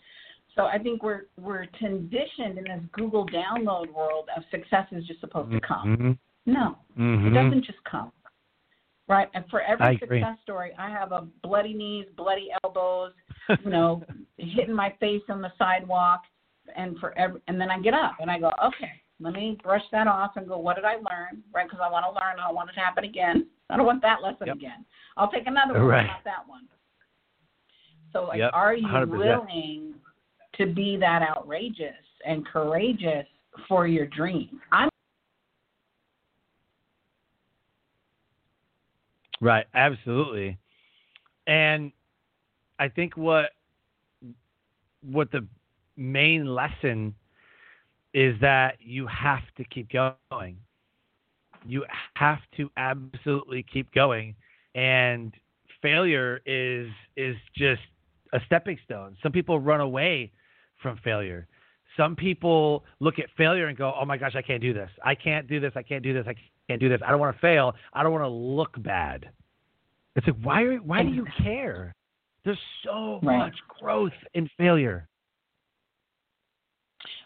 So 0.55 0.63
I 0.65 0.79
think 0.79 1.03
we're 1.03 1.25
we're 1.39 1.67
conditioned 1.77 2.57
in 2.57 2.63
this 2.63 2.81
Google 2.93 3.27
download 3.27 3.93
world 3.93 4.27
of 4.35 4.41
success 4.49 4.87
is 4.91 5.05
just 5.05 5.19
supposed 5.19 5.51
to 5.51 5.59
come. 5.61 5.95
Mhm. 5.97 6.17
No, 6.47 6.77
Mhm. 6.97 7.27
it 7.27 7.33
doesn't 7.35 7.63
just 7.63 7.83
come. 7.83 8.11
Right? 9.07 9.29
And 9.33 9.45
for 9.49 9.61
every 9.61 9.85
I 9.85 9.91
agree. 9.91 10.19
success 10.19 10.37
story, 10.43 10.71
I 10.77 10.89
have 10.89 11.13
a 11.13 11.27
bloody 11.41 11.73
knees, 11.73 12.07
bloody 12.17 12.49
elbows, 12.63 13.13
you 13.63 13.69
know, 13.69 14.03
hitting 14.37 14.73
my 14.75 14.93
face 14.99 15.21
on 15.29 15.41
the 15.41 15.51
sidewalk, 15.57 16.23
and 16.75 16.99
for 16.99 17.17
every, 17.17 17.41
and 17.47 17.59
then 17.59 17.71
I 17.71 17.79
get 17.79 17.93
up 17.93 18.15
and 18.19 18.29
I 18.29 18.37
go, 18.39 18.51
okay, 18.65 18.91
let 19.19 19.33
me 19.33 19.57
brush 19.63 19.81
that 19.91 20.07
off 20.07 20.31
and 20.35 20.47
go, 20.47 20.57
what 20.57 20.75
did 20.75 20.85
I 20.85 20.95
learn? 20.95 21.41
Right? 21.53 21.65
Because 21.67 21.79
I 21.81 21.89
want 21.89 22.05
to 22.05 22.11
learn. 22.11 22.39
I 22.39 22.47
don't 22.47 22.55
want 22.55 22.69
it 22.69 22.73
to 22.73 22.79
happen 22.79 23.03
again. 23.05 23.47
I 23.69 23.77
don't 23.77 23.85
want 23.85 24.01
that 24.01 24.21
lesson 24.21 24.47
Yep. 24.47 24.55
again. 24.57 24.85
I'll 25.15 25.31
take 25.31 25.47
another 25.47 25.73
one, 25.73 25.87
Right. 25.87 26.07
not 26.07 26.23
that 26.25 26.47
one. 26.47 26.67
So, 28.13 28.23
like, 28.25 28.39
Yep, 28.39 28.51
are 28.53 28.73
you 28.75 28.87
100%. 28.87 29.09
willing 29.17 29.95
to 30.53 30.65
be 30.67 30.97
that 30.97 31.21
outrageous 31.21 31.95
and 32.25 32.45
courageous 32.45 33.27
for 33.67 33.87
your 33.87 34.05
dream? 34.05 34.61
I'm 34.71 34.89
Right, 39.39 39.65
absolutely. 39.73 40.57
And 41.47 41.91
I 42.79 42.89
think 42.89 43.17
what 43.17 43.51
what 45.01 45.31
the 45.31 45.45
main 45.95 46.45
lesson 46.47 47.15
is 48.13 48.39
that 48.41 48.77
you 48.81 49.07
have 49.07 49.43
to 49.57 49.63
keep 49.65 49.89
going. 49.91 50.57
You 51.65 51.85
have 52.15 52.39
to 52.57 52.69
absolutely 52.77 53.63
keep 53.63 53.91
going 53.93 54.35
and 54.75 55.33
failure 55.81 56.41
is 56.45 56.89
is 57.15 57.35
just 57.55 57.81
a 58.33 58.39
stepping 58.45 58.77
stone. 58.85 59.15
Some 59.23 59.31
people 59.31 59.59
run 59.59 59.81
away 59.81 60.31
from 60.81 60.97
failure. 61.03 61.47
Some 61.95 62.15
people 62.15 62.85
look 62.99 63.19
at 63.19 63.25
failure 63.37 63.67
and 63.67 63.77
go, 63.77 63.93
"Oh 63.99 64.05
my 64.05 64.17
gosh, 64.17 64.35
I 64.35 64.41
can't 64.41 64.61
do 64.61 64.73
this. 64.73 64.91
I 65.03 65.15
can't 65.15 65.47
do 65.47 65.59
this. 65.59 65.73
I 65.75 65.83
can't 65.83 66.03
do 66.03 66.13
this. 66.13 66.25
I 66.27 66.35
can't 66.67 66.79
do 66.79 66.89
this. 66.89 67.01
I 67.05 67.11
don't 67.11 67.19
want 67.19 67.35
to 67.35 67.39
fail. 67.41 67.73
I 67.93 68.03
don't 68.03 68.11
want 68.11 68.23
to 68.23 68.27
look 68.29 68.81
bad." 68.83 69.29
It's 70.15 70.25
like, 70.25 70.35
why 70.41 70.61
are, 70.63 70.77
why 70.77 71.03
do 71.03 71.09
you 71.09 71.25
care? 71.43 71.93
There's 72.43 72.57
so 72.83 73.19
Right. 73.21 73.37
much 73.37 73.55
growth 73.79 74.13
in 74.33 74.47
failure. 74.57 75.07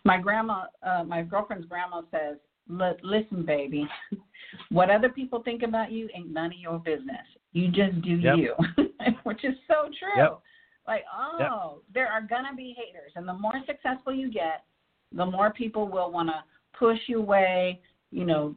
my 0.04 0.18
grandma, 0.18 0.66
uh, 0.84 1.04
my 1.04 1.22
girlfriend's 1.22 1.66
grandma 1.68 2.02
says, 2.12 2.38
"Li- 2.68 2.98
"Listen, 3.04 3.46
baby, 3.46 3.88
what 4.70 4.90
other 4.90 5.10
people 5.10 5.42
think 5.44 5.62
about 5.64 5.92
you 5.92 6.10
ain't 6.16 6.32
none 6.32 6.48
of 6.52 6.58
your 6.58 6.80
business. 6.80 7.26
You 7.54 7.68
just 7.70 8.02
do 8.02 8.16
Yep. 8.18 8.38
you," 8.38 8.56
which 9.24 9.44
is 9.44 9.56
so 9.68 9.90
true. 10.00 10.18
Yep. 10.18 10.42
Like, 10.88 11.04
oh, 11.16 11.82
there 11.94 12.08
are 12.08 12.22
gonna 12.22 12.56
be 12.56 12.74
haters, 12.74 13.12
and 13.16 13.28
the 13.28 13.34
more 13.34 13.54
successful 13.68 14.12
you 14.14 14.32
get, 14.32 14.66
the 15.12 15.26
more 15.26 15.52
people 15.54 15.88
will 15.88 16.12
want 16.12 16.30
to 16.30 16.44
push 16.78 17.00
you 17.08 17.20
away. 17.20 17.82
You 18.10 18.26
know, 18.26 18.56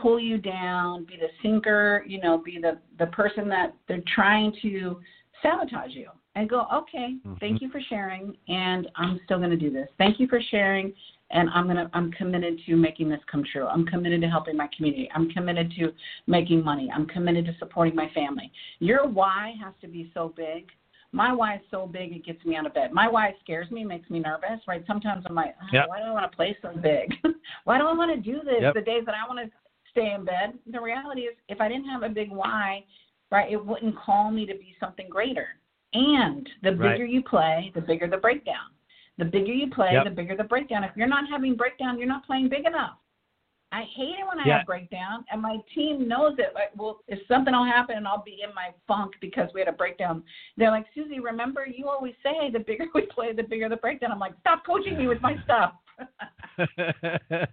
pull 0.00 0.18
you 0.18 0.38
down, 0.38 1.04
be 1.04 1.16
the 1.16 1.28
sinker. 1.42 2.04
You 2.06 2.20
know, 2.20 2.38
be 2.38 2.58
the 2.60 2.78
the 2.98 3.06
person 3.06 3.48
that 3.48 3.74
they're 3.88 4.02
trying 4.14 4.54
to 4.62 5.00
sabotage 5.42 5.92
you 5.92 6.10
and 6.34 6.48
go, 6.48 6.66
okay, 6.72 7.16
Mhm. 7.24 7.40
thank 7.40 7.62
you 7.62 7.68
for 7.70 7.80
sharing, 7.80 8.36
and 8.48 8.90
I'm 8.96 9.18
still 9.24 9.38
going 9.38 9.50
to 9.50 9.56
do 9.56 9.70
this. 9.70 9.88
Thank 9.96 10.20
you 10.20 10.26
for 10.28 10.40
sharing, 10.40 10.92
and 11.30 11.48
I'm 11.50 11.66
gonna 11.66 11.90
I'm 11.94 12.12
committed 12.12 12.60
to 12.66 12.76
making 12.76 13.08
this 13.08 13.20
come 13.26 13.42
true. 13.44 13.66
I'm 13.66 13.84
committed 13.86 14.20
to 14.20 14.28
helping 14.28 14.56
my 14.56 14.68
community. 14.68 15.10
I'm 15.14 15.28
committed 15.30 15.72
to 15.78 15.92
making 16.26 16.62
money. 16.62 16.90
I'm 16.94 17.06
committed 17.06 17.46
to 17.46 17.54
supporting 17.58 17.94
my 17.94 18.08
family. 18.10 18.52
Your 18.78 19.06
why 19.06 19.54
has 19.62 19.74
to 19.80 19.88
be 19.88 20.10
so 20.14 20.28
big. 20.28 20.70
My 21.12 21.32
why 21.32 21.56
is 21.56 21.62
so 21.70 21.86
big 21.86 22.12
it 22.12 22.24
gets 22.24 22.44
me 22.44 22.56
out 22.56 22.66
of 22.66 22.74
bed. 22.74 22.92
My 22.92 23.08
why 23.08 23.34
scares 23.42 23.70
me, 23.70 23.84
makes 23.84 24.10
me 24.10 24.18
nervous, 24.18 24.60
right? 24.68 24.84
Sometimes 24.86 25.24
I'm 25.26 25.34
like, 25.34 25.56
oh, 25.62 25.66
Yep. 25.72 25.88
why 25.88 25.98
do 26.00 26.04
I 26.04 26.10
want 26.12 26.30
to 26.30 26.36
play 26.36 26.56
so 26.60 26.76
big? 26.76 27.14
why 27.64 27.78
do 27.78 27.86
I 27.86 27.92
want 27.92 28.14
to 28.14 28.20
do 28.20 28.42
this 28.42 28.60
Yep. 28.60 28.74
the 28.74 28.82
days 28.82 29.04
that 29.06 29.14
I 29.14 29.26
want 29.26 29.38
to 29.40 29.50
stay 29.96 30.12
in 30.12 30.24
bed? 30.24 30.58
The 30.70 30.80
reality 30.80 31.22
is, 31.22 31.34
if 31.48 31.60
I 31.60 31.68
didn't 31.68 31.88
have 31.88 32.02
a 32.02 32.08
big 32.08 32.30
why, 32.30 32.84
right, 33.30 33.50
it 33.50 33.64
wouldn't 33.64 33.96
call 33.96 34.30
me 34.30 34.44
to 34.46 34.54
be 34.54 34.76
something 34.78 35.08
greater. 35.08 35.48
And 35.94 36.48
the 36.62 36.72
bigger 36.72 37.04
Right. 37.04 37.10
you 37.10 37.22
play, 37.22 37.72
the 37.74 37.80
bigger 37.80 38.06
the 38.06 38.18
breakdown. 38.18 38.72
The 39.18 39.24
bigger 39.24 39.52
you 39.52 39.70
play, 39.70 39.92
Yep. 39.92 40.04
the 40.04 40.10
bigger 40.10 40.36
the 40.36 40.44
breakdown. 40.44 40.84
If 40.84 40.94
you're 40.96 41.06
not 41.06 41.26
having 41.28 41.54
breakdown, 41.54 41.98
you're 41.98 42.08
not 42.08 42.26
playing 42.26 42.48
big 42.48 42.66
enough. 42.66 42.98
I 43.72 43.82
hate 43.82 44.18
it 44.18 44.26
when 44.26 44.38
I 44.38 44.44
Yeah. 44.44 44.58
have 44.58 44.66
breakdown, 44.66 45.24
and 45.30 45.40
my 45.42 45.58
team 45.74 46.06
knows 46.06 46.38
it. 46.38 46.54
Like, 46.54 46.70
well, 46.76 47.02
if 47.08 47.26
something 47.26 47.52
will 47.54 47.64
happen, 47.64 47.96
and 47.96 48.06
I'll 48.06 48.22
be 48.22 48.42
in 48.42 48.54
my 48.54 48.72
funk 48.86 49.14
because 49.20 49.52
we 49.54 49.60
had 49.60 49.68
a 49.68 49.72
breakdown. 49.72 50.22
They're 50.56 50.70
like, 50.70 50.86
Susie, 50.94 51.18
remember 51.18 51.66
you 51.66 51.88
always 51.88 52.14
say 52.22 52.50
the 52.50 52.60
bigger 52.60 52.86
we 52.94 53.06
play, 53.06 53.32
the 53.32 53.42
bigger 53.42 53.68
the 53.68 53.76
breakdown. 53.76 54.12
I'm 54.12 54.18
like, 54.18 54.38
stop 54.40 54.64
coaching 54.64 54.96
me 54.96 55.08
with 55.08 55.20
my 55.20 55.36
stuff. 55.44 55.74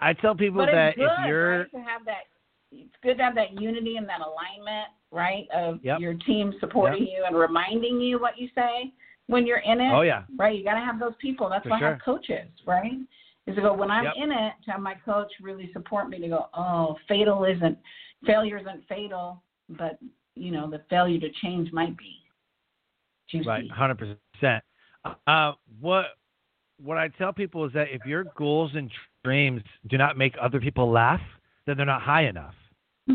I 0.00 0.12
tell 0.12 0.34
people 0.34 0.64
but 0.64 0.72
that 0.72 0.88
it's 0.88 0.98
good, 0.98 1.04
if 1.04 1.26
you're 1.26 1.58
right, 1.58 1.70
to 1.70 1.78
have 1.78 2.04
that. 2.04 2.24
It's 2.72 2.94
good 3.02 3.16
to 3.18 3.22
have 3.22 3.34
that 3.36 3.58
unity 3.60 3.96
and 3.96 4.08
that 4.08 4.20
alignment, 4.20 4.88
right? 5.10 5.46
Of 5.54 5.82
Yep. 5.82 6.00
your 6.00 6.14
team 6.14 6.52
supporting 6.60 7.06
you 7.06 7.24
and 7.26 7.36
reminding 7.36 8.00
you 8.00 8.18
what 8.18 8.36
you 8.36 8.48
say 8.54 8.92
when 9.28 9.46
you're 9.46 9.58
in 9.58 9.80
it. 9.80 9.92
Oh 9.92 10.02
yeah. 10.02 10.24
right? 10.36 10.56
You 10.56 10.64
got 10.64 10.74
to 10.74 10.80
have 10.80 10.98
those 10.98 11.14
people. 11.20 11.48
That's 11.48 11.62
For 11.62 11.70
why 11.70 11.76
I 11.78 11.90
have 11.90 12.00
coaches, 12.04 12.48
right? 12.66 12.92
Is 13.46 13.54
to 13.54 13.62
go 13.62 13.72
when 13.72 13.90
I'm 13.90 14.04
Yep. 14.04 14.14
in 14.16 14.32
it 14.32 14.52
to 14.64 14.72
have 14.72 14.80
my 14.80 14.94
coach 14.94 15.32
really 15.40 15.70
support 15.72 16.08
me 16.08 16.18
to 16.18 16.28
go, 16.28 16.48
oh, 16.54 16.98
fatal 17.08 17.44
isn't 17.44 17.78
failure 18.26 18.58
isn't 18.58 18.86
fatal, 18.88 19.42
but 19.68 19.98
you 20.34 20.50
know 20.50 20.68
the 20.68 20.82
failure 20.90 21.20
to 21.20 21.30
change 21.42 21.72
might 21.72 21.96
be. 21.96 22.16
Juicy. 23.30 23.46
Right, 23.46 23.70
hundred 23.70 23.98
percent. 23.98 24.64
Uh, 25.26 25.52
what 25.80 26.06
what 26.82 26.98
I 26.98 27.08
tell 27.08 27.32
people 27.32 27.64
is 27.64 27.72
that 27.72 27.88
if 27.90 28.04
your 28.04 28.24
goals 28.36 28.72
and 28.74 28.90
dreams 29.26 29.60
do 29.88 29.98
not 29.98 30.16
make 30.16 30.34
other 30.40 30.60
people 30.60 30.90
laugh, 30.90 31.20
then 31.66 31.76
they're 31.76 31.84
not 31.96 32.02
high 32.02 32.26
enough. 32.26 32.54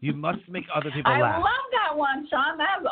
You 0.00 0.12
must 0.12 0.46
make 0.50 0.64
other 0.74 0.90
people 0.90 1.10
I 1.10 1.18
laugh. 1.18 1.36
I 1.36 1.38
love 1.38 1.66
that 1.72 1.96
one, 1.96 2.28
Sean. 2.28 2.58
That's 2.58 2.84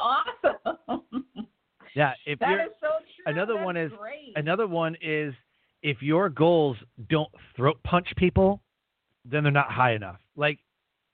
awesome. 0.89 1.27
yeah, 1.95 2.13
if 2.25 2.39
That 2.39 2.49
you're 2.51 2.63
is 2.63 2.69
so 2.81 2.89
another 3.27 3.53
That's 3.55 3.65
one 3.67 3.77
is 3.77 3.93
great. 3.99 4.33
another 4.37 4.67
one 4.67 4.97
is 5.03 5.35
if 5.83 6.01
your 6.01 6.31
goals 6.31 6.79
don't 7.11 7.29
throat 7.55 7.77
punch 7.85 8.07
people, 8.17 8.63
then 9.31 9.43
they're 9.43 9.53
not 9.53 9.71
high 9.71 9.93
enough. 9.93 10.17
Like 10.37 10.59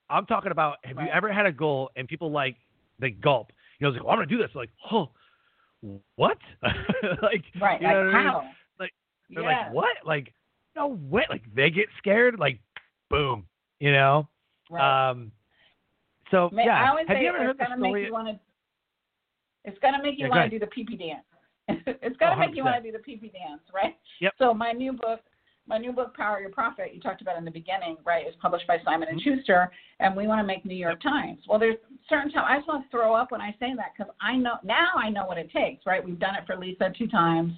I'm 0.09 0.25
talking 0.27 0.53
about 0.53 0.77
have 0.85 0.97
Right. 0.99 1.07
you 1.07 1.11
ever 1.13 1.33
had 1.33 1.47
a 1.47 1.53
goal 1.53 1.91
and 1.97 2.07
people 2.07 2.31
like 2.31 2.55
they 3.01 3.11
gulp. 3.11 3.51
You 3.81 3.87
know, 3.87 3.89
it's 3.89 3.97
like, 3.97 4.05
well, 4.05 4.13
I'm 4.13 4.19
gonna 4.19 4.29
do 4.29 4.39
this. 4.39 4.55
Like, 4.55 4.71
oh 4.93 5.11
what? 6.15 6.39
like 6.63 7.43
right. 7.61 7.81
you 7.81 7.89
like 7.89 7.97
know 7.97 8.05
what 8.07 8.15
I 8.15 8.19
mean? 8.19 8.27
how? 8.27 8.51
Like, 8.79 8.93
They're 9.31 9.43
Yes. 9.43 9.65
like, 9.67 9.75
what? 9.75 9.97
Like, 10.07 10.33
no 10.79 10.99
way. 11.11 11.25
Like 11.29 11.43
they 11.55 11.71
get 11.71 11.87
scared, 11.99 12.39
like 12.39 12.59
boom. 13.11 13.47
You 13.81 13.93
know? 13.93 14.29
Right. 14.71 15.11
Um 15.11 15.33
so 16.31 16.51
Ma- 16.53 16.63
yeah. 16.65 16.93
I 16.93 16.99
Have 17.07 17.17
say 17.17 17.23
you 17.23 17.29
ever 17.29 17.39
heard 17.39 17.51
it's 17.51 17.59
the 17.59 17.65
gonna 17.65 17.81
make 17.81 18.05
you 18.07 18.13
want 18.13 18.29
to. 18.29 18.39
It's 19.65 19.79
gonna 19.81 20.03
make 20.03 20.19
you 20.19 20.27
Yeah, 20.27 20.31
want 20.31 20.51
to 20.51 20.59
do 20.59 20.65
the 20.65 20.71
pee 20.71 20.85
pee 20.85 20.97
dance. 20.97 21.25
it's 22.03 22.17
gonna 22.17 22.37
Oh, 22.37 22.39
make 22.39 22.57
you 22.57 22.65
want 22.65 22.83
to 22.83 22.91
do 22.91 22.97
the 22.97 23.03
pee 23.03 23.17
pee 23.17 23.29
dance, 23.31 23.63
right? 23.75 23.97
Yep. 24.21 24.35
So 24.39 24.55
my 24.55 24.73
new 24.73 24.93
book, 24.93 25.21
my 25.67 25.79
new 25.79 25.93
book, 25.93 26.15
Power 26.17 26.41
Your 26.41 26.51
Profit, 26.51 26.95
you 26.95 27.01
talked 27.01 27.21
about 27.21 27.37
in 27.37 27.45
the 27.45 27.51
beginning, 27.51 27.97
right? 28.05 28.27
Is 28.27 28.35
published 28.41 28.67
by 28.67 28.79
Simon 28.85 29.09
and 29.11 29.21
Mm-hmm. 29.21 29.37
Schuster, 29.37 29.71
and 30.01 30.17
we 30.17 30.27
want 30.27 30.41
to 30.41 30.47
make 30.47 30.65
New 30.65 30.77
York 30.77 31.03
Times. 31.03 31.41
Well, 31.49 31.59
there's 31.59 31.77
certain 32.09 32.31
times 32.33 32.47
I 32.49 32.57
just 32.57 32.69
want 32.69 32.85
to 32.85 32.91
throw 32.91 33.15
up 33.15 33.33
when 33.33 33.41
I 33.43 33.51
say 33.61 33.73
that 33.77 33.93
because 33.97 34.13
I 34.21 34.37
know 34.37 34.55
now 34.65 34.89
I 34.97 35.11
know 35.11 35.27
what 35.27 35.39
it 35.39 35.51
takes, 35.51 35.85
right? 35.87 36.05
We've 36.05 36.19
done 36.19 36.37
it 36.37 36.47
for 36.47 36.57
Lisa 36.57 36.91
two 36.97 37.09
times, 37.09 37.53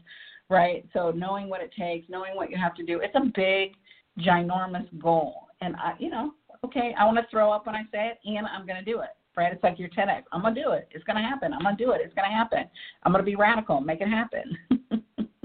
right? 0.50 0.86
So 0.92 1.10
knowing 1.10 1.48
what 1.48 1.62
it 1.62 1.72
takes, 1.78 2.08
knowing 2.10 2.36
what 2.36 2.50
you 2.50 2.58
have 2.58 2.74
to 2.74 2.82
do, 2.82 3.00
it's 3.00 3.14
a 3.14 3.24
big, 3.34 3.72
ginormous 4.18 4.86
goal, 5.00 5.48
and 5.62 5.76
I, 5.76 5.94
you 5.98 6.10
know, 6.10 6.32
okay, 6.64 6.94
I 6.98 7.06
want 7.06 7.16
to 7.16 7.26
throw 7.30 7.50
up 7.50 7.66
when 7.66 7.74
I 7.74 7.82
say 7.90 8.12
it, 8.12 8.18
and 8.24 8.46
I'm 8.46 8.66
going 8.66 8.78
to 8.78 8.84
do 8.84 9.00
it. 9.00 9.10
Right? 9.36 9.52
It's 9.52 9.62
like 9.62 9.78
your 9.78 9.88
TEDx. 9.90 10.24
I'm 10.32 10.42
gonna 10.42 10.56
do 10.56 10.72
it. 10.72 10.88
It's 10.90 11.04
gonna 11.04 11.22
happen. 11.22 11.54
I'm 11.54 11.62
gonna 11.62 11.76
do 11.76 11.92
it. 11.92 12.00
It's 12.04 12.12
gonna 12.14 12.28
happen. 12.28 12.64
I'm 13.04 13.12
gonna 13.12 13.22
be 13.24 13.36
radical. 13.36 13.80
Make 13.80 14.00
it 14.00 14.08
happen. 14.08 14.58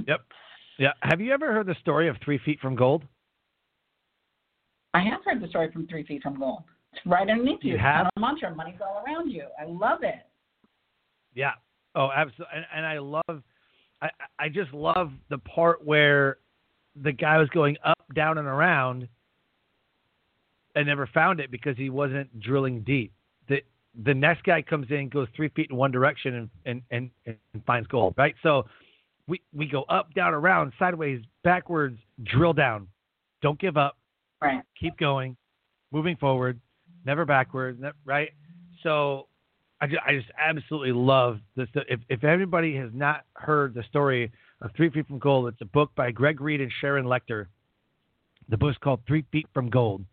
Yep. 0.08 0.22
Yeah. 0.78 0.92
Have 1.02 1.20
you 1.20 1.34
ever 1.34 1.52
heard 1.52 1.68
the 1.68 1.76
story 1.82 2.08
of 2.08 2.16
three 2.24 2.40
feet 2.46 2.60
from 2.60 2.76
gold? 2.76 3.04
I 4.94 5.04
have 5.04 5.20
heard 5.26 5.42
the 5.42 5.48
story 5.50 5.70
from 5.72 5.88
Three 5.88 6.06
Feet 6.06 6.24
from 6.24 6.40
Gold. 6.40 6.64
It's 6.94 7.06
right 7.06 7.30
underneath 7.30 7.60
you. 7.64 7.74
You 7.74 7.78
have? 7.78 8.08
A 8.16 8.20
mantra. 8.20 8.56
Money's 8.56 8.80
all 8.80 9.04
around 9.06 9.30
you. 9.30 9.44
I 9.60 9.66
love 9.66 10.04
it. 10.04 10.26
Yeah. 11.34 11.52
Oh, 11.96 12.12
absolutely. 12.16 12.56
And, 12.56 12.66
and 12.74 12.86
I 12.86 13.00
love, 13.00 13.44
I, 14.02 14.10
I 14.40 14.50
just 14.50 14.74
love 14.74 15.12
the 15.30 15.38
part 15.38 15.86
where 15.86 16.38
the 17.02 17.12
guy 17.12 17.38
was 17.38 17.50
going 17.50 17.78
up, 17.84 18.00
down, 18.14 18.38
and 18.38 18.48
around, 18.48 19.08
and 20.76 20.88
never 20.88 21.08
found 21.08 21.40
it 21.40 21.52
because 21.52 21.78
he 21.78 21.90
wasn't 21.90 22.40
drilling 22.40 22.82
deep. 22.82 23.14
The 23.48 23.62
the 24.04 24.14
next 24.14 24.44
guy 24.44 24.62
comes 24.62 24.88
in, 24.90 25.10
goes 25.10 25.28
three 25.36 25.50
feet 25.50 25.70
in 25.70 25.76
one 25.76 25.92
direction, 25.92 26.36
and 26.36 26.50
and 26.66 26.82
and, 27.26 27.38
and 27.54 27.66
finds 27.66 27.88
gold. 27.88 28.16
Right. 28.18 28.36
So 28.44 28.66
we 29.28 29.42
we 29.54 29.66
go 29.68 29.84
up, 29.84 30.14
down, 30.14 30.34
around, 30.34 30.74
sideways, 30.78 31.22
backwards, 31.44 31.98
drill 32.24 32.54
down. 32.54 32.88
Don't 33.42 33.60
give 33.60 33.78
up. 33.78 33.98
Right. 34.42 34.62
Keep 34.80 34.98
going, 34.98 35.38
moving 35.92 36.18
forward, 36.18 36.60
never 37.06 37.26
backwards. 37.26 37.82
Right. 38.04 38.30
So 38.84 39.28
I 39.86 39.88
just, 39.88 40.02
I 40.08 40.16
just 40.16 40.32
absolutely 40.40 40.94
love 40.94 41.40
this. 41.56 41.68
If, 41.88 42.00
if 42.10 42.24
anybody 42.24 42.76
has 42.76 42.90
not 42.92 43.22
heard 43.34 43.76
the 43.76 43.84
story 43.84 44.32
of 44.62 44.72
Three 44.76 44.90
Feet 44.90 45.06
from 45.06 45.20
Gold, 45.20 45.48
it's 45.50 45.62
a 45.62 45.66
book 45.66 45.92
by 45.96 46.10
Greg 46.10 46.42
Reid 46.42 46.60
and 46.60 46.72
Sharon 46.82 47.06
Lechter. 47.06 47.46
The 48.50 48.58
book's 48.58 48.80
called 48.80 49.02
Three 49.08 49.24
Feet 49.32 49.46
from 49.54 49.70
Gold, 49.70 50.04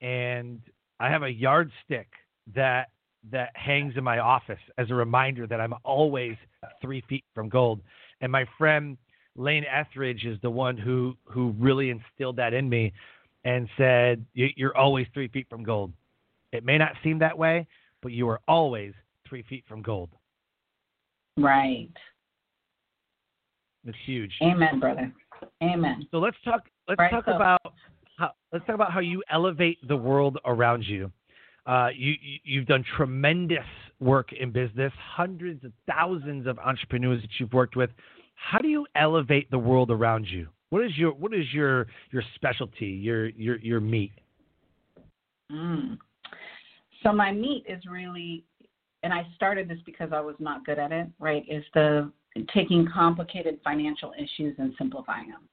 and 0.00 0.60
I 0.98 1.10
have 1.10 1.22
a 1.22 1.30
yardstick 1.30 2.08
that 2.56 2.88
that 3.30 3.50
hangs 3.54 3.94
in 3.96 4.02
my 4.02 4.18
office 4.18 4.58
as 4.78 4.90
a 4.90 4.94
reminder 4.94 5.46
that 5.46 5.60
I'm 5.60 5.74
always 5.84 6.36
three 6.82 7.02
feet 7.08 7.24
from 7.36 7.48
gold. 7.48 7.80
And 8.20 8.32
my 8.32 8.44
friend 8.58 8.98
Lane 9.36 9.64
Etheridge 9.64 10.24
is 10.24 10.40
the 10.42 10.50
one 10.50 10.76
who 10.76 11.16
who 11.24 11.54
really 11.56 11.90
instilled 11.90 12.34
that 12.36 12.52
in 12.52 12.68
me, 12.68 12.92
and 13.44 13.68
said, 13.76 14.26
"You- 14.34 14.52
"You're 14.56 14.76
always 14.76 15.06
three 15.14 15.28
feet 15.28 15.46
from 15.48 15.62
gold." 15.62 15.92
It 16.50 16.64
may 16.64 16.78
not 16.78 16.96
seem 17.04 17.20
that 17.20 17.38
way, 17.38 17.68
but 18.02 18.10
you 18.10 18.28
are 18.28 18.40
always 18.48 18.92
three 19.28 19.42
feet 19.42 19.64
from 19.68 19.82
gold. 19.82 20.10
Right. 21.38 21.90
It's 23.86 23.96
huge. 24.06 24.32
Amen, 24.42 24.80
brother. 24.80 25.12
Amen. 25.62 26.06
So 26.10 26.18
let's 26.18 26.36
talk. 26.44 26.62
Let's 26.88 26.98
Right, 26.98 27.10
talk 27.10 27.24
so- 27.26 27.36
about 27.36 27.60
how. 28.18 28.30
Let's 28.52 28.64
talk 28.66 28.74
about 28.76 28.92
how 28.92 29.00
you 29.00 29.22
elevate 29.30 29.78
the 29.88 29.96
world 29.96 30.38
around 30.44 30.84
you. 30.86 31.10
Uh, 31.66 31.88
you, 31.94 32.14
you 32.22 32.38
you've 32.44 32.66
done 32.66 32.84
tremendous 32.96 33.64
work 34.00 34.32
in 34.32 34.52
business, 34.52 34.92
hundreds 34.98 35.64
of 35.64 35.72
thousands 35.86 36.46
of 36.46 36.58
entrepreneurs 36.58 37.20
that 37.22 37.30
you've 37.38 37.52
worked 37.52 37.74
with. 37.76 37.90
How 38.36 38.58
do 38.58 38.68
you 38.68 38.86
elevate 38.96 39.50
the 39.50 39.58
world 39.58 39.90
around 39.90 40.26
you? 40.26 40.48
What 40.70 40.84
is 40.84 40.96
your 40.96 41.12
what 41.12 41.34
is 41.34 41.52
your 41.52 41.86
your 42.10 42.22
specialty? 42.36 42.86
Your 42.86 43.28
your 43.30 43.58
your 43.58 43.80
meat? 43.80 44.12
Mm. 45.50 45.98
So 47.02 47.12
my 47.12 47.32
meat 47.32 47.64
is 47.68 47.82
really, 47.90 48.44
and 49.04 49.12
I 49.12 49.26
started 49.36 49.68
this 49.68 49.78
because 49.86 50.10
I 50.12 50.20
was 50.20 50.34
not 50.40 50.66
good 50.66 50.78
at 50.78 50.90
it. 50.90 51.06
Right? 51.20 51.44
Is 51.48 51.64
the 51.74 52.10
taking 52.52 52.88
complicated 52.92 53.60
financial 53.62 54.12
issues 54.18 54.56
and 54.58 54.74
simplifying 54.76 55.28
them. 55.28 55.48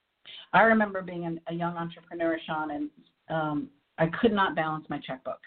I 0.53 0.61
remember 0.61 1.03
being 1.03 1.25
an, 1.25 1.39
a 1.47 1.53
young 1.53 1.77
entrepreneur, 1.77 2.39
Sean, 2.47 2.71
and 2.71 2.89
um, 3.29 3.67
I 3.99 4.07
could 4.19 4.33
not 4.33 4.55
balance 4.55 4.85
my 4.89 4.99
checkbook. 4.99 5.39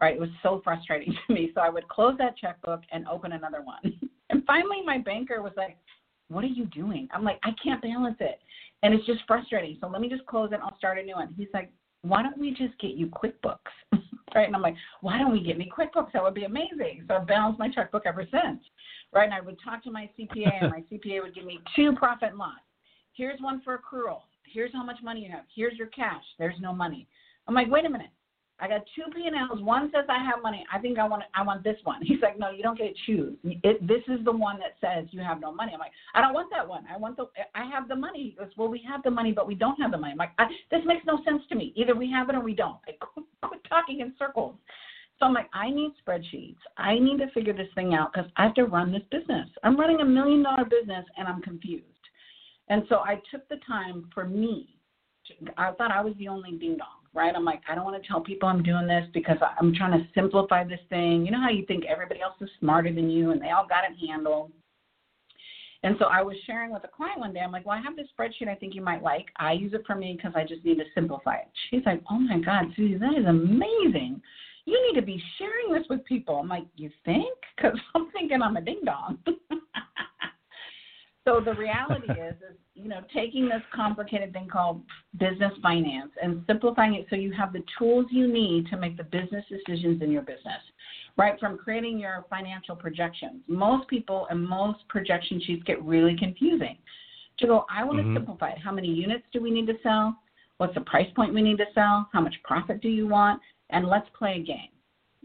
Right? 0.00 0.16
It 0.16 0.20
was 0.20 0.28
so 0.42 0.60
frustrating 0.62 1.14
to 1.26 1.34
me. 1.34 1.52
So 1.54 1.62
I 1.62 1.70
would 1.70 1.88
close 1.88 2.16
that 2.18 2.36
checkbook 2.36 2.82
and 2.92 3.06
open 3.08 3.32
another 3.32 3.62
one. 3.62 3.98
and 4.30 4.44
finally, 4.44 4.82
my 4.84 4.98
banker 4.98 5.40
was 5.40 5.52
like, 5.56 5.78
"What 6.28 6.44
are 6.44 6.48
you 6.48 6.66
doing?" 6.66 7.08
I'm 7.12 7.24
like, 7.24 7.38
"I 7.44 7.50
can't 7.62 7.80
balance 7.80 8.16
it." 8.20 8.40
And 8.82 8.92
it's 8.92 9.06
just 9.06 9.20
frustrating. 9.26 9.78
So 9.80 9.88
let 9.88 10.02
me 10.02 10.10
just 10.10 10.26
close 10.26 10.50
it. 10.52 10.60
I'll 10.62 10.76
start 10.76 10.98
a 10.98 11.02
new 11.02 11.14
one. 11.14 11.32
He's 11.38 11.48
like, 11.54 11.70
why 12.04 12.22
don't 12.22 12.36
we 12.38 12.50
just 12.50 12.78
get 12.78 12.92
you 12.92 13.06
QuickBooks? 13.06 13.56
right? 14.34 14.46
And 14.46 14.54
I'm 14.54 14.62
like, 14.62 14.76
why 15.00 15.18
don't 15.18 15.32
we 15.32 15.42
get 15.42 15.58
me 15.58 15.70
QuickBooks? 15.76 16.12
That 16.12 16.22
would 16.22 16.34
be 16.34 16.44
amazing. 16.44 17.04
So 17.08 17.14
I've 17.14 17.26
balanced 17.26 17.58
my 17.58 17.70
checkbook 17.70 18.04
ever 18.06 18.24
since. 18.30 18.60
Right? 19.12 19.24
And 19.24 19.34
I 19.34 19.40
would 19.40 19.58
talk 19.62 19.82
to 19.84 19.90
my 19.90 20.10
CPA, 20.18 20.62
and 20.62 20.70
my 20.72 20.82
CPA 20.90 21.22
would 21.22 21.34
give 21.34 21.44
me 21.44 21.60
two 21.76 21.92
profit 21.94 22.30
and 22.30 22.38
loss. 22.38 22.58
Here's 23.12 23.40
one 23.40 23.60
for 23.62 23.78
accrual. 23.78 24.22
Here's 24.44 24.72
how 24.72 24.84
much 24.84 24.98
money 25.02 25.24
you 25.24 25.30
have. 25.30 25.44
Here's 25.54 25.76
your 25.76 25.86
cash. 25.88 26.24
There's 26.38 26.60
no 26.60 26.72
money. 26.72 27.06
I'm 27.46 27.54
like, 27.54 27.70
wait 27.70 27.84
a 27.84 27.88
minute. 27.88 28.10
I 28.60 28.68
got 28.68 28.82
two 28.94 29.10
P&Ls. 29.12 29.62
One 29.62 29.90
says 29.92 30.04
I 30.08 30.22
have 30.24 30.42
money. 30.42 30.64
I 30.72 30.78
think 30.78 30.98
I 30.98 31.06
want 31.08 31.24
I 31.34 31.42
want 31.42 31.64
this 31.64 31.76
one. 31.84 32.00
He's 32.04 32.20
like, 32.22 32.38
no, 32.38 32.50
you 32.50 32.62
don't 32.62 32.78
get 32.78 32.94
to 32.94 33.00
choose. 33.06 33.36
It, 33.44 33.86
this 33.86 34.02
is 34.08 34.24
the 34.24 34.32
one 34.32 34.58
that 34.60 34.76
says 34.80 35.08
you 35.10 35.20
have 35.22 35.40
no 35.40 35.52
money. 35.52 35.72
I'm 35.74 35.80
like, 35.80 35.92
I 36.14 36.20
don't 36.20 36.34
want 36.34 36.50
that 36.52 36.66
one. 36.66 36.84
I 36.92 36.96
want 36.96 37.16
the 37.16 37.26
I 37.54 37.64
have 37.68 37.88
the 37.88 37.96
money. 37.96 38.22
He 38.22 38.30
goes, 38.42 38.52
well, 38.56 38.68
we 38.68 38.82
have 38.88 39.02
the 39.02 39.10
money, 39.10 39.32
but 39.32 39.46
we 39.46 39.54
don't 39.54 39.80
have 39.80 39.90
the 39.90 39.98
money. 39.98 40.12
I'm 40.12 40.18
like, 40.18 40.32
I, 40.38 40.46
this 40.70 40.80
makes 40.86 41.04
no 41.04 41.18
sense 41.24 41.42
to 41.48 41.56
me. 41.56 41.72
Either 41.76 41.94
we 41.94 42.10
have 42.10 42.28
it 42.28 42.36
or 42.36 42.40
we 42.40 42.54
don't. 42.54 42.78
I 42.88 42.92
quit, 43.00 43.26
quit 43.42 43.60
talking 43.68 44.00
in 44.00 44.14
circles. 44.18 44.54
So 45.18 45.26
I'm 45.26 45.34
like, 45.34 45.48
I 45.52 45.70
need 45.70 45.92
spreadsheets. 46.06 46.56
I 46.76 46.98
need 46.98 47.18
to 47.18 47.30
figure 47.30 47.52
this 47.52 47.68
thing 47.74 47.94
out 47.94 48.12
because 48.12 48.30
I 48.36 48.44
have 48.44 48.54
to 48.54 48.64
run 48.64 48.92
this 48.92 49.02
business. 49.10 49.48
I'm 49.62 49.78
running 49.78 50.00
a 50.00 50.04
million 50.04 50.42
dollar 50.42 50.64
business 50.64 51.04
and 51.16 51.28
I'm 51.28 51.40
confused. 51.40 51.84
And 52.68 52.82
so 52.88 52.96
I 53.00 53.20
took 53.30 53.48
the 53.48 53.58
time 53.66 54.08
for 54.12 54.26
me. 54.26 54.76
To, 55.26 55.52
I 55.56 55.72
thought 55.72 55.90
I 55.90 56.00
was 56.00 56.14
the 56.18 56.28
only 56.28 56.52
ding 56.52 56.76
dong, 56.76 57.03
right? 57.14 57.34
I'm 57.34 57.44
like, 57.44 57.60
I 57.68 57.74
don't 57.74 57.84
want 57.84 58.00
to 58.00 58.06
tell 58.06 58.20
people 58.20 58.48
I'm 58.48 58.62
doing 58.62 58.86
this 58.86 59.06
because 59.14 59.36
I'm 59.60 59.74
trying 59.74 59.92
to 59.92 60.06
simplify 60.14 60.64
this 60.64 60.80
thing. 60.90 61.24
You 61.24 61.32
know 61.32 61.40
how 61.40 61.50
you 61.50 61.64
think 61.66 61.84
everybody 61.86 62.20
else 62.20 62.34
is 62.40 62.50
smarter 62.60 62.92
than 62.92 63.08
you 63.08 63.30
and 63.30 63.40
they 63.40 63.50
all 63.50 63.66
got 63.66 63.84
it 63.84 63.96
handled. 64.08 64.52
And 65.84 65.96
so 65.98 66.06
I 66.06 66.22
was 66.22 66.34
sharing 66.46 66.72
with 66.72 66.82
a 66.84 66.88
client 66.88 67.20
one 67.20 67.34
day. 67.34 67.40
I'm 67.40 67.52
like, 67.52 67.66
well, 67.66 67.78
I 67.78 67.82
have 67.82 67.94
this 67.94 68.08
spreadsheet 68.18 68.48
I 68.48 68.54
think 68.54 68.74
you 68.74 68.80
might 68.82 69.02
like. 69.02 69.26
I 69.36 69.52
use 69.52 69.74
it 69.74 69.82
for 69.86 69.94
me 69.94 70.14
because 70.16 70.32
I 70.34 70.42
just 70.42 70.64
need 70.64 70.78
to 70.78 70.84
simplify 70.94 71.36
it. 71.36 71.48
She's 71.70 71.82
like, 71.84 72.02
oh 72.10 72.18
my 72.18 72.38
God, 72.38 72.64
Susie, 72.74 72.96
that 72.96 73.18
is 73.18 73.26
amazing. 73.26 74.20
You 74.64 74.82
need 74.86 74.98
to 74.98 75.04
be 75.04 75.22
sharing 75.38 75.78
this 75.78 75.86
with 75.90 76.02
people. 76.06 76.36
I'm 76.36 76.48
like, 76.48 76.64
you 76.76 76.90
think? 77.04 77.36
Because 77.54 77.78
I'm 77.94 78.10
thinking 78.12 78.40
I'm 78.40 78.56
a 78.56 78.62
ding 78.62 78.80
dong. 78.84 79.18
so 81.24 81.40
the 81.40 81.54
reality 81.54 82.12
is, 82.12 82.34
is 82.34 82.56
you 82.74 82.88
know, 82.88 83.00
taking 83.14 83.48
this 83.48 83.62
complicated 83.74 84.32
thing 84.32 84.48
called 84.48 84.82
business 85.18 85.52
finance 85.62 86.10
and 86.22 86.44
simplifying 86.46 86.94
it 86.94 87.06
so 87.08 87.16
you 87.16 87.32
have 87.32 87.52
the 87.52 87.62
tools 87.78 88.06
you 88.10 88.26
need 88.26 88.66
to 88.68 88.76
make 88.76 88.96
the 88.96 89.04
business 89.04 89.44
decisions 89.48 90.02
in 90.02 90.10
your 90.10 90.22
business 90.22 90.60
right? 91.16 91.38
From 91.38 91.56
creating 91.56 91.98
your 91.98 92.24
financial 92.28 92.74
projections. 92.74 93.42
Most 93.46 93.88
people 93.88 94.26
and 94.30 94.46
most 94.46 94.86
projection 94.88 95.40
sheets 95.44 95.62
get 95.64 95.82
really 95.82 96.16
confusing. 96.16 96.76
To 97.38 97.46
go, 97.46 97.66
I 97.70 97.84
want 97.84 97.98
Mhm. 97.98 98.14
to 98.14 98.20
simplify 98.20 98.50
it. 98.50 98.58
How 98.58 98.72
many 98.72 98.88
units 98.88 99.28
do 99.32 99.40
we 99.40 99.50
need 99.50 99.66
to 99.66 99.78
sell? 99.82 100.20
What's 100.58 100.74
the 100.74 100.80
price 100.82 101.10
point 101.12 101.34
we 101.34 101.42
need 101.42 101.58
to 101.58 101.72
sell? 101.72 102.08
How 102.12 102.20
much 102.20 102.40
profit 102.42 102.80
do 102.80 102.88
you 102.88 103.08
want? 103.08 103.40
And 103.70 103.88
let's 103.88 104.08
play 104.10 104.36
a 104.36 104.42
game. 104.42 104.70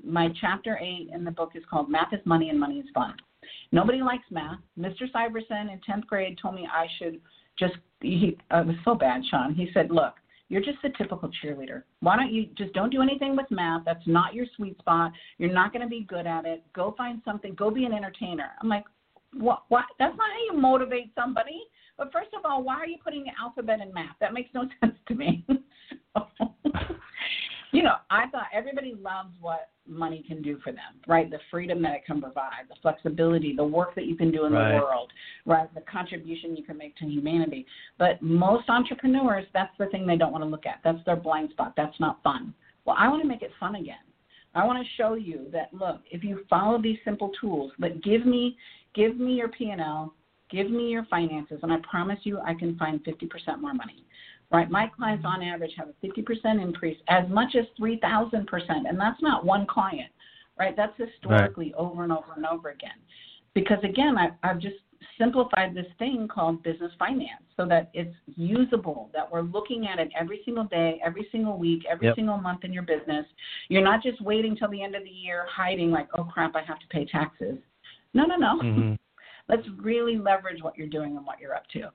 My 0.04 0.30
chapter 0.30 0.78
eight 0.80 1.10
in 1.10 1.24
the 1.24 1.32
book 1.32 1.56
is 1.56 1.66
called 1.66 1.90
Math 1.90 2.14
is 2.14 2.26
Money 2.26 2.50
and 2.50 2.60
Money 2.60 2.80
is 2.80 2.90
Fun. 2.92 3.16
Nobody 3.72 4.02
likes 4.02 4.26
math. 4.32 4.60
Mr. 4.78 5.04
Syverson 5.14 5.72
in 5.72 5.80
10th 5.88 6.06
grade 6.08 6.38
told 6.42 6.56
me 6.56 6.68
I 6.72 6.88
should 6.98 7.22
just, 7.58 7.76
he, 8.02 8.38
uh, 8.54 8.62
it 8.62 8.68
was 8.68 8.76
so 8.84 8.96
bad, 8.96 9.22
Sean. 9.30 9.54
He 9.54 9.70
said, 9.74 9.92
look, 9.92 10.14
you're 10.50 10.62
just 10.62 10.80
a 10.84 10.90
typical 10.98 11.30
cheerleader. 11.44 11.84
Why 12.00 12.16
don't 12.16 12.34
you 12.34 12.48
just 12.58 12.74
don't 12.74 12.90
do 12.90 13.02
anything 13.02 13.36
with 13.36 13.46
math? 13.52 13.84
That's 13.86 14.06
not 14.08 14.34
your 14.34 14.48
sweet 14.56 14.78
spot. 14.80 15.12
You're 15.38 15.54
not 15.54 15.72
going 15.72 15.84
to 15.84 15.88
be 15.88 16.06
good 16.10 16.26
at 16.26 16.46
it. 16.46 16.64
Go 16.74 16.96
find 16.98 17.22
something. 17.24 17.54
Go 17.54 17.70
be 17.70 17.86
an 17.86 17.94
entertainer. 17.94 18.52
I'm 18.62 18.70
like, 18.70 18.86
what, 19.34 19.64
what? 19.70 19.86
That's 20.00 20.18
not 20.18 20.30
how 20.30 20.54
you 20.54 20.60
motivate 20.60 21.12
somebody. 21.16 21.62
But 21.98 22.12
first 22.12 22.30
of 22.38 22.46
all, 22.46 22.64
why 22.64 22.76
are 22.76 22.88
you 22.88 22.98
putting 23.04 23.24
the 23.24 23.32
alphabet 23.40 23.80
in 23.80 23.94
math? 23.94 24.16
That 24.20 24.34
makes 24.34 24.50
no 24.54 24.68
sense 24.80 24.96
to 25.08 25.16
me. 25.16 25.46
you 27.72 27.84
know, 27.84 27.96
I 28.10 28.28
thought 28.28 28.48
everybody 28.54 28.96
loves 29.00 29.30
what 29.40 29.70
money 29.88 30.24
can 30.28 30.42
do 30.42 30.60
for 30.64 30.72
them, 30.72 31.02
right? 31.08 31.30
The 31.30 31.40
freedom 31.52 31.82
that 31.84 31.94
it 31.94 32.06
can 32.06 32.22
provide, 32.22 32.68
the 32.70 32.76
flexibility, 32.82 33.56
the 33.56 33.64
work 33.64 33.96
that 33.96 34.06
you 34.06 34.16
can 34.16 34.32
do 34.32 34.46
in 34.46 34.54
right. 34.54 34.74
the 34.74 34.84
world, 34.84 35.12
right? 35.46 35.74
The 35.74 35.82
contribution 35.82 36.56
you 36.56 36.64
can 36.64 36.78
make 36.78 36.96
to 36.98 37.06
humanity. 37.06 37.66
But 37.98 38.22
most 38.22 38.70
entrepreneurs, 38.70 39.46
that's 39.54 39.74
the 39.78 39.88
thing 39.88 40.06
they 40.06 40.18
don't 40.18 40.32
want 40.32 40.44
to 40.44 40.50
look 40.50 40.66
at. 40.66 40.80
That's 40.84 41.04
their 41.06 41.16
blind 41.16 41.52
spot. 41.52 41.74
That's 41.76 42.00
not 42.00 42.22
fun. 42.24 42.54
Well, 42.86 42.96
I 42.98 43.08
want 43.08 43.22
to 43.22 43.28
make 43.28 43.42
it 43.42 43.52
fun 43.60 43.76
again. 43.76 43.98
I 44.56 44.66
want 44.66 44.84
to 44.84 44.94
show 44.98 45.14
you 45.14 45.46
that 45.52 45.74
look, 45.74 46.02
if 46.10 46.24
you 46.24 46.44
follow 46.50 46.82
these 46.82 46.98
simple 47.06 47.32
tools, 47.40 47.72
but 47.78 48.04
give 48.04 48.26
me 48.26 48.58
give 48.96 49.20
me 49.20 49.34
your 49.34 49.50
P&L, 49.50 50.14
give 50.50 50.70
me 50.72 50.90
your 50.90 51.06
finances, 51.06 51.60
and 51.64 51.72
I 51.72 51.78
promise 51.90 52.20
you 52.24 52.40
I 52.40 52.54
can 52.54 52.78
find 52.78 53.04
50% 53.04 53.62
more 53.62 53.74
money 53.74 54.06
right? 54.52 54.70
My 54.70 54.88
clients 54.88 55.26
on 55.26 55.44
average 55.44 55.72
have 55.78 55.90
a 55.90 56.06
50% 56.06 56.62
increase, 56.62 56.98
as 57.08 57.30
much 57.30 57.56
as 57.56 57.66
3,000%, 57.80 58.46
and 58.88 59.00
that's 59.00 59.22
not 59.22 59.46
one 59.46 59.66
client, 59.68 60.12
right? 60.58 60.76
That's 60.76 60.94
historically 60.98 61.66
right. 61.66 61.76
over 61.76 62.04
and 62.04 62.12
over 62.12 62.34
and 62.36 62.46
over 62.46 62.70
again. 62.70 62.98
Because 63.54 63.78
again, 63.84 64.18
I, 64.18 64.30
I've 64.44 64.60
just 64.60 64.76
simplified 65.18 65.76
this 65.76 65.86
thing 65.98 66.28
called 66.34 66.64
business 66.64 66.92
finance 66.98 67.44
so 67.58 67.66
that 67.66 67.90
it's 67.94 68.16
usable, 68.36 69.10
that 69.14 69.30
we're 69.30 69.42
looking 69.42 69.88
at 69.88 70.00
it 70.00 70.10
every 70.20 70.42
single 70.46 70.64
day, 70.66 71.00
every 71.04 71.28
single 71.32 71.58
week, 71.58 71.84
every 71.90 72.08
yep. 72.08 72.16
single 72.16 72.38
month 72.38 72.64
in 72.64 72.74
your 72.74 72.84
business. 72.84 73.26
You're 73.68 73.84
not 73.84 74.02
just 74.02 74.22
waiting 74.22 74.56
till 74.56 74.70
the 74.70 74.82
end 74.82 74.96
of 74.96 75.04
the 75.04 75.10
year 75.10 75.46
hiding 75.50 75.92
like, 75.92 76.08
oh 76.18 76.24
crap, 76.24 76.56
I 76.56 76.64
have 76.64 76.80
to 76.80 76.88
pay 76.90 77.06
taxes. 77.06 77.58
No, 78.14 78.26
no, 78.26 78.36
no. 78.36 78.60
Mm-hmm. 78.64 78.94
Let's 79.50 79.68
really 79.82 80.18
leverage 80.18 80.62
what 80.62 80.78
you're 80.78 80.88
doing 80.88 81.18
and 81.18 81.26
what 81.26 81.40
you're 81.40 81.56
up 81.56 81.68
to. 81.74 81.90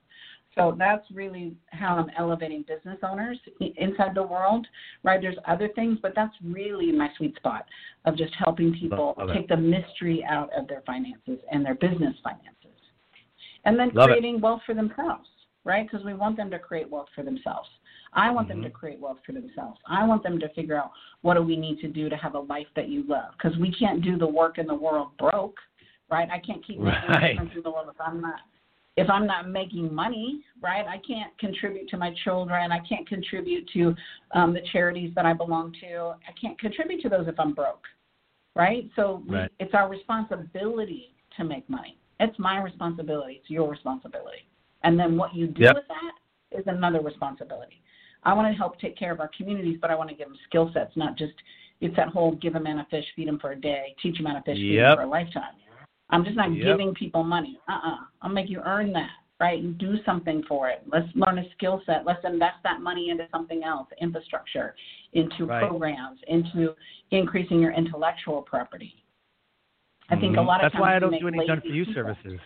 So 0.55 0.73
that's 0.77 1.03
really 1.13 1.53
how 1.71 1.97
I'm 1.97 2.09
elevating 2.17 2.63
business 2.67 2.97
owners 3.03 3.37
inside 3.77 4.15
the 4.15 4.23
world, 4.23 4.65
right? 5.03 5.21
There's 5.21 5.37
other 5.47 5.69
things, 5.75 5.99
but 6.01 6.13
that's 6.15 6.33
really 6.43 6.91
my 6.93 7.09
sweet 7.17 7.35
spot 7.35 7.65
of 8.05 8.17
just 8.17 8.33
helping 8.37 8.73
people 8.73 9.15
Love 9.17 9.29
take 9.33 9.43
it. 9.43 9.49
the 9.49 9.57
mystery 9.57 10.25
out 10.27 10.49
of 10.57 10.67
their 10.67 10.81
finances 10.85 11.39
and 11.51 11.65
their 11.65 11.75
business 11.75 12.15
finances. 12.23 12.51
And 13.65 13.77
then 13.77 13.91
Love 13.93 14.07
creating 14.07 14.35
it. 14.35 14.41
wealth 14.41 14.61
for 14.65 14.73
themselves, 14.73 15.27
right? 15.65 15.85
Because 15.89 16.05
we 16.05 16.13
want 16.13 16.37
them 16.37 16.49
to 16.51 16.59
create 16.59 16.89
wealth 16.89 17.09
for 17.13 17.23
themselves. 17.23 17.67
I 18.13 18.31
want 18.31 18.47
mm-hmm. 18.47 18.61
them 18.61 18.71
to 18.71 18.77
create 18.77 18.99
wealth 18.99 19.17
for 19.25 19.33
themselves. 19.33 19.79
I 19.89 20.05
want 20.07 20.23
them 20.23 20.39
to 20.39 20.47
figure 20.53 20.77
out 20.77 20.91
what 21.21 21.33
do 21.33 21.41
we 21.41 21.57
need 21.57 21.79
to 21.79 21.89
do 21.89 22.07
to 22.07 22.15
have 22.15 22.35
a 22.35 22.39
life 22.39 22.67
that 22.77 22.87
you 22.87 23.03
love. 23.07 23.33
Because 23.37 23.57
we 23.59 23.73
can't 23.77 24.01
do 24.01 24.17
the 24.17 24.27
work 24.27 24.57
in 24.57 24.67
the 24.67 24.75
world 24.75 25.09
broke, 25.19 25.57
right? 26.09 26.29
I 26.29 26.39
can't 26.39 26.65
keep 26.65 26.79
making 26.79 27.09
right. 27.09 27.23
a 27.23 27.29
difference 27.29 27.51
in 27.55 27.63
the 27.63 27.71
world 27.71 27.87
if 27.89 27.99
I'm 27.99 28.21
not 28.21 28.39
if 28.97 29.09
I'm 29.09 29.27
not 29.27 29.49
making 29.49 29.93
money, 29.93 30.41
right, 30.61 30.85
I 30.87 31.01
can't 31.05 31.37
contribute 31.37 31.89
to 31.89 31.97
my 31.97 32.13
children. 32.23 32.71
I 32.71 32.79
can't 32.87 33.07
contribute 33.07 33.69
to 33.73 33.93
um, 34.33 34.53
the 34.53 34.61
charities 34.71 35.11
that 35.15 35.25
I 35.25 35.33
belong 35.33 35.73
to. 35.81 36.13
I 36.27 36.31
can't 36.39 36.57
contribute 36.57 37.01
to 37.01 37.09
those 37.09 37.27
if 37.27 37.37
I'm 37.37 37.53
broke, 37.53 37.83
right? 38.55 38.89
So 38.95 39.21
right. 39.27 39.51
It's 39.59 39.73
our 39.73 39.89
responsibility 39.89 41.13
to 41.35 41.43
make 41.43 41.69
money. 41.69 41.97
It's 42.21 42.37
my 42.39 42.61
responsibility. 42.61 43.39
It's 43.41 43.49
your 43.49 43.69
responsibility. 43.69 44.47
And 44.83 44.97
then 44.97 45.17
what 45.17 45.35
you 45.35 45.47
do 45.47 45.63
yep. 45.63 45.75
with 45.75 45.85
that 45.89 46.57
is 46.57 46.63
another 46.67 47.01
responsibility. 47.01 47.81
I 48.23 48.33
want 48.33 48.51
to 48.51 48.57
help 48.57 48.79
take 48.79 48.97
care 48.97 49.11
of 49.11 49.19
our 49.19 49.29
communities, 49.37 49.77
but 49.81 49.91
I 49.91 49.95
want 49.95 50.09
to 50.09 50.15
give 50.15 50.27
them 50.27 50.37
skill 50.47 50.71
sets, 50.73 50.91
not 50.95 51.17
just 51.17 51.33
it's 51.81 51.95
that 51.97 52.07
whole 52.07 52.35
give 52.35 52.55
a 52.55 52.59
man 52.59 52.79
a 52.79 52.87
fish, 52.89 53.03
feed 53.15 53.27
him 53.27 53.39
for 53.39 53.51
a 53.51 53.59
day, 53.59 53.93
teach 54.01 54.17
a 54.19 54.27
how 54.27 54.35
to 54.35 54.41
fish, 54.41 54.55
feed 54.55 54.75
yep. 54.75 54.91
him 54.91 54.97
for 54.97 55.03
a 55.03 55.09
lifetime. 55.09 55.53
I'm 56.09 56.23
just 56.23 56.35
not 56.35 56.53
yep. 56.53 56.65
giving 56.65 56.93
people 56.93 57.23
money. 57.23 57.59
Uh-uh. 57.67 57.97
I'll 58.21 58.31
make 58.31 58.49
you 58.49 58.61
earn 58.65 58.93
that, 58.93 59.09
right? 59.39 59.61
And 59.61 59.77
do 59.77 59.95
something 60.05 60.43
for 60.47 60.69
it. 60.69 60.83
Let's 60.91 61.07
learn 61.15 61.39
a 61.39 61.43
skill 61.57 61.81
set. 61.85 62.05
Let's 62.05 62.23
invest 62.23 62.57
that 62.63 62.81
money 62.81 63.09
into 63.09 63.27
something 63.31 63.63
else, 63.63 63.87
infrastructure, 63.99 64.75
into 65.13 65.45
right. 65.45 65.67
programs, 65.67 66.19
into 66.27 66.75
increasing 67.11 67.59
your 67.59 67.71
intellectual 67.71 68.41
property. 68.43 68.93
I 70.09 70.15
think 70.15 70.33
mm-hmm. 70.33 70.39
a 70.39 70.43
lot 70.43 70.63
of 70.63 70.71
times 70.71 70.73
that's 70.73 70.81
why 70.81 70.95
I 70.95 70.99
don't 70.99 71.19
do 71.19 71.27
any 71.27 71.45
done 71.47 71.61
for 71.61 71.67
you 71.67 71.85
people. 71.85 72.03
services. 72.03 72.39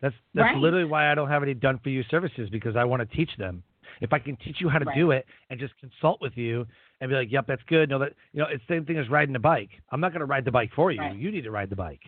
That's 0.00 0.14
that's 0.34 0.52
right. 0.52 0.56
literally 0.56 0.84
why 0.84 1.10
I 1.10 1.14
don't 1.14 1.28
have 1.28 1.42
any 1.42 1.54
done 1.54 1.80
for 1.82 1.88
you 1.88 2.04
services 2.10 2.48
because 2.50 2.76
I 2.76 2.84
want 2.84 3.08
to 3.08 3.16
teach 3.16 3.30
them. 3.38 3.62
If 4.00 4.12
I 4.12 4.18
can 4.18 4.36
teach 4.36 4.56
you 4.60 4.68
how 4.68 4.78
to 4.78 4.84
right. 4.84 4.96
do 4.96 5.10
it 5.10 5.24
and 5.48 5.58
just 5.58 5.72
consult 5.80 6.20
with 6.20 6.36
you 6.36 6.66
and 7.00 7.08
be 7.08 7.16
like, 7.16 7.32
"Yep, 7.32 7.46
that's 7.48 7.62
good." 7.66 7.88
No, 7.88 7.98
that 7.98 8.12
you 8.32 8.40
know, 8.40 8.46
it's 8.48 8.62
the 8.68 8.74
same 8.74 8.84
thing 8.84 8.98
as 8.98 9.08
riding 9.08 9.34
a 9.36 9.40
bike. 9.40 9.70
I'm 9.90 10.00
not 10.00 10.12
going 10.12 10.20
to 10.20 10.26
ride 10.26 10.44
the 10.44 10.52
bike 10.52 10.70
for 10.76 10.92
you. 10.92 11.00
Right. 11.00 11.16
You 11.16 11.32
need 11.32 11.44
to 11.44 11.50
ride 11.50 11.70
the 11.70 11.76
bike. 11.76 12.02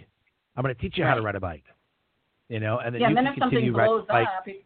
I'm 0.59 0.65
going 0.65 0.75
to 0.75 0.81
teach 0.81 0.99
you 0.99 1.05
right. 1.05 1.11
how 1.11 1.15
to 1.15 1.23
ride 1.23 1.37
a 1.37 1.41
bike. 1.41 1.63
You 2.49 2.59
know, 2.59 2.81
and 2.85 2.93
then 2.93 3.01
yeah, 3.01 3.09
you 3.11 3.17
and 3.17 3.27
then 3.27 3.35
can 3.35 3.35
if 3.35 3.39
something 3.39 3.73
blows 3.73 4.07
up, 4.11 4.47
it, 4.47 4.65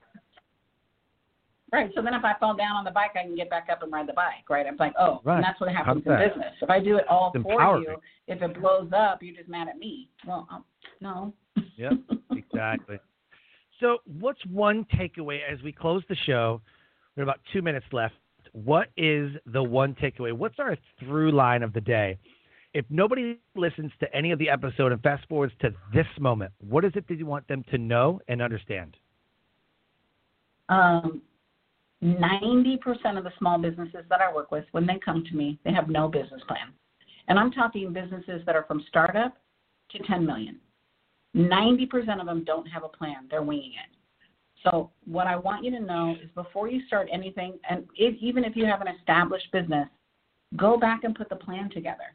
right? 1.70 1.90
So 1.95 2.01
then 2.01 2.14
if 2.14 2.24
I 2.24 2.32
fall 2.40 2.55
down 2.57 2.76
on 2.76 2.84
the 2.84 2.90
bike, 2.90 3.11
I 3.14 3.24
can 3.24 3.36
get 3.36 3.51
back 3.51 3.66
up 3.70 3.82
and 3.82 3.93
ride 3.93 4.09
the 4.09 4.14
bike, 4.14 4.49
right? 4.49 4.64
I'm 4.66 4.76
like, 4.78 4.95
oh, 4.99 5.20
right. 5.24 5.36
and 5.36 5.45
that's 5.45 5.61
what 5.61 5.70
happens 5.70 6.03
in 6.07 6.12
that? 6.12 6.30
business. 6.30 6.55
If 6.62 6.70
I 6.70 6.80
do 6.80 6.97
it 6.97 7.07
all 7.09 7.32
It's 7.34 7.43
for 7.43 7.53
empowering. 7.53 7.84
you, 7.88 7.97
if 8.28 8.40
it 8.40 8.59
blows 8.59 8.90
up, 8.97 9.18
you're 9.20 9.34
just 9.34 9.49
mad 9.49 9.68
at 9.68 9.76
me. 9.78 10.09
Well, 10.26 10.49
um, 10.51 10.64
no. 11.01 11.34
Yep, 11.76 11.93
exactly. 12.30 12.99
So, 13.80 13.99
what's 14.20 14.40
one 14.47 14.86
takeaway 14.95 15.40
as 15.51 15.61
we 15.62 15.72
close 15.72 16.03
the 16.09 16.16
show? 16.24 16.62
We 17.16 17.20
have 17.20 17.28
about 17.28 17.40
two 17.53 17.61
minutes 17.61 17.86
left. 17.93 18.14
What 18.53 18.88
is 18.97 19.32
the 19.47 19.62
one 19.62 19.95
takeaway? 19.95 20.32
What's 20.32 20.59
our 20.59 20.78
through 21.01 21.32
line 21.32 21.62
of 21.62 21.74
the 21.74 21.80
day? 21.80 22.18
If 22.75 22.87
nobody 22.89 23.39
listens 23.55 23.93
to 24.01 24.14
any 24.14 24.33
of 24.33 24.39
the 24.39 24.49
episode 24.49 24.93
and 24.93 25.03
fast 25.03 25.27
forwards 25.29 25.53
to 25.61 25.75
this 25.93 26.07
moment, 26.18 26.53
what 26.61 26.85
is 26.85 26.93
it 26.95 27.07
that 27.09 27.18
you 27.18 27.27
want 27.27 27.47
them 27.47 27.64
to 27.70 27.79
know 27.79 28.20
and 28.29 28.41
understand? 28.41 28.97
Um, 30.70 31.20
90% 32.03 33.18
of 33.18 33.25
the 33.25 33.33
small 33.39 33.59
businesses 33.59 34.05
that 34.09 34.20
I 34.20 34.33
work 34.33 34.51
with, 34.51 34.64
when 34.73 34.87
they 34.87 34.99
come 35.05 35.23
to 35.25 35.37
me, 35.37 35.59
they 35.64 35.73
have 35.73 35.89
no 35.89 36.09
business 36.09 36.41
plan. 36.49 36.73
And 37.29 37.39
I'm 37.39 37.53
talking 37.53 37.93
businesses 37.93 38.43
that 38.47 38.57
are 38.57 38.64
from 38.64 38.85
startup 38.89 39.37
to 39.91 39.99
10 39.99 40.25
million. 40.25 40.59
90% 41.37 42.20
of 42.20 42.27
them 42.27 42.43
don't 42.45 42.66
have 42.66 42.85
a 42.85 42.89
plan. 42.89 43.27
They're 43.31 43.43
winging 43.43 43.73
it. 43.73 43.97
So 44.64 44.91
what 45.05 45.27
I 45.27 45.37
want 45.37 45.64
you 45.64 45.70
to 45.73 45.81
know 45.81 46.14
is 46.23 46.31
before 46.35 46.68
you 46.68 46.87
start 46.87 47.09
anything, 47.12 47.59
and 47.68 47.85
if, 47.97 48.16
even 48.20 48.45
if 48.45 48.57
you 48.57 48.64
have 48.64 48.81
an 48.81 48.89
established 48.89 49.51
business, 49.53 49.89
go 50.57 50.77
back 50.77 51.05
and 51.05 51.14
put 51.14 51.29
the 51.29 51.37
plan 51.37 51.70
together. 51.70 52.14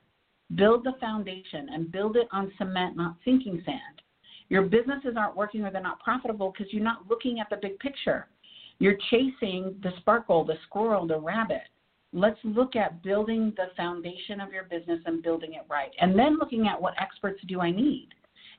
Build 0.56 0.84
the 0.84 0.94
foundation 1.00 1.70
and 1.74 1.92
build 1.92 2.16
it 2.16 2.28
on 2.32 2.52
cement, 2.58 2.96
not 2.96 3.16
sinking 3.26 3.62
sand. 3.66 4.02
Your 4.50 4.64
businesses 4.64 5.16
aren't 5.18 5.36
working 5.36 5.64
or 5.64 5.72
they're 5.72 5.82
not 5.82 6.00
profitable 6.00 6.52
because 6.52 6.72
you're 6.72 6.84
not 6.84 7.08
looking 7.10 7.40
at 7.40 7.50
the 7.50 7.58
big 7.58 7.78
picture. 7.80 8.28
You're 8.80 8.98
chasing 9.10 9.76
the 9.84 9.92
sparkle, 10.00 10.46
the 10.46 10.56
squirrel, 10.66 11.06
the 11.06 11.20
rabbit. 11.20 11.68
Let's 12.14 12.40
look 12.44 12.76
at 12.76 13.04
building 13.04 13.54
the 13.58 13.68
foundation 13.76 14.40
of 14.40 14.54
your 14.54 14.64
business 14.64 15.02
and 15.06 15.22
building 15.22 15.54
it 15.54 15.66
right. 15.70 15.92
And 16.00 16.18
then 16.18 16.38
looking 16.40 16.68
at 16.68 16.82
what 16.82 16.94
experts 17.02 17.42
do 17.48 17.60
I 17.60 17.72
need 17.72 18.10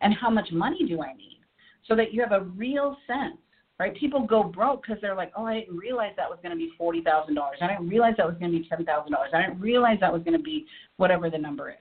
and 0.03 0.15
how 0.15 0.29
much 0.29 0.51
money 0.53 0.87
do 0.87 1.03
I 1.03 1.15
need 1.15 1.41
so 1.87 1.97
that 1.97 2.13
you 2.13 2.21
have 2.23 2.33
a 2.33 2.45
real 2.45 2.97
sense 3.07 3.39
right? 3.79 3.95
People 3.97 4.27
go 4.27 4.43
broke 4.43 4.83
because 4.83 5.01
they're 5.01 5.15
like, 5.15 5.33
oh, 5.37 5.45
I 5.47 5.61
didn't 5.61 5.77
realize 5.77 6.13
that 6.17 6.29
was 6.29 6.39
going 6.43 6.53
to 6.53 6.57
be 6.59 6.71
forty 6.77 7.03
thousand 7.03 7.35
dollars. 7.35 7.59
I 7.63 7.69
didn't 7.69 7.89
realize 7.89 8.15
that 8.17 8.27
was 8.27 8.37
going 8.39 8.53
to 8.53 8.59
be 8.59 8.69
ten 8.69 8.85
thousand 8.85 9.13
dollars. 9.13 9.31
I 9.35 9.43
didn't 9.43 9.61
realize 9.61 9.99
that 10.01 10.13
was 10.13 10.23
going 10.23 10.37
to 10.37 10.43
be 10.43 10.67
whatever 10.97 11.31
the 11.31 11.39
number 11.39 11.71
is. 11.71 11.77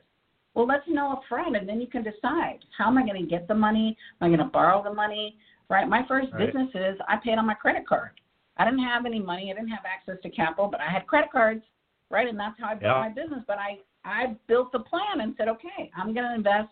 Well, 0.53 0.65
let's 0.67 0.87
know 0.87 1.11
up 1.11 1.21
front, 1.29 1.55
and 1.55 1.67
then 1.69 1.79
you 1.79 1.87
can 1.87 2.03
decide 2.03 2.59
how 2.77 2.87
am 2.87 2.97
I 2.97 3.05
going 3.05 3.21
to 3.21 3.29
get 3.29 3.47
the 3.47 3.55
money? 3.55 3.95
Am 4.21 4.25
I 4.25 4.35
going 4.35 4.45
to 4.45 4.51
borrow 4.51 4.83
the 4.83 4.93
money? 4.93 5.37
Right? 5.69 5.87
My 5.87 6.03
first 6.07 6.31
Right. 6.33 6.45
business 6.47 6.69
is 6.73 6.97
I 7.07 7.17
paid 7.17 7.37
on 7.37 7.45
my 7.45 7.53
credit 7.53 7.87
card. 7.87 8.11
I 8.57 8.65
didn't 8.65 8.79
have 8.83 9.05
any 9.05 9.19
money. 9.19 9.51
I 9.51 9.55
didn't 9.55 9.69
have 9.69 9.85
access 9.85 10.15
to 10.23 10.29
capital, 10.29 10.67
but 10.67 10.79
I 10.81 10.89
had 10.89 11.05
credit 11.05 11.31
cards, 11.31 11.61
right? 12.09 12.27
And 12.27 12.39
that's 12.39 12.59
how 12.59 12.67
I 12.69 12.73
built 12.73 12.95
Yeah. 12.95 12.99
my 13.01 13.09
business. 13.09 13.43
But 13.47 13.59
I 13.59 13.79
I 14.05 14.37
built 14.47 14.71
the 14.71 14.79
plan 14.79 15.19
and 15.21 15.35
said, 15.37 15.49
okay, 15.49 15.91
I'm 15.95 16.13
going 16.13 16.25
to 16.25 16.33
invest 16.33 16.69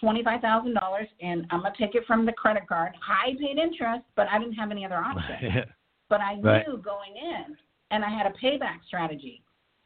twenty-five 0.00 0.40
thousand 0.40 0.74
dollars, 0.74 1.08
and 1.20 1.46
I'm 1.50 1.62
gonna 1.62 1.74
take 1.78 1.94
it 1.94 2.04
from 2.06 2.26
the 2.26 2.32
credit 2.32 2.68
card. 2.68 2.92
High 3.00 3.34
paid 3.40 3.58
interest, 3.58 4.04
but 4.14 4.28
I 4.28 4.38
didn't 4.38 4.54
have 4.54 4.70
any 4.70 4.84
other 4.84 4.96
option. 4.96 5.64
But 6.08 6.20
I 6.20 6.36
Right. 6.40 6.64
knew 6.68 6.76
going 6.76 7.16
in, 7.16 7.56
and 7.90 8.04
I 8.04 8.08
had 8.08 8.26
a 8.26 8.34
payback 8.40 8.78
strategy 8.86 9.42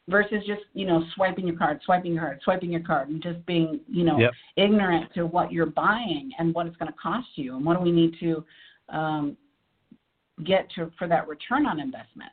versus 0.07 0.45
just 0.47 0.61
you 0.75 0.87
know 0.87 1.03
swiping 1.15 1.47
your 1.47 1.57
card, 1.57 1.81
swiping 1.85 2.13
your 2.13 2.25
card, 2.25 2.41
swiping 2.43 2.71
your 2.71 2.83
card, 2.83 3.09
and 3.09 3.23
just 3.23 3.45
being 3.47 3.81
you 3.89 4.05
know 4.05 4.19
Yep. 4.19 4.33
ignorant 4.57 5.15
to 5.15 5.25
what 5.25 5.51
you're 5.51 5.65
buying 5.65 6.31
and 6.39 6.55
what 6.55 6.67
it's 6.67 6.77
going 6.77 6.93
to 6.93 6.99
cost 6.99 7.29
you, 7.37 7.57
and 7.57 7.65
what 7.65 7.79
do 7.79 7.83
we 7.83 7.91
need 7.91 8.19
to 8.21 8.45
um, 8.91 9.37
get 10.45 10.71
to 10.73 10.91
for 10.99 11.07
that 11.09 11.29
return 11.29 11.67
on 11.67 11.81
investment. 11.81 12.33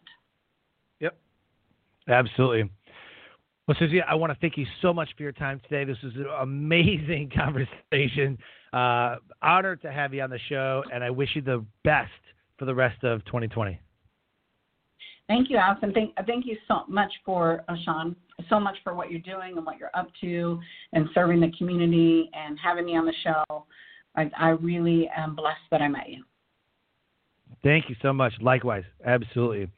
Yep. 1.00 1.18
Absolutely. 2.08 2.70
Well, 3.68 3.76
Susie, 3.80 4.02
I 4.02 4.16
want 4.16 4.32
to 4.32 4.40
thank 4.40 4.58
you 4.58 4.66
so 4.82 4.94
much 4.94 5.10
for 5.18 5.24
your 5.24 5.34
time 5.34 5.60
today. 5.68 5.84
This 5.84 5.98
was 6.02 6.14
an 6.16 6.28
amazing 6.40 7.32
conversation. 7.36 8.38
Uh, 8.72 9.18
honored 9.42 9.82
to 9.82 9.92
have 9.92 10.14
you 10.14 10.22
on 10.22 10.30
the 10.30 10.40
show, 10.48 10.84
and 10.94 11.04
I 11.04 11.10
wish 11.10 11.30
you 11.36 11.42
the 11.42 11.66
best 11.84 12.12
for 12.58 12.64
the 12.64 12.74
rest 12.74 13.04
of 13.04 13.26
2020. 13.26 13.78
Thank 15.28 15.50
you, 15.50 15.58
Allison. 15.58 15.92
Thank, 15.94 16.16
thank 16.26 16.46
you 16.46 16.56
so 16.70 16.84
much 16.88 17.12
for 17.26 17.66
uh, 17.68 17.76
Sean, 17.84 18.16
so 18.50 18.58
much 18.58 18.78
for 18.86 18.94
what 18.96 19.12
you're 19.12 19.20
doing 19.20 19.58
and 19.58 19.66
what 19.66 19.78
you're 19.78 19.92
up 19.94 20.08
to, 20.22 20.58
and 20.94 21.10
serving 21.14 21.42
the 21.42 21.52
community 21.58 22.30
and 22.34 22.58
having 22.64 22.86
me 22.86 22.96
on 22.96 23.06
the 23.06 23.14
show. 23.22 23.66
I, 24.16 24.32
I 24.38 24.50
really 24.50 25.10
am 25.16 25.36
blessed 25.36 25.60
that 25.72 25.82
I 25.82 25.90
met 25.90 26.08
you. 26.08 26.24
Thank 27.64 27.90
you 27.90 27.96
so 28.02 28.14
much. 28.14 28.32
Likewise, 28.40 28.86
absolutely. 29.06 29.70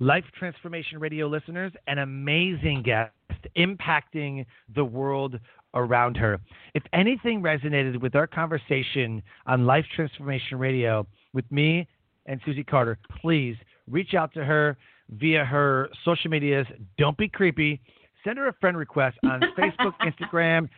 Life 0.00 0.24
Transformation 0.36 0.98
Radio 0.98 1.28
listeners, 1.28 1.72
an 1.86 1.98
amazing 1.98 2.82
guest 2.84 3.12
impacting 3.56 4.46
the 4.74 4.84
world 4.84 5.38
around 5.74 6.16
her. 6.16 6.40
If 6.74 6.82
anything 6.92 7.42
resonated 7.42 8.00
with 8.00 8.14
our 8.14 8.26
conversation 8.26 9.22
on 9.46 9.66
Life 9.66 9.84
Transformation 9.94 10.58
Radio 10.58 11.06
with 11.32 11.50
me 11.50 11.86
and 12.26 12.40
Susie 12.44 12.64
Carder, 12.64 12.98
please 13.20 13.56
reach 13.88 14.14
out 14.14 14.32
to 14.34 14.44
her 14.44 14.76
via 15.10 15.44
her 15.44 15.88
social 16.04 16.30
medias. 16.30 16.66
Don't 16.98 17.16
be 17.16 17.28
creepy. 17.28 17.80
Send 18.24 18.38
her 18.38 18.48
a 18.48 18.52
friend 18.54 18.76
request 18.76 19.18
on 19.24 19.40
Facebook, 19.58 19.94
Instagram, 20.02 20.68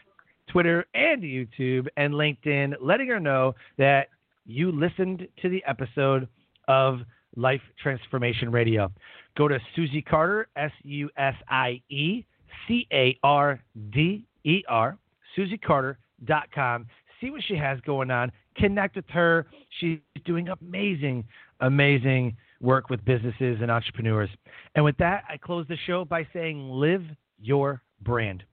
Twitter, 0.51 0.85
and 0.95 1.23
YouTube, 1.23 1.87
and 1.97 2.15
LinkedIn, 2.15 2.75
letting 2.81 3.09
her 3.09 3.21
know 3.21 3.55
that 3.79 4.09
you 4.45 4.73
listened 4.73 5.27
to 5.41 5.49
the 5.49 5.63
episode 5.67 6.29
of 6.69 7.01
Life 7.37 7.63
Transformation 7.83 8.51
Radio. 8.51 8.93
Go 9.37 9.49
to 9.49 9.59
Susie 9.75 10.03
Carder, 10.03 10.49
S 10.57 10.73
U 10.83 11.09
S 11.17 11.35
I 11.49 11.81
E 11.89 12.25
C 12.67 12.87
A 12.93 13.19
R 13.23 13.61
D 13.91 14.25
E 14.45 14.63
R, 14.69 14.99
SusieCarder.com. 15.37 16.87
See 17.21 17.31
what 17.31 17.43
she 17.47 17.57
has 17.57 17.81
going 17.81 18.11
on. 18.11 18.33
Connect 18.57 18.97
with 18.97 19.09
her. 19.09 19.47
She's 19.81 19.99
doing 20.25 20.49
amazing, 20.49 21.25
amazing 21.61 22.37
work 22.61 22.91
with 22.91 23.05
businesses 23.05 23.59
and 23.61 23.71
entrepreneurs. 23.71 24.31
And 24.75 24.85
with 24.85 24.97
that, 24.99 25.25
I 25.29 25.37
close 25.37 25.67
the 25.69 25.77
show 25.87 26.05
by 26.05 26.27
saying 26.33 26.71
live 26.71 27.03
your 27.41 27.83
brand. 28.03 28.45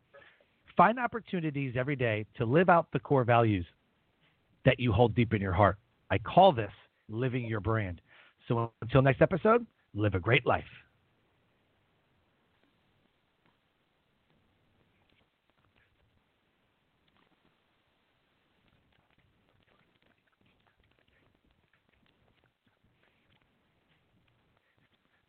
Find 0.76 1.00
opportunities 1.00 1.76
every 1.78 1.96
day 1.96 2.26
to 2.38 2.46
live 2.46 2.70
out 2.70 2.88
the 2.94 3.00
core 3.00 3.24
values 3.24 3.66
that 4.66 4.80
you 4.80 4.92
hold 4.92 5.16
deep 5.16 5.34
in 5.34 5.42
your 5.42 5.54
heart. 5.54 5.78
I 6.10 6.18
call 6.18 6.52
this 6.52 6.72
living 7.10 7.46
your 7.46 7.60
brand. 7.60 8.02
So 8.48 8.72
until 8.82 9.02
next 9.02 9.22
episode, 9.22 9.66
live 9.94 10.16
a 10.16 10.20
great 10.20 10.46
life. 10.46 10.64